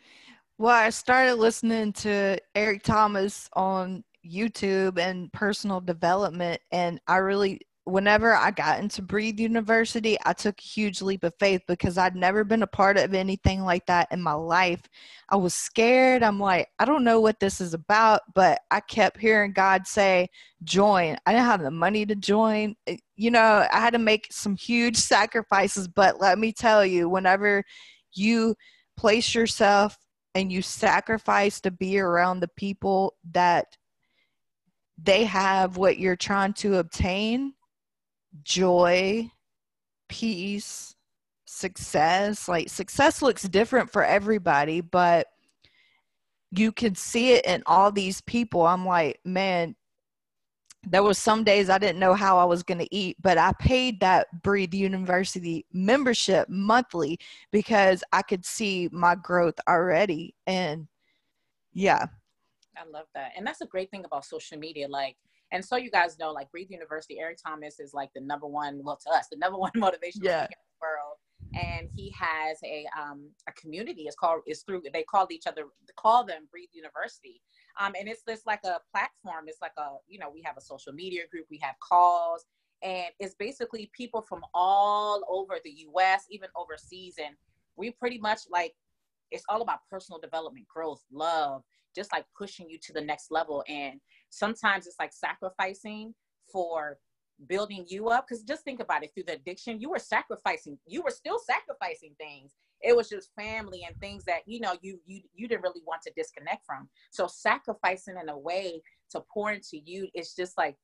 Well, 0.61 0.75
I 0.75 0.89
started 0.89 1.35
listening 1.35 1.93
to 1.93 2.37
Eric 2.53 2.83
Thomas 2.83 3.49
on 3.53 4.03
YouTube 4.29 4.99
and 4.99 5.31
personal 5.31 5.79
development 5.79 6.59
and 6.73 6.99
I 7.07 7.15
really 7.17 7.61
whenever 7.91 8.35
I 8.35 8.51
got 8.51 8.79
into 8.79 9.01
Breathe 9.01 9.39
University, 9.39 10.17
I 10.25 10.33
took 10.33 10.59
a 10.59 10.63
huge 10.63 11.01
leap 11.01 11.23
of 11.23 11.33
faith 11.39 11.61
because 11.67 11.97
I'd 11.97 12.15
never 12.15 12.43
been 12.43 12.63
a 12.63 12.67
part 12.67 12.97
of 12.97 13.13
anything 13.13 13.63
like 13.63 13.85
that 13.87 14.07
in 14.11 14.21
my 14.21 14.33
life. 14.33 14.81
I 15.29 15.35
was 15.35 15.53
scared. 15.53 16.23
I'm 16.23 16.39
like, 16.39 16.67
I 16.79 16.85
don't 16.85 17.03
know 17.03 17.19
what 17.21 17.39
this 17.39 17.61
is 17.61 17.73
about, 17.73 18.21
but 18.33 18.61
I 18.71 18.79
kept 18.79 19.19
hearing 19.19 19.53
God 19.53 19.87
say, 19.87 20.29
join. 20.63 21.17
I 21.25 21.31
didn't 21.31 21.45
have 21.45 21.61
the 21.61 21.71
money 21.71 22.05
to 22.05 22.15
join. 22.15 22.75
Eh, 22.87 22.97
you 23.15 23.31
know, 23.31 23.67
I 23.71 23.79
had 23.79 23.93
to 23.93 23.99
make 23.99 24.27
some 24.31 24.55
huge 24.55 24.97
sacrifices, 24.97 25.87
but 25.87 26.19
let 26.19 26.39
me 26.39 26.51
tell 26.51 26.85
you, 26.85 27.09
whenever 27.09 27.63
you 28.13 28.55
place 28.97 29.33
yourself 29.33 29.97
and 30.35 30.51
you 30.51 30.61
sacrifice 30.61 31.61
to 31.61 31.71
be 31.71 31.99
around 31.99 32.39
the 32.39 32.49
people 32.55 33.15
that 33.31 33.65
they 35.01 35.23
have 35.23 35.77
what 35.77 35.97
you're 35.97 36.15
trying 36.15 36.53
to 36.53 36.77
obtain 36.77 37.53
joy, 38.43 39.31
peace, 40.07 40.95
success. 41.45 42.47
Like 42.47 42.69
success 42.69 43.21
looks 43.21 43.43
different 43.43 43.91
for 43.91 44.03
everybody, 44.03 44.81
but 44.81 45.27
you 46.51 46.71
can 46.71 46.95
see 46.95 47.33
it 47.33 47.45
in 47.45 47.63
all 47.65 47.91
these 47.91 48.21
people. 48.21 48.65
I'm 48.65 48.85
like, 48.85 49.19
man, 49.23 49.75
there 50.83 51.03
was 51.03 51.17
some 51.17 51.43
days 51.43 51.69
I 51.69 51.77
didn't 51.77 51.99
know 51.99 52.13
how 52.13 52.37
I 52.39 52.45
was 52.45 52.63
going 52.63 52.79
to 52.79 52.95
eat, 52.95 53.17
but 53.21 53.37
I 53.37 53.51
paid 53.59 53.99
that 53.99 54.27
Breathe 54.41 54.73
University 54.73 55.65
membership 55.73 56.47
monthly 56.49 57.19
because 57.51 58.03
I 58.13 58.21
could 58.21 58.45
see 58.45 58.89
my 58.91 59.15
growth 59.15 59.55
already. 59.67 60.35
And 60.47 60.87
Yeah. 61.73 62.05
I 62.77 62.85
love 62.89 63.07
that. 63.13 63.33
And 63.35 63.45
that's 63.45 63.61
a 63.61 63.65
great 63.65 63.91
thing 63.91 64.05
about 64.05 64.23
social 64.25 64.57
media. 64.57 64.87
Like, 64.87 65.17
and 65.51 65.63
so 65.63 65.75
you 65.77 65.89
guys 65.91 66.17
know, 66.19 66.31
like 66.31 66.51
Breathe 66.51 66.69
University, 66.69 67.19
Eric 67.19 67.37
Thomas 67.45 67.79
is 67.79 67.93
like 67.93 68.09
the 68.13 68.21
number 68.21 68.47
one, 68.47 68.81
well, 68.83 68.99
to 69.05 69.09
us, 69.11 69.27
the 69.31 69.37
number 69.37 69.57
one 69.57 69.71
motivation 69.75 70.21
Yeah. 70.23 70.43
in 70.43 70.47
the 70.49 70.79
world. 70.81 71.15
And 71.55 71.89
he 71.95 72.13
has 72.19 72.59
a 72.63 72.85
um 72.99 73.29
a 73.47 73.51
community. 73.53 74.03
It's 74.03 74.15
called 74.15 74.41
it's 74.45 74.61
through 74.63 74.83
they 74.93 75.03
call 75.03 75.27
each 75.31 75.47
other 75.47 75.63
call 75.97 76.23
them 76.23 76.47
Breathe 76.51 76.69
University. 76.73 77.41
Um 77.79 77.93
and 77.99 78.07
it's 78.07 78.21
this 78.27 78.41
like 78.45 78.63
a 78.65 78.79
platform. 78.91 79.45
It's 79.47 79.61
like 79.61 79.71
a 79.77 79.95
you 80.07 80.19
know 80.19 80.29
we 80.31 80.41
have 80.43 80.57
a 80.57 80.61
social 80.61 80.93
media 80.93 81.23
group. 81.31 81.45
We 81.49 81.57
have 81.63 81.75
calls, 81.79 82.45
and 82.83 83.07
it's 83.19 83.35
basically 83.35 83.89
people 83.93 84.21
from 84.21 84.41
all 84.53 85.23
over 85.27 85.57
the 85.63 85.71
U.S. 85.91 86.25
even 86.29 86.49
overseas. 86.55 87.15
And 87.17 87.35
we 87.77 87.89
pretty 87.91 88.19
much 88.19 88.41
like 88.51 88.75
it's 89.31 89.43
all 89.49 89.61
about 89.61 89.79
personal 89.89 90.19
development, 90.19 90.67
growth, 90.67 91.03
love, 91.11 91.63
just 91.95 92.11
like 92.11 92.25
pushing 92.37 92.69
you 92.69 92.77
to 92.79 92.93
the 92.93 93.01
next 93.01 93.31
level. 93.31 93.63
And 93.67 93.99
sometimes 94.29 94.87
it's 94.87 94.99
like 94.99 95.13
sacrificing 95.13 96.13
for 96.51 96.97
building 97.47 97.85
you 97.87 98.09
up. 98.09 98.25
Because 98.27 98.43
just 98.43 98.63
think 98.63 98.79
about 98.79 99.03
it 99.03 99.11
through 99.13 99.23
the 99.27 99.33
addiction, 99.33 99.79
you 99.79 99.89
were 99.89 99.99
sacrificing, 99.99 100.77
you 100.87 101.01
were 101.01 101.11
still 101.11 101.39
sacrificing 101.39 102.15
things. 102.19 102.53
It 102.81 102.95
was 102.95 103.09
just 103.09 103.31
family 103.35 103.83
and 103.85 103.97
things 103.99 104.23
that 104.25 104.41
you 104.45 104.61
know 104.61 104.73
you 104.81 104.99
you 105.05 105.21
you 105.33 105.47
didn't 105.49 105.63
really 105.63 105.81
want 105.85 106.01
to 106.03 106.13
disconnect 106.15 106.65
from. 106.65 106.87
So 107.11 107.27
sacrificing 107.27 108.15
in 108.21 108.29
a 108.29 108.37
way 108.37 108.81
to 109.11 109.21
pour 109.33 109.51
into 109.51 109.77
you, 109.83 110.07
it's 110.13 110.33
just 110.33 110.57
like 110.57 110.77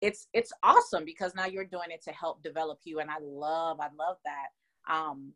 it's 0.00 0.28
it's 0.32 0.52
awesome 0.62 1.04
because 1.04 1.34
now 1.34 1.46
you're 1.46 1.66
doing 1.66 1.90
it 1.90 2.02
to 2.04 2.12
help 2.12 2.42
develop 2.42 2.78
you. 2.84 3.00
And 3.00 3.10
I 3.10 3.18
love 3.20 3.80
I 3.80 3.88
love 3.98 4.16
that. 4.24 4.92
Um, 4.92 5.32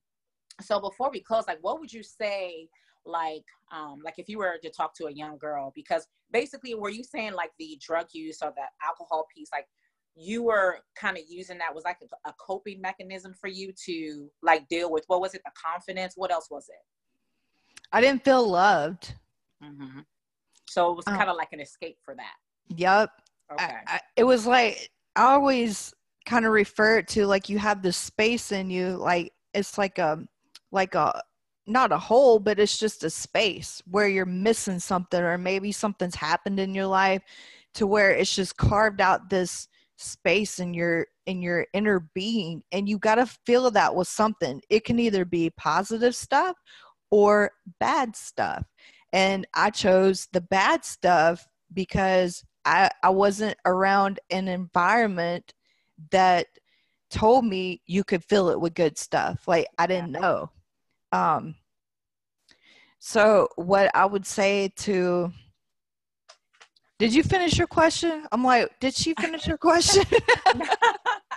so 0.63 0.81
before 0.81 1.11
we 1.11 1.21
close, 1.21 1.45
like 1.47 1.59
what 1.61 1.81
would 1.81 1.93
you 1.93 2.03
say 2.03 2.69
like 3.07 3.45
um 3.73 4.01
like 4.05 4.15
if 4.19 4.29
you 4.29 4.39
were 4.39 4.57
to 4.63 4.71
talk 4.71 4.95
to 4.95 5.07
a 5.07 5.13
young 5.13 5.39
girl 5.39 5.73
because 5.75 6.07
basically 6.33 6.75
were 6.75 6.91
you 6.91 7.05
saying 7.05 7.33
like 7.33 7.51
the 7.59 7.79
drug 7.81 8.07
use 8.13 8.39
or 8.43 8.53
the 8.57 8.63
alcohol 8.87 9.27
piece 9.35 9.49
like 9.53 9.67
you 10.15 10.43
were 10.43 10.79
kind 10.97 11.17
of 11.17 11.23
using 11.29 11.59
that 11.59 11.75
was 11.75 11.85
like 11.85 11.99
a, 12.03 12.29
a 12.29 12.35
coping 12.41 12.81
mechanism 12.81 13.35
for 13.39 13.49
you 13.49 13.73
to 13.85 14.29
like 14.43 14.67
deal 14.69 14.91
with 14.91 15.05
what 15.09 15.21
was 15.21 15.35
it 15.35 15.43
the 15.45 15.51
confidence 15.55 16.15
what 16.17 16.31
else 16.33 16.49
was 16.51 16.69
it 16.69 16.83
I 17.93 18.01
didn't 18.01 18.25
feel 18.25 18.47
loved. 18.49 19.15
mm-hmm. 19.63 20.01
so 20.69 20.91
it 20.91 20.97
was 20.97 21.05
kind 21.05 21.31
of 21.31 21.37
like 21.37 21.53
an 21.53 21.61
escape 21.61 21.99
for 22.05 22.15
that 22.17 22.35
Yep. 22.77 23.11
okay 23.53 23.65
I, 23.87 23.95
I, 23.95 24.01
it 24.17 24.25
was 24.25 24.47
like 24.47 24.91
I 25.15 25.33
always 25.33 25.95
kind 26.27 26.45
of 26.45 26.53
refer 26.53 26.99
it 26.99 27.09
to 27.09 27.27
like 27.27 27.49
you 27.49 27.59
have 27.59 27.81
this 27.81 27.97
space 27.97 28.53
in 28.53 28.69
you, 28.69 28.97
like 28.97 29.33
it's 29.55 29.79
like 29.79 29.99
a 29.99 30.19
like 30.73 30.95
a 30.95 31.23
not 31.67 31.93
a 31.93 31.99
hole, 31.99 32.39
but 32.39 32.59
it's 32.59 32.79
just 32.79 33.05
a 33.05 33.11
space 33.11 33.83
where 33.91 34.09
you're 34.09 34.27
missing 34.27 34.79
something, 34.79 35.21
or 35.21 35.39
maybe 35.39 35.73
something's 35.73 36.15
happened 36.15 36.61
in 36.61 36.75
your 36.75 36.87
life 36.87 37.23
to 37.75 37.87
where 37.87 38.11
it's 38.11 38.35
just 38.35 38.57
carved 38.57 39.01
out 39.01 39.29
this 39.29 39.69
space 39.97 40.59
in 40.59 40.75
your 40.75 41.07
in 41.27 41.43
your 41.43 41.67
inner 41.73 42.09
being, 42.15 42.63
and 42.73 42.89
you 42.89 42.99
got 42.99 43.17
to 43.17 43.27
fill 43.47 43.71
that 43.73 43.95
with 43.95 44.09
something. 44.09 44.61
It 44.71 44.85
can 44.85 44.99
either 44.99 45.25
be 45.25 45.51
positive 45.51 46.15
stuff 46.15 46.57
or 47.11 47.51
bad 47.81 48.15
stuff, 48.17 48.65
and 49.13 49.47
I 49.55 49.71
chose 49.71 50.29
the 50.33 50.41
bad 50.41 50.85
stuff 50.85 51.47
because 51.73 52.45
I, 52.65 52.91
I 53.03 53.11
wasn't 53.11 53.57
around 53.65 54.21
an 54.31 54.49
environment 54.49 55.55
that 56.11 56.47
told 57.11 57.45
me 57.45 57.81
you 57.87 58.05
could 58.05 58.25
fill 58.25 58.51
it 58.51 58.61
with 58.61 58.75
good 58.75 58.99
stuff. 58.99 59.47
Like 59.47 59.67
I 59.79 59.87
didn't 59.87 60.13
know. 60.13 60.51
Um, 61.17 61.55
so 62.99 63.49
what 63.57 63.91
I 63.95 64.05
would 64.05 64.27
say 64.27 64.73
to 64.77 65.33
did 66.99 67.15
you 67.15 67.23
finish 67.23 67.59
your 67.59 67.67
question? 67.67 68.27
I'm 68.33 68.43
like, 68.43 68.81
did 68.81 68.95
she 68.95 69.13
finish 69.15 69.45
her 69.45 69.59
question? 69.59 70.05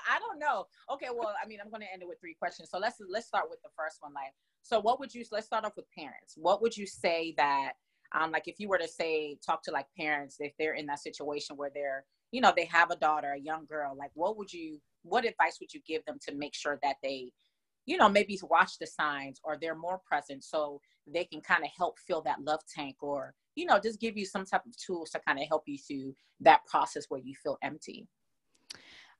I 0.10 0.18
don't 0.20 0.40
know. 0.40 0.66
Okay, 0.94 1.08
well, 1.14 1.34
I 1.42 1.48
mean, 1.48 1.60
I'm 1.64 1.70
going 1.70 1.82
to 1.82 1.92
end 1.92 2.02
it 2.02 2.08
with 2.08 2.20
three 2.22 2.34
questions. 2.34 2.70
So 2.72 2.80
let's 2.80 2.98
let's 3.10 3.28
start 3.28 3.46
with 3.50 3.62
the 3.62 3.70
first 3.78 3.98
one. 4.00 4.14
Like, 4.14 4.34
so 4.64 4.80
what 4.80 5.00
would 5.00 5.14
you? 5.14 5.24
Let's 5.32 5.48
start 5.48 5.66
off 5.66 5.74
with 5.76 5.86
parents. 5.98 6.36
What 6.38 6.62
would 6.62 6.76
you 6.76 6.88
say 6.88 7.34
that, 7.38 7.74
um, 8.16 8.32
like, 8.32 8.48
if 8.48 8.56
you 8.60 8.70
were 8.70 8.78
to 8.78 8.88
say 8.88 9.38
talk 9.46 9.62
to 9.64 9.72
like 9.72 9.86
parents 9.98 10.38
if 10.40 10.54
they're 10.58 10.76
in 10.76 10.86
that 10.88 11.00
situation 11.00 11.58
where 11.58 11.72
they're, 11.74 12.06
you 12.32 12.42
know, 12.42 12.54
they 12.56 12.66
have 12.66 12.90
a 12.90 12.96
daughter, 12.96 13.34
a 13.34 13.40
young 13.40 13.66
girl, 13.66 13.96
like, 13.98 14.12
what 14.14 14.38
would 14.38 14.52
you? 14.52 14.80
What 15.04 15.26
advice 15.26 15.58
would 15.62 15.74
you 15.74 15.82
give 15.88 16.04
them 16.06 16.18
to 16.28 16.36
make 16.36 16.54
sure 16.56 16.80
that 16.84 16.96
they, 17.04 17.32
you 17.86 17.98
know, 17.98 18.10
maybe 18.10 18.38
watch 18.50 18.78
the 18.80 18.88
signs 18.88 19.40
or 19.44 19.58
they're 19.60 19.76
more 19.76 20.00
present 20.06 20.44
so 20.44 20.80
they 21.08 21.26
can 21.26 21.42
kind 21.42 21.64
of 21.64 21.70
help 21.78 21.98
fill 22.00 22.22
that 22.22 22.42
love 22.42 22.60
tank 22.74 22.98
or 23.02 23.34
you 23.56 23.66
know 23.66 23.80
just 23.80 24.00
give 24.00 24.18
you 24.18 24.26
some 24.26 24.46
type 24.46 24.66
of 24.66 24.78
tools 24.78 25.10
to 25.10 25.20
kind 25.28 25.40
of 25.40 25.48
help 25.48 25.64
you 25.66 25.78
through 25.78 26.14
that 26.40 26.62
process 26.66 27.06
where 27.10 27.20
you 27.20 27.34
feel 27.44 27.58
empty 27.64 28.08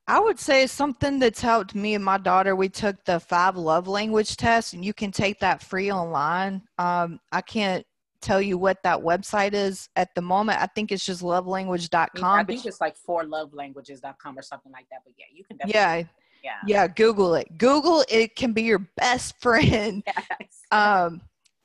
I 0.06 0.18
would 0.18 0.40
say 0.40 0.66
something 0.66 1.20
that's 1.20 1.40
helped 1.40 1.74
me 1.74 1.94
and 1.94 2.04
my 2.04 2.18
daughter. 2.18 2.56
We 2.56 2.68
took 2.68 2.96
the 3.04 3.20
five 3.20 3.56
love 3.56 3.86
language 3.86 4.36
test, 4.36 4.72
and 4.72 4.84
you 4.84 4.92
can 4.92 5.12
take 5.12 5.38
that 5.38 5.62
free 5.62 5.92
online. 5.92 6.62
Um, 6.78 7.20
I 7.30 7.42
can't 7.42 7.86
tell 8.20 8.42
you 8.42 8.58
what 8.58 8.82
that 8.82 8.98
website 8.98 9.52
is 9.52 9.88
at 9.94 10.08
the 10.16 10.22
moment. 10.22 10.60
I 10.60 10.66
think 10.66 10.90
it's 10.90 11.04
just 11.04 11.22
lovelanguage.com. 11.22 12.24
I 12.24 12.42
think 12.42 12.56
it's 12.56 12.64
just 12.64 12.80
like 12.80 12.96
four 12.96 13.22
lovelanguages.com 13.22 14.36
or 14.36 14.42
something 14.42 14.72
like 14.72 14.86
that. 14.90 15.00
But 15.04 15.12
yeah, 15.16 15.26
you 15.32 15.44
can 15.44 15.58
definitely. 15.58 15.78
yeah, 15.78 16.02
Yeah. 16.42 16.60
yeah, 16.66 16.86
Google 16.86 17.34
it. 17.34 17.58
Google 17.58 18.04
it 18.08 18.36
can 18.36 18.52
be 18.52 18.62
your 18.62 18.86
best 18.96 19.38
friend. 19.40 20.02
Yes. 20.06 20.62
Um, 20.70 21.20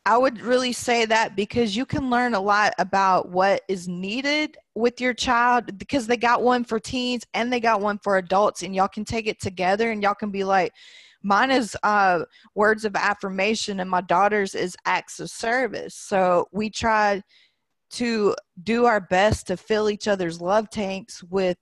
I 0.08 0.18
would 0.18 0.40
really 0.42 0.72
say 0.72 1.06
that 1.06 1.36
because 1.36 1.76
you 1.76 1.86
can 1.86 2.12
learn 2.12 2.36
a 2.36 2.40
lot 2.40 2.74
about 2.78 3.30
what 3.30 3.64
is 3.68 3.88
needed 3.88 4.56
with 4.76 5.02
your 5.02 5.16
child 5.16 5.80
because 5.80 6.06
they 6.06 6.18
got 6.18 6.44
one 6.44 6.64
for 6.64 6.80
teens 6.80 7.24
and 7.34 7.52
they 7.52 7.60
got 7.60 7.82
one 7.82 7.98
for 8.04 8.18
adults, 8.18 8.62
and 8.62 8.76
y'all 8.76 8.88
can 8.88 9.06
take 9.06 9.26
it 9.26 9.42
together 9.42 9.92
and 9.92 10.04
y'all 10.04 10.14
can 10.14 10.30
be 10.30 10.44
like, 10.44 10.74
mine 11.24 11.50
is 11.50 11.76
uh, 11.82 12.20
words 12.54 12.86
of 12.86 12.96
affirmation, 12.96 13.80
and 13.80 13.90
my 13.90 14.02
daughter's 14.02 14.54
is 14.54 14.78
acts 14.86 15.20
of 15.20 15.30
service. 15.32 15.96
So 15.96 16.48
we 16.52 16.70
try 16.70 17.24
to 17.92 18.36
do 18.62 18.86
our 18.86 19.02
best 19.02 19.48
to 19.48 19.58
fill 19.58 19.90
each 19.90 20.08
other's 20.08 20.40
love 20.40 20.70
tanks 20.70 21.24
with, 21.24 21.58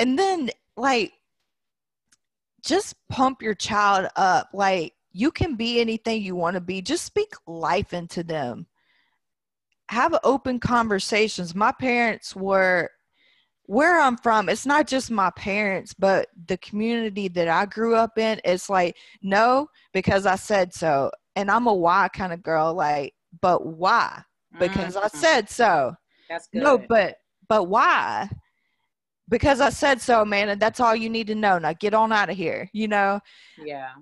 and 0.00 0.18
then 0.18 0.50
like 0.76 1.12
just 2.64 2.94
pump 3.08 3.42
your 3.42 3.54
child 3.54 4.08
up. 4.16 4.48
Like 4.52 4.94
you 5.12 5.30
can 5.30 5.54
be 5.56 5.80
anything 5.80 6.22
you 6.22 6.36
want 6.36 6.54
to 6.54 6.60
be. 6.60 6.82
Just 6.82 7.04
speak 7.04 7.32
life 7.46 7.92
into 7.92 8.22
them. 8.22 8.66
Have 9.88 10.18
open 10.24 10.58
conversations. 10.58 11.54
My 11.54 11.72
parents 11.72 12.34
were 12.34 12.90
where 13.66 14.00
I'm 14.00 14.16
from, 14.16 14.48
it's 14.48 14.66
not 14.66 14.86
just 14.86 15.10
my 15.10 15.30
parents, 15.30 15.94
but 15.94 16.28
the 16.46 16.58
community 16.58 17.28
that 17.28 17.48
I 17.48 17.66
grew 17.66 17.94
up 17.94 18.18
in. 18.18 18.40
It's 18.44 18.68
like, 18.68 18.96
no, 19.22 19.68
because 19.92 20.26
I 20.26 20.36
said 20.36 20.74
so. 20.74 21.10
And 21.36 21.50
I'm 21.50 21.66
a 21.66 21.72
why 21.74 22.08
kind 22.12 22.32
of 22.32 22.42
girl, 22.42 22.74
like, 22.74 23.14
but 23.40 23.64
why? 23.64 24.22
Because 24.58 24.96
I 24.96 25.08
Mhm. 25.08 25.16
said 25.16 25.48
so. 25.48 25.94
that's 26.28 26.48
good. 26.48 26.62
No, 26.62 26.78
but 26.78 27.16
but 27.48 27.64
why? 27.64 28.28
Because 29.32 29.62
I 29.62 29.70
said 29.70 29.98
so, 30.02 30.26
man, 30.26 30.50
and 30.50 30.60
that's 30.60 30.78
all 30.78 30.94
you 30.94 31.08
need 31.08 31.28
to 31.28 31.34
know. 31.34 31.58
Now 31.58 31.72
get 31.72 31.94
on 31.94 32.12
out 32.12 32.28
of 32.28 32.36
here. 32.36 32.68
You 32.74 32.86
know, 32.86 33.18
yeah. 33.64 33.92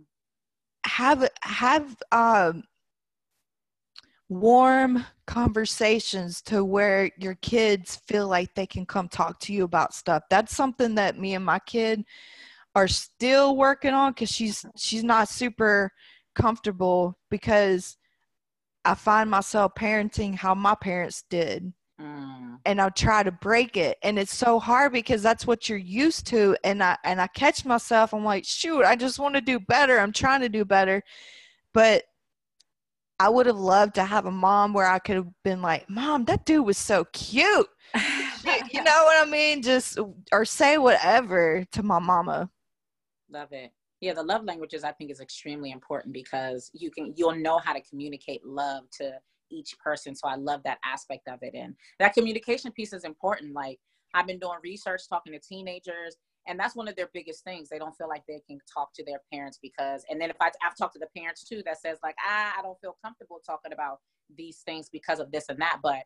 have 0.85 1.31
have 1.43 1.97
um 2.11 2.65
warm 4.29 5.05
conversations 5.29 6.43
to 6.43 6.65
where 6.65 7.13
your 7.17 7.37
kids 7.37 8.01
feel 8.09 8.27
like 8.27 8.53
they 8.57 8.67
can 8.67 8.85
come 8.85 9.09
talk 9.09 9.39
to 9.41 9.53
you 9.53 9.63
about 9.63 9.95
stuff. 9.95 10.25
That's 10.31 10.57
something 10.57 10.97
that 10.97 11.17
me 11.17 11.35
and 11.35 11.45
my 11.45 11.61
kid 11.61 12.03
are 12.75 12.89
still 12.89 13.57
working 13.57 13.95
on 13.95 14.15
cuz 14.15 14.33
she's 14.33 14.67
she's 14.77 15.05
not 15.05 15.29
super 15.29 15.93
comfortable 16.35 17.17
because 17.31 17.97
I 18.85 18.97
find 18.97 19.31
myself 19.31 19.75
parenting 19.77 20.35
how 20.35 20.57
my 20.57 20.75
parents 20.75 21.23
did 21.31 21.73
Mm. 22.01 22.61
and 22.65 22.81
I'll 22.81 22.91
try 22.91 23.23
to 23.23 23.31
break 23.31 23.77
it. 23.77 23.99
And 24.03 24.19
it's 24.19 24.35
so 24.35 24.59
hard 24.59 24.93
because 24.93 25.23
that's 25.23 25.47
what 25.47 25.69
you're 25.69 25.77
used 25.77 26.27
to. 26.29 26.57
And 26.65 26.83
I 26.83 26.97
and 27.05 27.21
I 27.21 27.27
catch 27.27 27.65
myself, 27.65 28.15
I'm 28.15 28.25
like, 28.25 28.45
shoot, 28.47 28.85
I 28.85 28.97
just 28.97 29.19
want 29.19 29.35
to 29.35 29.41
do 29.41 29.61
better. 29.61 29.99
I'm 29.99 30.13
trying 30.13 30.41
to 30.41 30.49
do 30.49 30.65
better. 30.65 31.03
But 31.75 32.05
I 33.19 33.29
would 33.29 33.45
have 33.45 33.59
loved 33.59 33.97
to 33.97 34.05
have 34.05 34.25
a 34.25 34.31
mom 34.31 34.73
where 34.73 34.87
I 34.87 34.99
could 34.99 35.17
have 35.17 35.29
been 35.45 35.61
like, 35.61 35.91
Mom, 35.91 36.25
that 36.25 36.47
dude 36.47 36.65
was 36.65 36.79
so 36.79 37.05
cute. 37.13 37.69
You, 37.95 38.53
you 38.73 38.83
know 38.83 39.05
what 39.05 39.27
I 39.27 39.31
mean? 39.31 39.61
Just 39.61 39.99
or 40.33 40.47
say 40.47 40.79
whatever 40.79 41.67
to 41.73 41.83
my 41.83 41.99
mama. 41.99 42.49
Love 43.31 43.53
it. 43.53 43.73
Yeah, 44.01 44.15
the 44.15 44.23
love 44.23 44.45
languages 44.45 44.85
I 44.85 44.93
think 44.93 45.11
is 45.11 45.21
extremely 45.21 45.71
important 45.71 46.15
because 46.15 46.71
you 46.73 46.91
can 46.91 47.13
you'll 47.15 47.37
know 47.37 47.59
how 47.59 47.75
to 47.75 47.83
communicate 47.83 48.43
love 48.47 48.85
to 48.93 49.19
each 49.51 49.79
person. 49.79 50.15
So 50.15 50.29
I 50.29 50.37
love 50.37 50.63
that 50.65 50.79
aspect 50.85 51.29
of 51.29 51.39
it. 51.43 51.55
And 51.55 51.75
that 51.99 52.15
communication 52.15 52.73
piece 52.73 52.93
is 52.93 53.05
important. 53.05 53.53
Like 53.53 53.79
I've 54.15 54.27
been 54.27 54.39
doing 54.39 54.59
research 54.63 55.03
talking 55.09 55.33
to 55.33 55.39
teenagers 55.39 56.17
and 56.47 56.59
that's 56.59 56.75
one 56.75 56.89
of 56.89 56.97
their 56.97 57.11
biggest 57.13 57.45
things. 57.45 57.69
They 57.69 57.79
don't 57.79 57.97
feel 57.97 58.09
like 58.09 58.23
they 58.27 58.41
can 58.47 58.59
talk 58.73 58.93
to 58.95 59.05
their 59.05 59.21
parents 59.33 59.59
because 59.61 60.05
and 60.11 60.21
then 60.21 60.31
if 60.31 60.37
I 60.41 60.51
I've 60.67 60.77
talked 60.77 60.95
to 60.95 60.99
the 60.99 61.09
parents 61.17 61.45
too 61.45 61.63
that 61.67 61.81
says 61.81 61.99
like, 62.03 62.17
ah, 62.27 62.55
I 62.59 62.63
don't 62.63 62.81
feel 62.81 62.97
comfortable 63.05 63.41
talking 63.45 63.73
about 63.73 63.99
these 64.37 64.59
things 64.65 64.89
because 64.89 65.21
of 65.21 65.31
this 65.33 65.49
and 65.49 65.61
that 65.61 65.79
but 65.83 66.03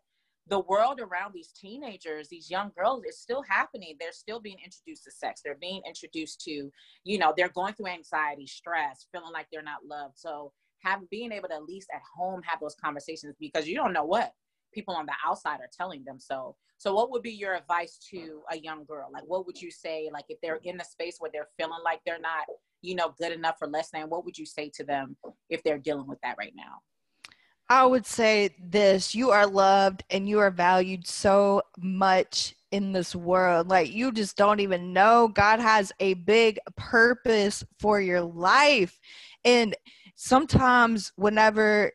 the 0.46 0.60
world 0.60 1.00
around 1.00 1.32
these 1.32 1.52
teenagers 1.52 2.28
these 2.28 2.50
young 2.50 2.70
girls 2.76 3.02
is 3.04 3.18
still 3.18 3.42
happening 3.48 3.96
they're 3.98 4.12
still 4.12 4.40
being 4.40 4.58
introduced 4.64 5.04
to 5.04 5.10
sex 5.10 5.40
they're 5.44 5.58
being 5.60 5.82
introduced 5.86 6.40
to 6.40 6.70
you 7.04 7.18
know 7.18 7.32
they're 7.36 7.48
going 7.50 7.74
through 7.74 7.86
anxiety 7.86 8.46
stress 8.46 9.06
feeling 9.12 9.32
like 9.32 9.46
they're 9.52 9.62
not 9.62 9.84
loved 9.86 10.16
so 10.16 10.52
having 10.84 11.08
being 11.10 11.32
able 11.32 11.48
to 11.48 11.54
at 11.54 11.64
least 11.64 11.88
at 11.94 12.02
home 12.16 12.40
have 12.44 12.60
those 12.60 12.76
conversations 12.76 13.34
because 13.40 13.66
you 13.66 13.74
don't 13.74 13.92
know 13.92 14.04
what 14.04 14.32
people 14.72 14.94
on 14.94 15.06
the 15.06 15.12
outside 15.24 15.60
are 15.60 15.70
telling 15.76 16.04
them 16.04 16.18
so 16.18 16.54
so 16.78 16.94
what 16.94 17.10
would 17.10 17.22
be 17.22 17.30
your 17.30 17.54
advice 17.54 17.98
to 18.10 18.42
a 18.50 18.58
young 18.58 18.84
girl 18.84 19.08
like 19.12 19.22
what 19.26 19.46
would 19.46 19.60
you 19.60 19.70
say 19.70 20.10
like 20.12 20.24
if 20.28 20.38
they're 20.42 20.60
in 20.64 20.80
a 20.80 20.84
space 20.84 21.16
where 21.18 21.30
they're 21.32 21.48
feeling 21.58 21.80
like 21.84 22.00
they're 22.04 22.20
not 22.20 22.44
you 22.82 22.94
know 22.94 23.14
good 23.18 23.32
enough 23.32 23.56
for 23.58 23.68
less 23.68 23.90
than 23.90 24.08
what 24.08 24.24
would 24.24 24.36
you 24.36 24.46
say 24.46 24.70
to 24.74 24.84
them 24.84 25.16
if 25.48 25.62
they're 25.62 25.78
dealing 25.78 26.06
with 26.06 26.18
that 26.22 26.36
right 26.38 26.52
now 26.56 26.80
I 27.68 27.86
would 27.86 28.04
say 28.04 28.54
this 28.60 29.14
you 29.14 29.30
are 29.30 29.46
loved 29.46 30.04
and 30.10 30.28
you 30.28 30.38
are 30.40 30.50
valued 30.50 31.06
so 31.06 31.62
much 31.78 32.54
in 32.74 32.92
this 32.92 33.14
world. 33.14 33.68
Like, 33.68 33.92
you 33.92 34.12
just 34.12 34.36
don't 34.36 34.60
even 34.60 34.92
know. 34.92 35.28
God 35.28 35.60
has 35.60 35.92
a 36.00 36.14
big 36.14 36.58
purpose 36.76 37.64
for 37.78 38.00
your 38.00 38.20
life. 38.20 38.98
And 39.44 39.76
sometimes, 40.14 41.12
whenever 41.16 41.92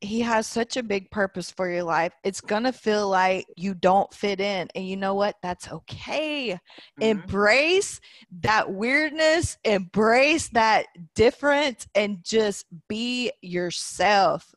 he 0.00 0.20
has 0.20 0.46
such 0.46 0.76
a 0.76 0.82
big 0.82 1.10
purpose 1.10 1.50
for 1.50 1.68
your 1.68 1.82
life. 1.82 2.12
It's 2.22 2.40
to 2.40 2.72
feel 2.72 3.08
like 3.08 3.46
you 3.56 3.74
don't 3.74 4.12
fit 4.14 4.40
in. 4.40 4.68
And 4.74 4.86
you 4.86 4.96
know 4.96 5.14
what? 5.14 5.36
That's 5.42 5.70
okay. 5.70 6.50
Mm-hmm. 6.50 7.02
Embrace 7.02 8.00
that 8.40 8.70
weirdness, 8.70 9.58
embrace 9.64 10.48
that 10.50 10.86
difference, 11.14 11.86
and 11.94 12.18
just 12.22 12.66
be 12.88 13.32
yourself. 13.42 14.54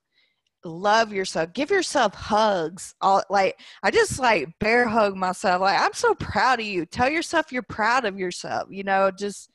Love 0.64 1.12
yourself. 1.12 1.54
Give 1.54 1.72
yourself 1.72 2.14
hugs. 2.14 2.94
All 3.02 3.24
like 3.32 3.60
I 3.82 3.90
just 3.90 4.20
like 4.20 4.48
bear 4.60 4.88
hug 4.88 5.16
myself. 5.16 5.62
Like 5.62 5.80
I'm 5.80 5.94
so 5.94 6.14
proud 6.14 6.60
of 6.60 6.68
you. 6.68 6.86
Tell 6.86 7.10
yourself 7.10 7.52
you're 7.52 7.64
proud 7.64 8.06
of 8.06 8.20
yourself. 8.20 8.68
You 8.70 8.84
know, 8.84 9.10
just 9.10 9.50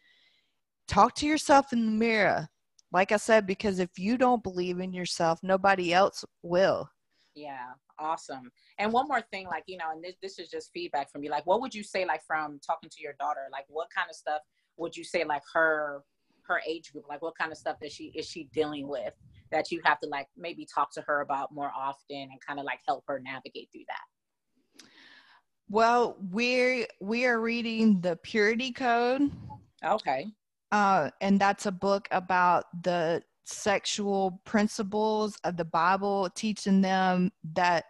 talk 0.89 1.15
to 1.17 1.27
yourself 1.27 1.73
in 1.73 1.87
the 1.87 1.93
mirror 1.93 2.49
like 2.97 3.13
I 3.13 3.19
said, 3.19 3.47
because 3.47 3.79
if 3.79 3.91
you 3.99 4.17
don't 4.17 4.43
believe 4.43 4.81
in 4.81 4.95
yourself, 4.95 5.39
nobody 5.43 5.93
else 5.93 6.25
will. 6.43 6.89
Yeah, 7.35 7.67
awesome. 7.99 8.51
And 8.79 8.91
one 8.91 9.07
more 9.07 9.21
thing, 9.21 9.47
like, 9.49 9.65
you 9.67 9.77
know, 9.77 9.91
and 9.93 10.03
this, 10.03 10.15
this 10.23 10.39
is 10.39 10.49
just 10.49 10.71
feedback 10.73 11.13
from 11.13 11.23
you. 11.23 11.29
Like, 11.29 11.45
what 11.45 11.61
would 11.61 11.75
you 11.75 11.83
say, 11.83 12.07
like, 12.07 12.23
from 12.27 12.59
talking 12.67 12.89
to 12.89 13.03
your 13.03 13.13
daughter? 13.21 13.49
Like, 13.53 13.67
what 13.69 13.89
kind 13.95 14.07
of 14.09 14.17
stuff 14.17 14.41
would 14.79 14.97
you 14.97 15.05
say, 15.05 15.25
like, 15.25 15.43
her 15.53 16.05
her 16.49 16.63
age 16.65 16.93
group 16.93 17.05
like 17.09 17.21
what 17.23 17.37
kind 17.37 17.51
of 17.51 17.59
stuff 17.59 17.77
that 17.81 17.91
she 17.91 18.13
is 18.15 18.25
she 18.25 18.45
dealing 18.53 18.87
with 18.87 19.13
that 19.51 19.73
you 19.73 19.81
have 19.85 19.99
to 19.99 20.09
like 20.09 20.29
maybe 20.37 20.65
talk 20.73 20.93
to 20.93 21.01
her 21.01 21.21
about 21.23 21.53
more 21.53 21.73
often 21.77 22.29
and 22.31 22.41
kind 22.47 22.61
of 22.61 22.65
like 22.65 22.79
help 22.87 23.03
her 23.09 23.19
navigate 23.19 23.69
through 23.73 23.83
that 23.89 24.87
well 25.69 26.17
we're 26.31 26.87
we 27.01 27.27
are 27.27 27.41
reading 27.41 28.01
the 28.01 28.15
purity 28.23 28.71
code 28.71 29.29
okay 29.85 30.29
uh, 30.73 31.11
and 31.21 31.41
that's 31.41 31.67
a 31.67 31.73
book 31.73 32.09
about 32.11 32.65
the 32.83 33.23
sexual 33.45 34.41
principles 34.45 35.39
of 35.45 35.57
the 35.57 35.65
Bible, 35.65 36.29
teaching 36.35 36.81
them 36.81 37.31
that 37.55 37.85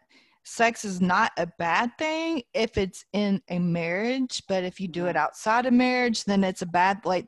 sex 0.45 0.85
is 0.85 1.01
not 1.01 1.33
a 1.39 1.47
bad 1.59 1.91
thing 1.99 2.43
if 2.55 2.79
it's 2.79 3.05
in 3.13 3.43
a 3.49 3.59
marriage, 3.59 4.43
but 4.49 4.63
if 4.63 4.79
you 4.81 4.87
do 4.87 5.07
it 5.07 5.11
mm-hmm. 5.11 5.19
outside 5.19 5.67
of 5.67 5.73
marriage, 5.73 6.25
then 6.25 6.45
it's 6.45 6.63
a 6.63 6.67
bad 6.67 7.01
like 7.05 7.27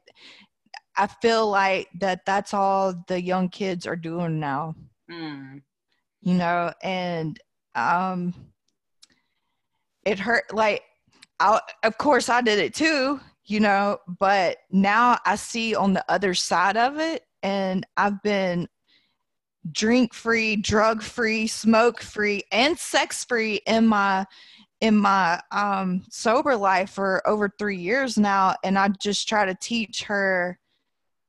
I 0.97 1.07
feel 1.07 1.49
like 1.49 1.89
that 2.01 2.25
that's 2.27 2.55
all 2.55 2.95
the 3.07 3.21
young 3.21 3.49
kids 3.49 3.87
are 3.87 3.97
doing 3.97 4.41
now. 4.41 4.75
Mm. 5.11 5.63
You 6.23 6.35
know, 6.35 6.73
and 6.83 7.39
um 7.75 8.35
it 10.05 10.19
hurt 10.19 10.55
like 10.55 10.83
I, 11.41 11.61
of 11.83 11.99
course 11.99 12.29
I 12.29 12.41
did 12.41 12.59
it 12.59 12.75
too, 12.75 13.21
you 13.49 13.61
know, 13.61 13.99
but 14.19 14.59
now 14.71 15.19
I 15.25 15.37
see 15.37 15.75
on 15.75 15.95
the 15.95 16.05
other 16.09 16.35
side 16.35 16.77
of 16.77 16.99
it, 16.99 17.25
and 17.43 17.87
I've 17.97 18.23
been 18.23 18.69
drink 19.73 20.13
free, 20.13 20.57
drug 20.57 21.03
free, 21.03 21.47
smoke 21.47 22.03
free, 22.03 22.45
and 22.53 22.79
sex 22.79 23.25
free 23.25 23.61
in 23.67 23.87
my 23.87 24.27
in 24.81 24.97
my 24.97 25.41
um, 25.51 26.05
sober 26.09 26.57
life 26.57 26.91
for 26.91 27.27
over 27.27 27.53
three 27.59 27.79
years 27.79 28.17
now, 28.17 28.55
and 28.63 28.79
I 28.79 28.89
just 28.89 29.29
try 29.29 29.45
to 29.47 29.57
teach 29.61 30.05
her 30.05 30.59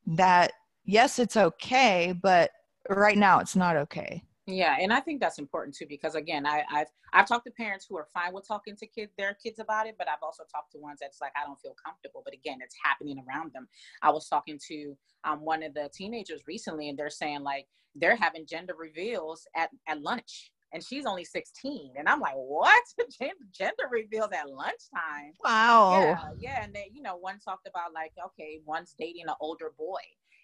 that 0.05 0.51
yes, 0.83 1.19
it's 1.19 1.37
okay, 1.37 2.13
but 2.21 2.51
right 2.89 3.17
now 3.17 3.39
it's 3.39 3.55
not 3.55 3.75
okay. 3.75 4.23
Yeah, 4.51 4.77
and 4.79 4.91
I 4.91 4.99
think 4.99 5.21
that's 5.21 5.37
important 5.37 5.75
too 5.75 5.85
because 5.87 6.15
again, 6.15 6.45
I, 6.45 6.63
have 6.69 6.87
I've 7.13 7.27
talked 7.27 7.45
to 7.45 7.51
parents 7.51 7.85
who 7.87 7.97
are 7.97 8.07
fine 8.13 8.33
with 8.33 8.47
talking 8.47 8.75
to 8.77 8.87
kids 8.87 9.11
their 9.17 9.35
kids 9.35 9.59
about 9.59 9.85
it, 9.87 9.95
but 9.97 10.07
I've 10.07 10.23
also 10.23 10.43
talked 10.51 10.71
to 10.71 10.79
ones 10.79 10.99
that's 11.01 11.21
like 11.21 11.33
I 11.41 11.45
don't 11.45 11.59
feel 11.59 11.75
comfortable. 11.83 12.21
But 12.25 12.33
again, 12.33 12.57
it's 12.63 12.75
happening 12.83 13.23
around 13.27 13.53
them. 13.53 13.67
I 14.01 14.09
was 14.09 14.27
talking 14.27 14.59
to 14.67 14.97
um, 15.23 15.41
one 15.41 15.61
of 15.61 15.73
the 15.73 15.89
teenagers 15.93 16.41
recently, 16.47 16.89
and 16.89 16.97
they're 16.97 17.09
saying 17.09 17.41
like 17.41 17.67
they're 17.95 18.15
having 18.15 18.45
gender 18.47 18.73
reveals 18.77 19.45
at 19.55 19.69
at 19.87 20.01
lunch, 20.01 20.51
and 20.73 20.83
she's 20.83 21.05
only 21.05 21.25
16, 21.25 21.93
and 21.97 22.09
I'm 22.09 22.19
like, 22.19 22.35
what? 22.35 22.83
gender 23.51 23.83
reveals 23.91 24.31
at 24.31 24.49
lunchtime? 24.49 25.33
Wow. 25.43 25.99
Yeah, 25.99 26.19
yeah, 26.39 26.63
and 26.63 26.73
they, 26.73 26.89
you 26.91 27.01
know, 27.01 27.17
one 27.17 27.39
talked 27.39 27.67
about 27.67 27.93
like, 27.93 28.13
okay, 28.27 28.61
one's 28.65 28.95
dating 28.97 29.25
an 29.27 29.35
older 29.41 29.73
boy 29.77 30.01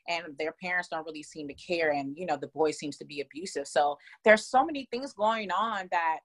and 0.08 0.26
their 0.38 0.54
parents 0.62 0.90
don't 0.90 1.06
really 1.06 1.24
seem 1.24 1.48
to 1.48 1.54
care 1.54 1.92
and 1.92 2.16
you 2.18 2.26
know 2.26 2.38
the 2.38 2.48
boy 2.48 2.72
seems 2.72 2.98
to 2.98 3.06
be 3.06 3.22
abusive. 3.22 3.68
So 3.68 3.98
there's 4.24 4.48
so 4.48 4.66
many 4.66 4.88
things 4.92 5.14
going 5.14 5.52
on 5.52 5.88
that 5.92 6.20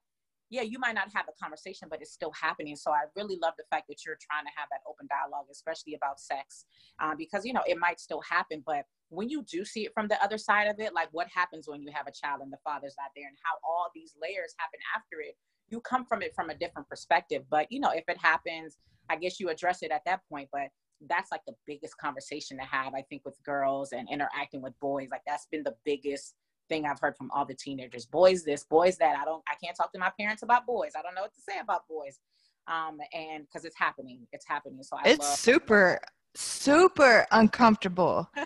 yeah 0.49 0.61
you 0.61 0.79
might 0.79 0.95
not 0.95 1.07
have 1.13 1.25
a 1.29 1.43
conversation 1.43 1.87
but 1.89 2.01
it's 2.01 2.13
still 2.13 2.31
happening. 2.39 2.75
So 2.75 2.91
i 2.91 3.03
really 3.15 3.37
love 3.41 3.53
the 3.57 3.65
fact 3.69 3.85
that 3.89 4.05
you're 4.05 4.19
trying 4.21 4.45
to 4.45 4.51
have 4.55 4.67
that 4.71 4.81
open 4.89 5.07
dialogue 5.07 5.45
especially 5.51 5.95
about 5.95 6.19
sex 6.19 6.65
um, 6.99 7.15
because 7.17 7.45
you 7.45 7.53
know 7.53 7.63
it 7.67 7.77
might 7.77 7.99
still 7.99 8.21
happen 8.21 8.63
but 8.65 8.85
when 9.09 9.29
you 9.29 9.43
do 9.43 9.65
see 9.65 9.85
it 9.85 9.93
from 9.93 10.07
the 10.07 10.21
other 10.23 10.37
side 10.37 10.67
of 10.67 10.79
it 10.79 10.93
like 10.93 11.09
what 11.11 11.27
happens 11.33 11.67
when 11.67 11.81
you 11.81 11.91
have 11.93 12.07
a 12.07 12.11
child 12.11 12.41
and 12.41 12.51
the 12.51 12.57
father's 12.63 12.95
not 12.97 13.11
there 13.15 13.27
and 13.27 13.37
how 13.43 13.55
all 13.67 13.89
these 13.93 14.13
layers 14.21 14.53
happen 14.57 14.79
after 14.95 15.19
it 15.19 15.35
you 15.71 15.79
come 15.79 16.05
from 16.05 16.21
it 16.21 16.35
from 16.35 16.49
a 16.49 16.55
different 16.55 16.87
perspective. 16.89 17.43
But 17.49 17.71
you 17.71 17.79
know 17.79 17.91
if 17.91 18.03
it 18.07 18.17
happens 18.17 18.77
i 19.09 19.15
guess 19.15 19.39
you 19.39 19.49
address 19.49 19.81
it 19.81 19.91
at 19.91 20.03
that 20.05 20.21
point 20.29 20.49
but 20.51 20.69
that's 21.09 21.31
like 21.31 21.41
the 21.47 21.53
biggest 21.65 21.97
conversation 21.97 22.57
to 22.57 22.63
have 22.63 22.93
i 22.93 23.01
think 23.09 23.23
with 23.25 23.41
girls 23.43 23.91
and 23.91 24.07
interacting 24.11 24.61
with 24.61 24.77
boys. 24.79 25.09
Like 25.11 25.21
that's 25.25 25.47
been 25.51 25.63
the 25.63 25.75
biggest 25.85 26.35
thing 26.69 26.85
i've 26.85 26.99
heard 26.99 27.15
from 27.17 27.29
all 27.31 27.45
the 27.45 27.55
teenagers. 27.55 28.05
Boys 28.05 28.43
this 28.43 28.63
boys 28.63 28.97
that. 28.97 29.17
I 29.17 29.25
don't 29.25 29.43
i 29.47 29.53
can't 29.63 29.75
talk 29.75 29.91
to 29.93 29.99
my 29.99 30.11
parents 30.19 30.43
about 30.43 30.65
boys. 30.65 30.91
I 30.97 31.01
don't 31.01 31.15
know 31.15 31.21
what 31.21 31.33
to 31.33 31.41
say 31.41 31.59
about 31.61 31.87
boys. 31.87 32.19
Um 32.67 32.99
and 33.13 33.45
because 33.45 33.65
it's 33.65 33.77
happening. 33.77 34.27
It's 34.31 34.45
happening. 34.47 34.83
So 34.83 34.97
I 34.97 35.09
it's 35.09 35.39
super 35.39 35.99
super 36.35 37.25
uncomfortable. 37.31 38.29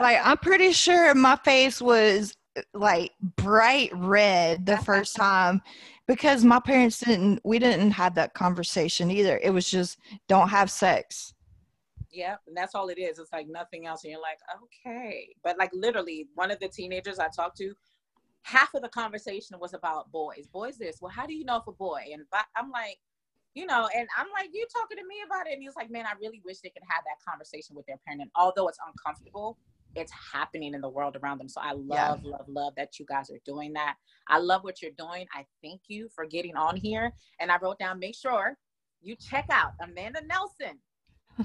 Like 0.00 0.18
i'm 0.24 0.38
pretty 0.38 0.72
sure 0.72 1.14
my 1.14 1.36
face 1.36 1.80
was 1.80 2.34
like 2.72 3.12
bright 3.36 3.90
red 3.94 4.64
the 4.64 4.76
first 4.84 5.16
time 5.16 5.60
because 6.08 6.44
my 6.44 6.60
parents 6.60 6.98
didn't 7.00 7.40
we 7.44 7.58
didn't 7.58 7.90
have 7.92 8.14
that 8.14 8.34
conversation 8.34 9.10
either. 9.10 9.38
It 9.42 9.50
was 9.50 9.68
just 9.68 9.98
don't 10.28 10.48
have 10.48 10.70
sex 10.70 11.34
yeah, 12.12 12.36
and 12.46 12.56
that's 12.56 12.74
all 12.74 12.88
it 12.88 12.98
is. 12.98 13.18
It's 13.18 13.32
like 13.32 13.48
nothing 13.48 13.86
else. 13.86 14.04
And 14.04 14.12
you're 14.12 14.20
like, 14.20 14.38
okay. 14.86 15.28
But 15.42 15.58
like 15.58 15.70
literally, 15.72 16.28
one 16.34 16.50
of 16.50 16.60
the 16.60 16.68
teenagers 16.68 17.18
I 17.18 17.28
talked 17.34 17.56
to, 17.58 17.74
half 18.42 18.74
of 18.74 18.82
the 18.82 18.88
conversation 18.88 19.58
was 19.58 19.74
about 19.74 20.12
boys. 20.12 20.46
Boys 20.52 20.76
this. 20.76 20.98
Well, 21.00 21.12
how 21.12 21.26
do 21.26 21.34
you 21.34 21.44
know 21.44 21.56
if 21.56 21.66
a 21.66 21.72
boy? 21.72 22.02
And 22.12 22.22
I'm 22.56 22.70
like, 22.70 22.98
you 23.54 23.66
know, 23.66 23.88
and 23.94 24.08
I'm 24.16 24.28
like, 24.34 24.50
you 24.52 24.66
talking 24.72 24.96
to 24.96 25.06
me 25.06 25.16
about 25.26 25.46
it? 25.46 25.54
And 25.54 25.62
he's 25.62 25.76
like, 25.76 25.90
man, 25.90 26.06
I 26.06 26.12
really 26.20 26.40
wish 26.44 26.60
they 26.60 26.70
could 26.70 26.82
have 26.88 27.04
that 27.04 27.22
conversation 27.26 27.76
with 27.76 27.86
their 27.86 27.98
parent. 28.06 28.22
And 28.22 28.30
although 28.36 28.68
it's 28.68 28.78
uncomfortable, 28.86 29.58
it's 29.94 30.12
happening 30.32 30.74
in 30.74 30.80
the 30.80 30.88
world 30.88 31.16
around 31.22 31.38
them. 31.38 31.48
So 31.48 31.60
I 31.60 31.72
love, 31.72 32.20
yeah. 32.24 32.30
love, 32.30 32.48
love 32.48 32.72
that 32.76 32.98
you 32.98 33.04
guys 33.06 33.30
are 33.30 33.40
doing 33.44 33.74
that. 33.74 33.96
I 34.28 34.38
love 34.38 34.64
what 34.64 34.80
you're 34.80 34.92
doing. 34.96 35.26
I 35.34 35.44
thank 35.62 35.82
you 35.88 36.08
for 36.14 36.24
getting 36.24 36.56
on 36.56 36.76
here. 36.76 37.12
And 37.40 37.52
I 37.52 37.58
wrote 37.60 37.78
down, 37.78 37.98
make 37.98 38.14
sure 38.14 38.56
you 39.02 39.16
check 39.16 39.46
out 39.50 39.72
Amanda 39.82 40.20
Nelson 40.26 40.78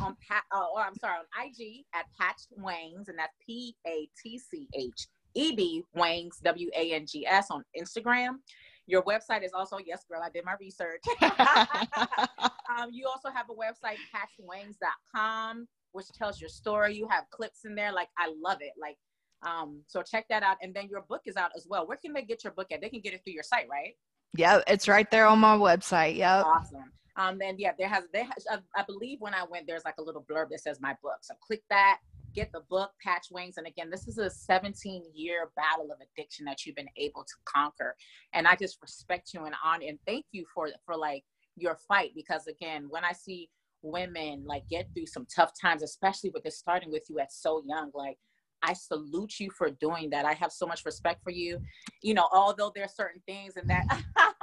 on 0.01 0.15
Pat, 0.27 0.43
uh, 0.51 0.65
or 0.73 0.81
I'm 0.81 0.95
sorry, 0.95 1.17
on 1.17 1.45
IG 1.45 1.85
at 1.93 2.05
Patched 2.19 2.47
Wangs, 2.51 3.07
and 3.09 3.17
that's 3.17 3.33
P 3.45 3.75
A 3.85 4.07
T 4.21 4.39
C 4.39 4.67
H 4.73 5.07
E 5.33 5.55
D 5.55 5.83
Wangs 5.93 6.39
W 6.43 6.69
A 6.75 6.93
N 6.93 7.05
G 7.05 7.25
S 7.25 7.47
on 7.51 7.63
Instagram. 7.79 8.37
Your 8.85 9.03
website 9.03 9.43
is 9.43 9.51
also 9.53 9.77
yes, 9.85 10.05
girl. 10.09 10.21
I 10.23 10.29
did 10.29 10.45
my 10.45 10.55
research. 10.59 11.03
um, 11.21 12.89
you 12.91 13.07
also 13.07 13.29
have 13.29 13.47
a 13.49 13.53
website, 13.53 13.97
patchedwangs.com, 14.15 15.67
which 15.91 16.07
tells 16.13 16.39
your 16.39 16.49
story. 16.49 16.95
You 16.95 17.07
have 17.09 17.25
clips 17.29 17.65
in 17.65 17.75
there. 17.75 17.91
Like 17.91 18.07
I 18.17 18.31
love 18.41 18.59
it. 18.61 18.71
Like 18.79 18.97
um, 19.43 19.81
so 19.87 20.01
check 20.01 20.25
that 20.29 20.43
out. 20.43 20.57
And 20.61 20.73
then 20.73 20.87
your 20.89 21.01
book 21.01 21.21
is 21.25 21.35
out 21.35 21.51
as 21.55 21.67
well. 21.69 21.85
Where 21.85 21.97
can 21.97 22.13
they 22.13 22.23
get 22.23 22.43
your 22.43 22.53
book 22.53 22.67
at? 22.71 22.81
They 22.81 22.89
can 22.89 23.01
get 23.01 23.13
it 23.13 23.21
through 23.23 23.33
your 23.33 23.43
site, 23.43 23.67
right? 23.69 23.93
Yeah, 24.35 24.61
it's 24.67 24.87
right 24.87 25.09
there 25.09 25.25
on 25.25 25.39
my 25.39 25.55
website. 25.57 26.15
Yep. 26.17 26.45
Awesome. 26.45 26.91
Um, 27.17 27.39
and 27.41 27.59
yeah, 27.59 27.71
there 27.77 27.87
has 27.87 28.03
there 28.13 28.25
has, 28.25 28.45
I, 28.49 28.59
I 28.75 28.83
believe 28.83 29.19
when 29.19 29.33
I 29.33 29.43
went, 29.49 29.67
there's 29.67 29.85
like 29.85 29.97
a 29.99 30.03
little 30.03 30.25
blurb 30.29 30.49
that 30.51 30.61
says 30.61 30.79
my 30.79 30.95
book. 31.01 31.17
So 31.21 31.33
click 31.41 31.63
that, 31.69 31.99
get 32.33 32.51
the 32.53 32.61
book 32.69 32.91
Patch 33.03 33.27
Wings. 33.31 33.57
And 33.57 33.65
again, 33.65 33.89
this 33.89 34.07
is 34.07 34.19
a 34.19 34.29
17 34.29 35.03
year 35.13 35.49
battle 35.55 35.91
of 35.91 35.97
addiction 35.99 36.45
that 36.45 36.65
you've 36.65 36.75
been 36.75 36.89
able 36.95 37.23
to 37.23 37.33
conquer. 37.45 37.95
And 38.33 38.47
I 38.47 38.55
just 38.55 38.77
respect 38.81 39.33
you 39.33 39.45
and 39.45 39.55
on 39.65 39.81
and 39.83 39.97
thank 40.05 40.25
you 40.31 40.45
for 40.53 40.69
for 40.85 40.95
like 40.95 41.23
your 41.55 41.77
fight 41.87 42.11
because 42.15 42.45
again, 42.47 42.85
when 42.89 43.03
I 43.03 43.13
see 43.13 43.49
women 43.81 44.43
like 44.45 44.67
get 44.69 44.87
through 44.93 45.07
some 45.07 45.25
tough 45.33 45.51
times, 45.59 45.81
especially 45.81 46.29
with 46.29 46.43
this 46.43 46.59
starting 46.59 46.91
with 46.91 47.03
you 47.09 47.19
at 47.19 47.33
so 47.33 47.63
young, 47.65 47.89
like 47.95 48.17
I 48.63 48.73
salute 48.73 49.39
you 49.39 49.49
for 49.51 49.69
doing 49.69 50.09
that. 50.11 50.25
I 50.25 50.33
have 50.33 50.51
so 50.51 50.65
much 50.65 50.85
respect 50.85 51.23
for 51.23 51.31
you. 51.31 51.59
You 52.01 52.13
know, 52.13 52.27
although 52.31 52.71
there's 52.75 52.95
certain 52.95 53.21
things 53.27 53.55
and 53.55 53.69
that 53.69 53.85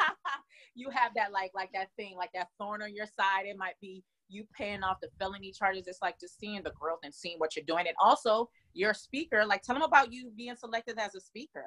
you 0.75 0.91
have 0.91 1.13
that 1.15 1.33
like 1.33 1.53
like 1.55 1.71
that 1.73 1.89
thing, 1.97 2.17
like 2.17 2.31
that 2.35 2.49
thorn 2.59 2.83
on 2.83 2.95
your 2.95 3.07
side. 3.07 3.47
It 3.47 3.57
might 3.57 3.79
be 3.81 4.03
you 4.29 4.45
paying 4.57 4.83
off 4.83 4.99
the 5.01 5.09
felony 5.19 5.53
charges. 5.53 5.87
It's 5.87 6.03
like 6.03 6.19
just 6.19 6.39
seeing 6.39 6.63
the 6.63 6.73
growth 6.73 7.01
and 7.05 7.15
seeing 7.15 7.39
what 7.39 7.55
you're 7.57 7.65
doing. 7.65 7.87
And 7.87 7.97
also 8.01 8.49
you're 8.73 8.95
speaker. 8.95 9.45
Like 9.45 9.63
tell 9.63 9.75
them 9.75 9.83
about 9.83 10.13
you 10.13 10.33
being 10.37 10.57
selected 10.57 10.99
as 10.99 11.15
a 11.15 11.21
speaker. 11.21 11.67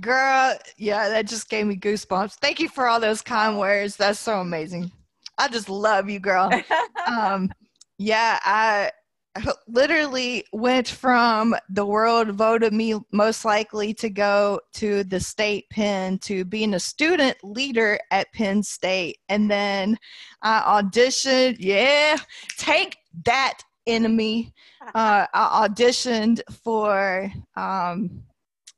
Girl, 0.00 0.56
yeah, 0.76 1.08
that 1.08 1.26
just 1.26 1.48
gave 1.48 1.66
me 1.66 1.76
goosebumps. 1.76 2.34
Thank 2.34 2.60
you 2.60 2.68
for 2.68 2.86
all 2.86 3.00
those 3.00 3.22
kind 3.22 3.58
words. 3.58 3.96
That's 3.96 4.20
so 4.20 4.40
amazing. 4.40 4.92
I 5.36 5.48
just 5.48 5.68
love 5.68 6.08
you, 6.08 6.20
girl. 6.20 6.50
um, 7.06 7.50
yeah, 7.98 8.38
I 8.44 8.92
literally 9.68 10.44
went 10.52 10.88
from 10.88 11.54
the 11.68 11.86
world 11.86 12.30
voted 12.30 12.72
me 12.72 12.98
most 13.12 13.44
likely 13.44 13.94
to 13.94 14.10
go 14.10 14.60
to 14.74 15.04
the 15.04 15.20
state 15.20 15.68
pen 15.70 16.18
to 16.18 16.44
being 16.44 16.74
a 16.74 16.80
student 16.80 17.36
leader 17.42 17.98
at 18.10 18.32
Penn 18.32 18.62
State. 18.62 19.18
And 19.28 19.50
then 19.50 19.98
I 20.42 20.82
auditioned. 20.82 21.56
Yeah, 21.58 22.16
take 22.58 22.96
that 23.24 23.58
enemy. 23.86 24.52
Uh, 24.94 25.26
I 25.34 25.68
auditioned 25.68 26.40
for 26.64 27.30
um, 27.54 28.24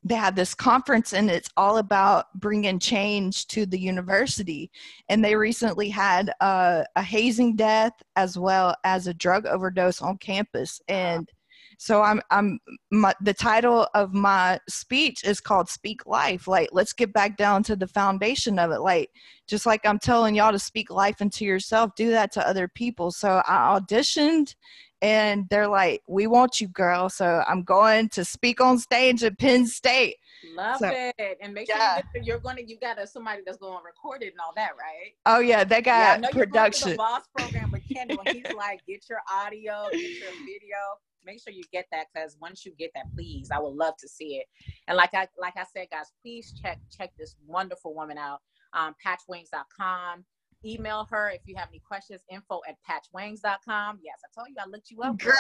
they 0.05 0.15
had 0.15 0.35
this 0.35 0.55
conference 0.55 1.13
and 1.13 1.31
it's 1.31 1.51
all 1.57 1.77
about 1.79 2.27
bringing 2.35 2.79
change 2.79 3.47
to 3.49 3.67
the 3.67 3.79
university. 3.79 4.71
And 5.09 5.25
they 5.25 5.37
recently 5.37 5.89
had 5.89 6.33
a, 6.41 6.85
a 6.97 7.03
hazing 7.03 7.57
death 7.57 7.93
as 8.17 8.37
well 8.37 8.75
as 8.85 9.07
a 9.07 9.15
drug 9.15 9.47
overdose 9.47 10.03
on 10.03 10.19
campus. 10.19 10.81
And 10.89 11.31
so 11.79 12.01
i'm 12.01 12.21
i'm 12.31 12.61
my, 12.93 13.13
the 13.23 13.35
title 13.35 13.89
of 13.95 14.15
my 14.15 14.59
speech 14.69 15.25
is 15.25 15.41
called 15.41 15.69
speak 15.69 16.07
life. 16.07 16.47
Like 16.47 16.69
let's 16.71 16.93
get 16.93 17.13
back 17.13 17.37
down 17.37 17.65
to 17.65 17.75
the 17.75 17.89
foundation 17.89 18.59
of 18.59 18.71
it. 18.71 18.81
Like 18.81 19.11
just 19.49 19.67
like 19.67 19.85
i'm 19.85 19.99
telling 19.99 20.35
y'all 20.35 20.53
to 20.53 20.59
speak 20.61 20.91
life 20.91 21.21
into 21.21 21.45
yourself 21.45 21.93
do 21.97 22.11
that 22.11 22.31
to 22.33 22.47
other 22.47 22.69
people. 22.69 23.11
So 23.11 23.43
i 23.49 23.79
auditioned 23.81 24.55
and 25.03 25.49
they're 25.51 25.69
like, 25.69 26.03
"We 26.07 26.27
want 26.29 26.61
you, 26.61 26.69
girl." 26.69 27.11
So 27.11 27.43
I'm 27.47 27.65
going 27.65 28.09
to 28.11 28.25
speak 28.25 28.61
on 28.61 28.79
stage 28.79 29.23
at 29.25 29.39
Penn 29.39 29.67
State. 29.67 30.17
Love 30.57 30.79
so, 30.79 30.91
it, 30.91 31.39
and 31.41 31.53
make 31.53 31.69
yeah. 31.69 32.01
sure 32.15 32.23
you 32.23 32.35
are 32.35 32.39
going 32.39 32.57
to 32.57 32.69
you 32.69 32.79
got 32.79 33.01
a, 33.01 33.07
somebody 33.07 33.43
that's 33.45 33.59
going 33.59 33.79
to 33.79 33.85
record 33.85 34.23
it 34.23 34.29
and 34.33 34.41
all 34.41 34.53
that, 34.57 34.71
right? 34.79 35.13
Oh 35.27 35.41
yeah, 35.41 35.65
they 35.65 35.83
got 35.83 36.23
yeah, 36.23 36.31
production. 36.31 36.91
the 36.91 36.97
boss 36.97 37.23
program 37.37 37.71
with 37.73 37.83
Kendall, 37.93 38.21
and 38.25 38.37
he's 38.37 38.55
like, 38.57 38.81
"Get 38.87 39.05
your 39.11 39.21
audio, 39.31 39.89
get 39.93 40.01
your 40.01 40.31
video." 40.31 40.77
Make 41.25 41.41
sure 41.41 41.53
you 41.53 41.63
get 41.73 41.87
that 41.93 42.07
because 42.13 42.37
once 42.41 42.65
you 42.67 42.73
get 42.77 42.91
that, 42.97 43.05
please, 43.15 43.53
I 43.53 43.59
would 43.61 43.75
love 43.75 43.97
to 43.99 44.09
see 44.09 44.37
it. 44.37 44.47
And 44.89 44.97
like 44.97 45.15
I 45.15 45.29
like 45.39 45.55
I 45.57 45.65
said, 45.73 45.89
guys, 45.91 46.13
please 46.23 46.55
check 46.61 46.81
check 46.97 47.13
this 47.19 47.35
wonderful 47.47 47.95
woman 47.95 48.19
out. 48.19 48.41
Um, 48.75 48.95
patchwings.com 49.05 50.25
email 50.65 51.07
her 51.11 51.31
if 51.31 51.41
you 51.47 51.55
have 51.57 51.69
any 51.69 51.81
questions 51.81 52.21
info 52.31 52.61
at 52.69 52.77
patchwangs.com 52.89 53.99
yes 54.03 54.19
i 54.25 54.29
told 54.35 54.49
you 54.49 54.57
i 54.59 54.69
looked 54.69 54.91
you 54.91 55.01
up. 55.03 55.19
Girl 55.19 55.35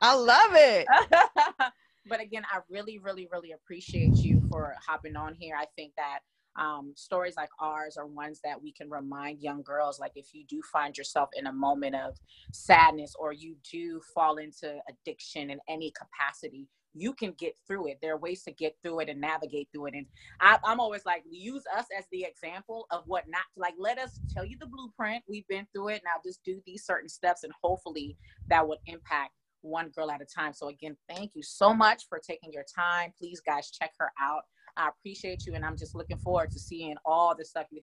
i 0.00 0.14
love 0.14 0.50
it. 0.54 0.86
But 2.06 2.20
again 2.20 2.42
i 2.52 2.58
really 2.68 2.98
really 2.98 3.28
really 3.32 3.52
appreciate 3.52 4.16
you 4.16 4.42
for 4.50 4.74
hopping 4.86 5.16
on 5.16 5.34
here. 5.34 5.56
I 5.58 5.64
think 5.74 5.94
that 5.96 6.18
um, 6.56 6.92
stories 6.94 7.34
like 7.36 7.48
ours 7.58 7.96
are 7.96 8.06
ones 8.06 8.40
that 8.44 8.62
we 8.62 8.72
can 8.72 8.88
remind 8.88 9.40
young 9.40 9.62
girls 9.62 9.98
like 9.98 10.12
if 10.14 10.34
you 10.34 10.44
do 10.46 10.60
find 10.72 10.96
yourself 10.96 11.30
in 11.34 11.46
a 11.46 11.52
moment 11.52 11.96
of 11.96 12.14
sadness 12.52 13.14
or 13.18 13.32
you 13.32 13.56
do 13.70 14.00
fall 14.14 14.36
into 14.36 14.78
addiction 14.88 15.50
in 15.50 15.58
any 15.68 15.92
capacity 15.92 16.68
you 16.94 17.12
can 17.12 17.32
get 17.32 17.54
through 17.66 17.88
it. 17.88 17.98
There 18.00 18.14
are 18.14 18.18
ways 18.18 18.42
to 18.44 18.52
get 18.52 18.76
through 18.82 19.00
it 19.00 19.08
and 19.08 19.20
navigate 19.20 19.68
through 19.72 19.86
it. 19.86 19.94
And 19.94 20.06
I, 20.40 20.58
am 20.64 20.80
always 20.80 21.04
like, 21.04 21.24
use 21.28 21.64
us 21.76 21.86
as 21.96 22.04
the 22.12 22.24
example 22.24 22.86
of 22.90 23.02
what 23.06 23.24
not 23.28 23.42
to 23.54 23.60
like. 23.60 23.74
Let 23.78 23.98
us 23.98 24.20
tell 24.32 24.44
you 24.44 24.56
the 24.58 24.66
blueprint. 24.66 25.24
We've 25.28 25.46
been 25.48 25.66
through 25.74 25.88
it. 25.88 26.02
Now 26.04 26.20
just 26.24 26.42
do 26.44 26.60
these 26.66 26.84
certain 26.84 27.08
steps, 27.08 27.44
and 27.44 27.52
hopefully 27.62 28.16
that 28.48 28.66
would 28.66 28.78
impact 28.86 29.32
one 29.62 29.88
girl 29.88 30.10
at 30.10 30.20
a 30.20 30.26
time. 30.26 30.52
So 30.52 30.68
again, 30.68 30.96
thank 31.08 31.32
you 31.34 31.42
so 31.42 31.74
much 31.74 32.04
for 32.08 32.18
taking 32.18 32.52
your 32.52 32.64
time. 32.74 33.12
Please, 33.18 33.40
guys, 33.40 33.70
check 33.70 33.92
her 33.98 34.12
out. 34.20 34.42
I 34.76 34.88
appreciate 34.88 35.46
you, 35.46 35.54
and 35.54 35.64
I'm 35.64 35.76
just 35.76 35.94
looking 35.94 36.18
forward 36.18 36.50
to 36.50 36.58
seeing 36.58 36.96
all 37.04 37.34
the 37.36 37.44
stuff 37.44 37.66
you. 37.70 37.80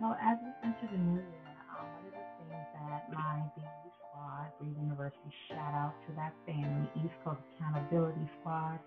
So 0.00 0.14
as 0.20 0.38
we 0.42 0.68
enter 0.68 0.88
the 0.90 0.98
new 0.98 1.20
year, 1.20 1.54
um, 1.78 1.86
one 1.86 2.06
of 2.06 2.12
the 2.12 2.50
things 2.50 2.66
that 2.74 3.12
my 3.12 3.42
Breathe 4.60 4.76
University. 4.78 5.30
Shout 5.48 5.74
out 5.74 5.94
to 6.06 6.14
that 6.16 6.32
family, 6.46 6.88
East 6.96 7.14
Coast 7.24 7.40
Accountability 7.56 8.28
Squad. 8.40 8.78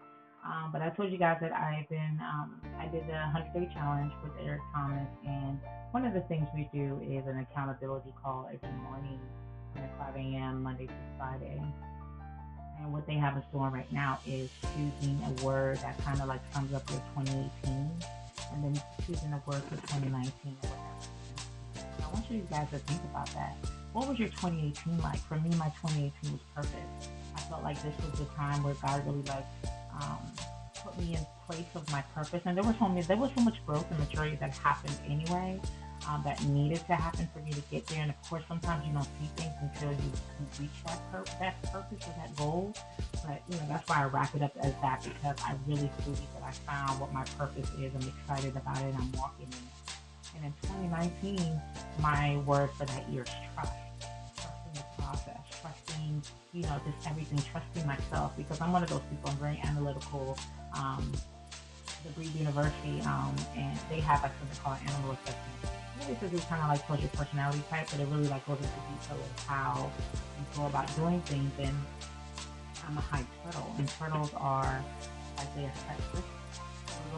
Um, 0.45 0.69
but 0.71 0.81
I 0.81 0.89
told 0.91 1.11
you 1.11 1.17
guys 1.17 1.37
that 1.41 1.51
I've 1.51 1.89
been, 1.89 2.19
um, 2.21 2.61
I 2.79 2.87
did 2.87 3.07
the 3.07 3.19
100 3.33 3.53
day 3.53 3.69
challenge 3.73 4.13
with 4.23 4.31
Eric 4.43 4.61
Thomas, 4.73 5.07
and 5.25 5.59
one 5.91 6.05
of 6.05 6.13
the 6.13 6.21
things 6.21 6.47
we 6.55 6.69
do 6.71 7.01
is 7.03 7.27
an 7.27 7.39
accountability 7.39 8.13
call 8.23 8.49
every 8.53 8.75
morning 8.79 9.19
at 9.75 9.91
5 9.97 10.15
a.m. 10.15 10.63
Monday 10.63 10.87
through 10.87 11.17
Friday. 11.17 11.61
And 12.79 12.93
what 12.93 13.07
they 13.07 13.15
have 13.15 13.35
in 13.35 13.43
store 13.49 13.69
right 13.69 13.91
now 13.91 14.19
is 14.25 14.49
choosing 14.61 15.19
a 15.25 15.43
word 15.43 15.77
that 15.77 15.97
kind 16.05 16.21
of 16.21 16.27
like 16.27 16.41
sums 16.53 16.73
up 16.73 16.89
your 16.89 17.01
2018, 17.15 17.91
and 18.53 18.63
then 18.63 18.81
choosing 19.05 19.33
a 19.33 19.41
word 19.49 19.63
for 19.63 19.75
2019 19.75 20.31
or 20.63 20.69
whatever. 20.69 22.03
I 22.03 22.13
want 22.13 22.31
you 22.31 22.47
guys 22.49 22.69
to 22.69 22.77
think 22.77 23.01
about 23.11 23.27
that 23.33 23.57
what 23.93 24.07
was 24.07 24.19
your 24.19 24.29
2018 24.29 24.99
like? 25.01 25.19
For 25.27 25.35
me, 25.39 25.49
my 25.57 25.69
2018 25.81 26.31
was 26.31 26.41
perfect. 26.55 27.09
I 27.35 27.39
felt 27.41 27.63
like 27.63 27.81
this 27.81 27.93
was 28.03 28.19
the 28.19 28.25
time 28.35 28.63
where 28.63 28.73
God 28.75 29.05
really 29.05 29.23
like 29.23 29.45
um, 30.01 30.19
put 30.75 30.97
me 30.99 31.15
in 31.15 31.25
place 31.47 31.65
of 31.75 31.89
my 31.91 32.01
purpose, 32.13 32.41
and 32.45 32.57
there 32.57 32.63
was 32.63 32.75
so 32.77 32.87
many, 32.87 33.01
there 33.01 33.17
was 33.17 33.31
so 33.35 33.43
much 33.43 33.65
growth 33.65 33.85
and 33.89 33.99
maturity 33.99 34.37
that 34.37 34.53
happened 34.57 34.97
anyway. 35.07 35.59
Um, 36.07 36.21
that 36.23 36.41
needed 36.45 36.79
to 36.87 36.95
happen 36.95 37.27
for 37.33 37.39
me 37.39 37.51
to 37.51 37.61
get 37.69 37.85
there. 37.87 38.01
And 38.01 38.11
of 38.11 38.21
course, 38.29 38.43
sometimes 38.47 38.85
you 38.87 38.93
don't 38.93 39.03
see 39.03 39.27
things 39.35 39.51
until 39.59 39.89
you, 39.91 40.11
you 40.39 40.45
reach 40.61 40.69
that, 40.85 41.01
pur- 41.11 41.25
that 41.39 41.61
purpose 41.63 42.07
or 42.07 42.13
that 42.15 42.33
goal. 42.37 42.73
But 43.25 43.41
you 43.49 43.55
know, 43.55 43.65
that's 43.67 43.89
why 43.89 44.03
I 44.03 44.05
wrap 44.05 44.33
it 44.33 44.41
up 44.41 44.55
as 44.61 44.73
that 44.81 45.03
because 45.03 45.35
I 45.43 45.55
really 45.65 45.89
believe 46.03 46.19
that 46.35 46.43
I 46.43 46.51
found 46.51 47.01
what 47.01 47.11
my 47.11 47.25
purpose 47.37 47.69
is. 47.79 47.91
I'm 47.93 48.07
excited 48.07 48.55
about 48.55 48.77
it. 48.77 48.95
I'm 48.95 49.11
walking 49.13 49.47
in 49.47 49.53
it. 49.53 49.93
And 50.37 50.45
in 50.45 50.53
2019, 50.61 51.61
my 51.99 52.37
word 52.45 52.69
for 52.77 52.85
that 52.85 53.09
year 53.09 53.23
is 53.23 53.29
trust. 53.53 53.73
Trusting 54.35 54.73
the 54.73 55.01
process, 55.01 55.39
trusting, 55.61 56.21
you 56.53 56.61
know, 56.63 56.79
just 56.85 57.09
everything, 57.09 57.39
trusting 57.51 57.85
myself 57.87 58.37
because 58.37 58.61
I'm 58.61 58.71
one 58.71 58.83
of 58.83 58.89
those 58.89 59.01
people, 59.09 59.31
I'm 59.31 59.37
very 59.37 59.59
analytical. 59.65 60.37
Um, 60.77 61.11
the 62.05 62.13
Breathe 62.13 62.35
University, 62.35 63.01
um, 63.01 63.35
and 63.55 63.77
they 63.89 63.99
have 63.99 64.21
like 64.21 64.31
something 64.39 64.59
called 64.63 64.77
animal 64.85 65.11
assessment. 65.11 65.73
Really, 65.99 66.13
this 66.21 66.33
is 66.33 66.45
kind 66.45 66.61
of 66.61 66.69
like 66.69 67.01
your 67.01 67.09
personality 67.09 67.63
type, 67.69 67.87
but 67.91 67.99
it 67.99 68.07
really 68.07 68.27
like 68.27 68.45
goes 68.45 68.57
into 68.57 68.69
detail 68.69 69.17
of 69.17 69.45
how 69.45 69.91
you 70.37 70.45
go 70.55 70.67
about 70.67 70.95
doing 70.95 71.19
things. 71.21 71.51
And 71.59 71.75
I'm 72.87 72.97
a 72.97 73.01
high 73.01 73.25
turtle, 73.43 73.73
and 73.77 73.87
turtles 73.87 74.31
are 74.37 74.83
like 75.37 75.55
they 75.55 75.65
assess 75.65 75.99
we're 76.13 76.21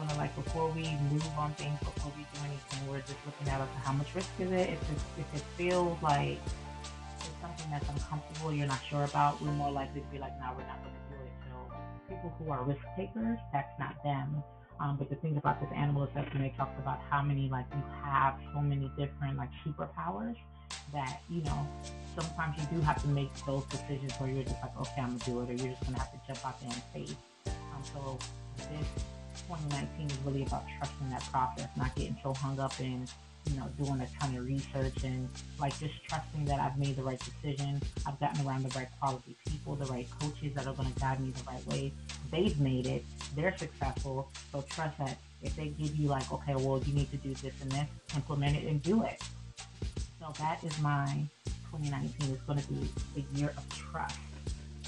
gonna 0.00 0.18
like 0.18 0.34
before 0.34 0.70
we 0.70 0.82
move 1.10 1.26
on 1.38 1.52
things, 1.54 1.78
before 1.80 2.12
we 2.16 2.22
do 2.22 2.40
anything, 2.46 2.88
we're 2.88 3.00
just 3.00 3.20
looking 3.26 3.48
at 3.48 3.60
okay, 3.60 3.80
how 3.84 3.92
much 3.92 4.14
risk 4.14 4.30
is 4.38 4.50
it? 4.50 4.70
If 4.70 4.82
it, 4.82 4.98
if 5.18 5.34
it 5.34 5.42
feels 5.56 5.96
like 6.02 6.38
it's 7.18 7.40
something 7.40 7.70
that's 7.70 7.88
uncomfortable, 7.88 8.52
you're 8.52 8.66
not 8.66 8.80
sure 8.88 9.04
about, 9.04 9.40
we're 9.40 9.52
more 9.52 9.70
likely 9.70 10.00
to 10.00 10.06
be 10.08 10.18
like, 10.18 10.32
no, 10.40 10.50
we're 10.56 10.66
not 10.66 10.82
gonna 10.82 10.96
do 11.10 11.16
it. 11.24 11.32
So 11.48 12.14
people 12.14 12.32
who 12.38 12.50
are 12.50 12.62
risk 12.64 12.82
takers, 12.96 13.38
that's 13.52 13.78
not 13.78 14.02
them. 14.02 14.42
Um, 14.80 14.96
but 14.96 15.10
the 15.10 15.16
thing 15.16 15.36
about 15.36 15.60
this 15.60 15.70
animal 15.76 16.04
assessment, 16.04 16.46
it 16.46 16.56
talks 16.56 16.78
about 16.78 17.00
how 17.10 17.22
many 17.22 17.50
like 17.50 17.66
you 17.74 17.84
have 18.02 18.34
so 18.54 18.60
many 18.60 18.90
different 18.96 19.36
like 19.36 19.50
superpowers 19.64 20.36
that 20.92 21.20
you 21.28 21.42
know 21.42 21.68
sometimes 22.16 22.56
you 22.58 22.78
do 22.78 22.80
have 22.82 23.00
to 23.02 23.08
make 23.08 23.30
those 23.44 23.64
decisions 23.66 24.12
where 24.14 24.30
you're 24.30 24.44
just 24.44 24.60
like 24.62 24.76
okay 24.80 25.00
I'm 25.00 25.18
gonna 25.18 25.24
do 25.24 25.40
it 25.40 25.50
or 25.50 25.64
you're 25.64 25.72
just 25.74 25.84
gonna 25.84 25.98
have 25.98 26.12
to 26.12 26.20
jump 26.26 26.46
out 26.46 26.60
there 26.60 26.70
and 26.72 27.06
face. 27.06 27.16
Um, 27.46 27.82
so 27.92 28.18
this 28.56 28.86
2019 29.48 30.06
is 30.06 30.18
really 30.24 30.42
about 30.42 30.64
trusting 30.78 31.10
that 31.10 31.22
process, 31.30 31.68
not 31.76 31.94
getting 31.94 32.16
so 32.22 32.34
hung 32.34 32.58
up 32.60 32.78
in, 32.80 33.06
you 33.46 33.56
know, 33.56 33.68
doing 33.78 34.00
a 34.00 34.08
ton 34.18 34.36
of 34.36 34.46
research 34.46 35.04
and 35.04 35.28
like 35.58 35.78
just 35.78 35.94
trusting 36.08 36.44
that 36.44 36.60
I've 36.60 36.78
made 36.78 36.96
the 36.96 37.02
right 37.02 37.18
decision. 37.18 37.80
I've 38.06 38.18
gotten 38.20 38.46
around 38.46 38.64
the 38.64 38.78
right 38.78 38.88
quality 39.00 39.36
people, 39.46 39.76
the 39.76 39.86
right 39.86 40.06
coaches 40.20 40.54
that 40.54 40.66
are 40.66 40.74
going 40.74 40.92
to 40.92 41.00
guide 41.00 41.20
me 41.20 41.30
the 41.30 41.44
right 41.44 41.66
way. 41.66 41.92
They've 42.30 42.58
made 42.60 42.86
it. 42.86 43.04
They're 43.34 43.56
successful. 43.56 44.30
So 44.52 44.64
trust 44.68 44.98
that 44.98 45.18
if 45.42 45.56
they 45.56 45.68
give 45.68 45.96
you 45.96 46.08
like, 46.08 46.30
okay, 46.32 46.54
well, 46.54 46.82
you 46.84 46.92
need 46.92 47.10
to 47.10 47.16
do 47.16 47.34
this 47.34 47.54
and 47.62 47.72
this, 47.72 47.86
implement 48.14 48.56
it 48.56 48.68
and 48.68 48.82
do 48.82 49.04
it. 49.04 49.22
So 50.20 50.32
that 50.38 50.62
is 50.62 50.78
my 50.80 51.24
2019 51.72 52.34
is 52.34 52.40
going 52.42 52.58
to 52.58 52.68
be 52.68 52.88
the 53.14 53.38
year 53.38 53.52
of 53.56 53.68
trust 53.70 54.18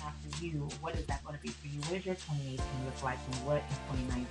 Now 0.03 0.11
for 0.19 0.45
you, 0.45 0.67
what 0.83 0.99
is 0.99 1.07
that 1.07 1.23
going 1.23 1.37
to 1.39 1.43
be 1.43 1.55
for 1.55 1.71
you? 1.71 1.79
What 1.87 2.03
does 2.03 2.07
your 2.07 2.19
2018 2.19 2.59
look 2.59 2.99
like 3.07 3.23
and 3.23 3.39
what 3.47 3.63
in 3.63 3.79
2019 4.11 4.27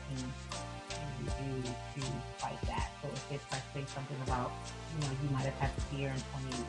can 0.91 1.07
you 1.23 1.31
do 1.31 1.63
to 1.63 2.03
fight 2.35 2.59
that? 2.67 2.91
So 2.99 3.07
if 3.07 3.39
it's, 3.39 3.47
let's 3.55 3.63
say, 3.71 3.87
something 3.87 4.19
about, 4.27 4.51
you 4.91 4.99
know, 4.99 5.15
you 5.23 5.31
might 5.31 5.47
have 5.47 5.55
had 5.63 5.71
fear 5.87 6.11
in 6.11 6.19
2018, 6.35 6.59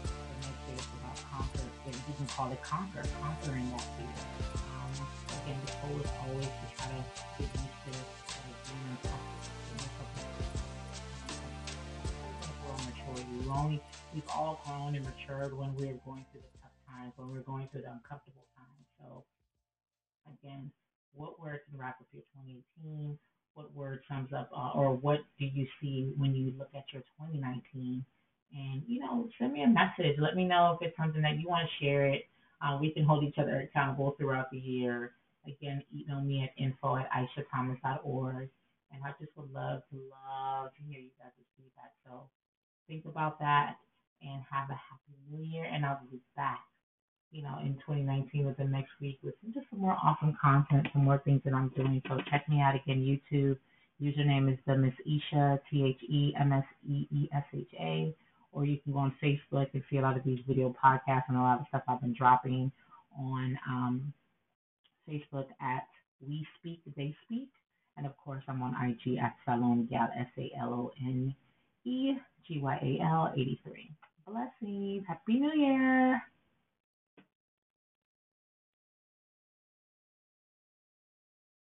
but 0.00 0.16
next 0.48 0.64
year 0.64 0.80
it's 0.80 0.88
about 0.96 1.20
conquer, 1.28 1.68
then 1.84 1.92
you 1.92 2.14
can 2.16 2.24
call 2.32 2.48
it 2.48 2.62
conquer, 2.64 3.04
conquering 3.20 3.68
that 3.76 3.84
fear. 4.00 4.16
Um, 4.72 4.96
again, 5.44 5.60
the 5.68 5.72
goal 5.84 6.00
is 6.00 6.12
always 6.24 6.48
to 6.48 6.64
try 6.72 6.88
to 6.88 7.04
get 7.36 7.52
used 7.52 7.78
to 7.84 7.92
uh, 7.92 8.48
being 8.64 8.96
mature. 12.88 13.24
You 13.28 13.52
only, 13.52 13.80
we've 14.14 14.28
all 14.32 14.60
grown 14.64 14.96
and 14.96 15.04
matured 15.04 15.52
when 15.52 15.74
we're 15.76 16.00
going 16.04 16.24
through 16.32 16.40
the 16.40 16.52
tough 16.56 16.57
times, 16.98 17.12
when 17.16 17.30
we're 17.30 17.46
going 17.46 17.68
through 17.70 17.82
the 17.82 17.92
uncomfortable 17.94 18.46
times. 18.58 18.84
So, 18.98 19.22
again, 20.26 20.70
what 21.14 21.38
words 21.38 21.62
can 21.70 21.78
wrap 21.78 22.00
up 22.00 22.06
your 22.12 22.22
2018? 22.34 23.18
What 23.54 23.74
word 23.74 24.00
sums 24.08 24.32
up, 24.32 24.50
uh, 24.54 24.70
or 24.74 24.94
what 24.94 25.20
do 25.38 25.46
you 25.46 25.66
see 25.80 26.12
when 26.16 26.34
you 26.34 26.52
look 26.58 26.70
at 26.74 26.84
your 26.92 27.02
2019? 27.18 28.04
And 28.54 28.82
you 28.86 29.00
know, 29.00 29.28
send 29.38 29.52
me 29.52 29.62
a 29.62 29.68
message. 29.68 30.16
Let 30.18 30.36
me 30.36 30.44
know 30.44 30.78
if 30.78 30.86
it's 30.86 30.96
something 30.96 31.22
that 31.22 31.38
you 31.38 31.48
want 31.48 31.68
to 31.68 31.84
share 31.84 32.06
it. 32.06 32.26
Uh, 32.62 32.78
we 32.80 32.90
can 32.90 33.04
hold 33.04 33.24
each 33.24 33.38
other 33.38 33.60
accountable 33.60 34.14
throughout 34.18 34.50
the 34.50 34.58
year. 34.58 35.12
Again, 35.46 35.82
email 35.94 36.20
me 36.20 36.44
at 36.44 36.62
info 36.62 36.96
at 36.96 37.08
aishathomas.org. 37.10 38.48
And 38.90 39.02
I 39.04 39.12
just 39.20 39.36
would 39.36 39.52
love 39.52 39.82
to 39.90 39.96
love 40.08 40.70
to 40.74 40.82
hear 40.88 40.98
you 40.98 41.10
guys' 41.18 41.32
feedback. 41.56 41.92
So 42.06 42.24
think 42.88 43.04
about 43.04 43.38
that 43.40 43.76
and 44.22 44.42
have 44.50 44.70
a 44.70 44.80
happy 44.80 45.14
new 45.30 45.44
year. 45.44 45.64
And 45.70 45.84
I'll 45.84 46.00
be 46.10 46.20
back, 46.36 46.64
you 47.30 47.42
know, 47.42 47.58
in 47.62 47.74
2019 47.86 48.46
with 48.46 48.56
the 48.56 48.64
next 48.64 48.90
week 49.00 49.18
with 49.22 49.34
just 49.52 49.66
some 49.70 49.80
more 49.80 49.96
awesome 50.02 50.36
content, 50.40 50.86
some 50.92 51.04
more 51.04 51.20
things 51.24 51.42
that 51.44 51.54
I'm 51.54 51.68
doing. 51.76 52.02
So 52.08 52.18
check 52.30 52.48
me 52.48 52.60
out 52.60 52.74
again, 52.74 52.98
YouTube. 52.98 53.58
Username 54.00 54.52
is 54.52 54.58
the 54.66 54.76
Miss 54.76 54.94
Isha, 55.04 55.60
T 55.70 55.84
H 55.84 56.02
E 56.08 56.32
M 56.38 56.52
S 56.52 56.64
E 56.88 57.06
E 57.10 57.28
S 57.34 57.44
H 57.54 57.68
A. 57.80 58.14
Or 58.52 58.64
you 58.64 58.78
can 58.82 58.92
go 58.92 59.00
on 59.00 59.14
Facebook 59.22 59.68
and 59.74 59.82
see 59.90 59.98
a 59.98 60.00
lot 60.00 60.16
of 60.16 60.24
these 60.24 60.38
video 60.46 60.74
podcasts 60.82 61.24
and 61.28 61.36
a 61.36 61.40
lot 61.40 61.60
of 61.60 61.66
stuff 61.68 61.82
I've 61.86 62.00
been 62.00 62.14
dropping 62.14 62.72
on 63.18 63.58
um, 63.68 64.12
Facebook 65.08 65.46
at 65.60 65.86
We 66.26 66.46
Speak, 66.58 66.80
They 66.96 67.14
Speak. 67.26 67.50
And 67.96 68.06
of 68.06 68.16
course, 68.16 68.44
I'm 68.48 68.62
on 68.62 68.74
IG 68.74 69.18
at 69.18 69.34
Salone 69.44 69.88
Gyal, 69.92 70.08
S 70.18 70.28
A 70.38 70.50
L 70.58 70.72
O 70.72 70.92
N 71.02 71.34
E 71.84 72.14
G 72.46 72.60
Y 72.60 72.78
A 73.00 73.04
L 73.04 73.32
83. 73.36 73.90
Blessings. 74.26 75.04
Happy 75.08 75.40
New 75.40 75.52
Year. 75.52 76.22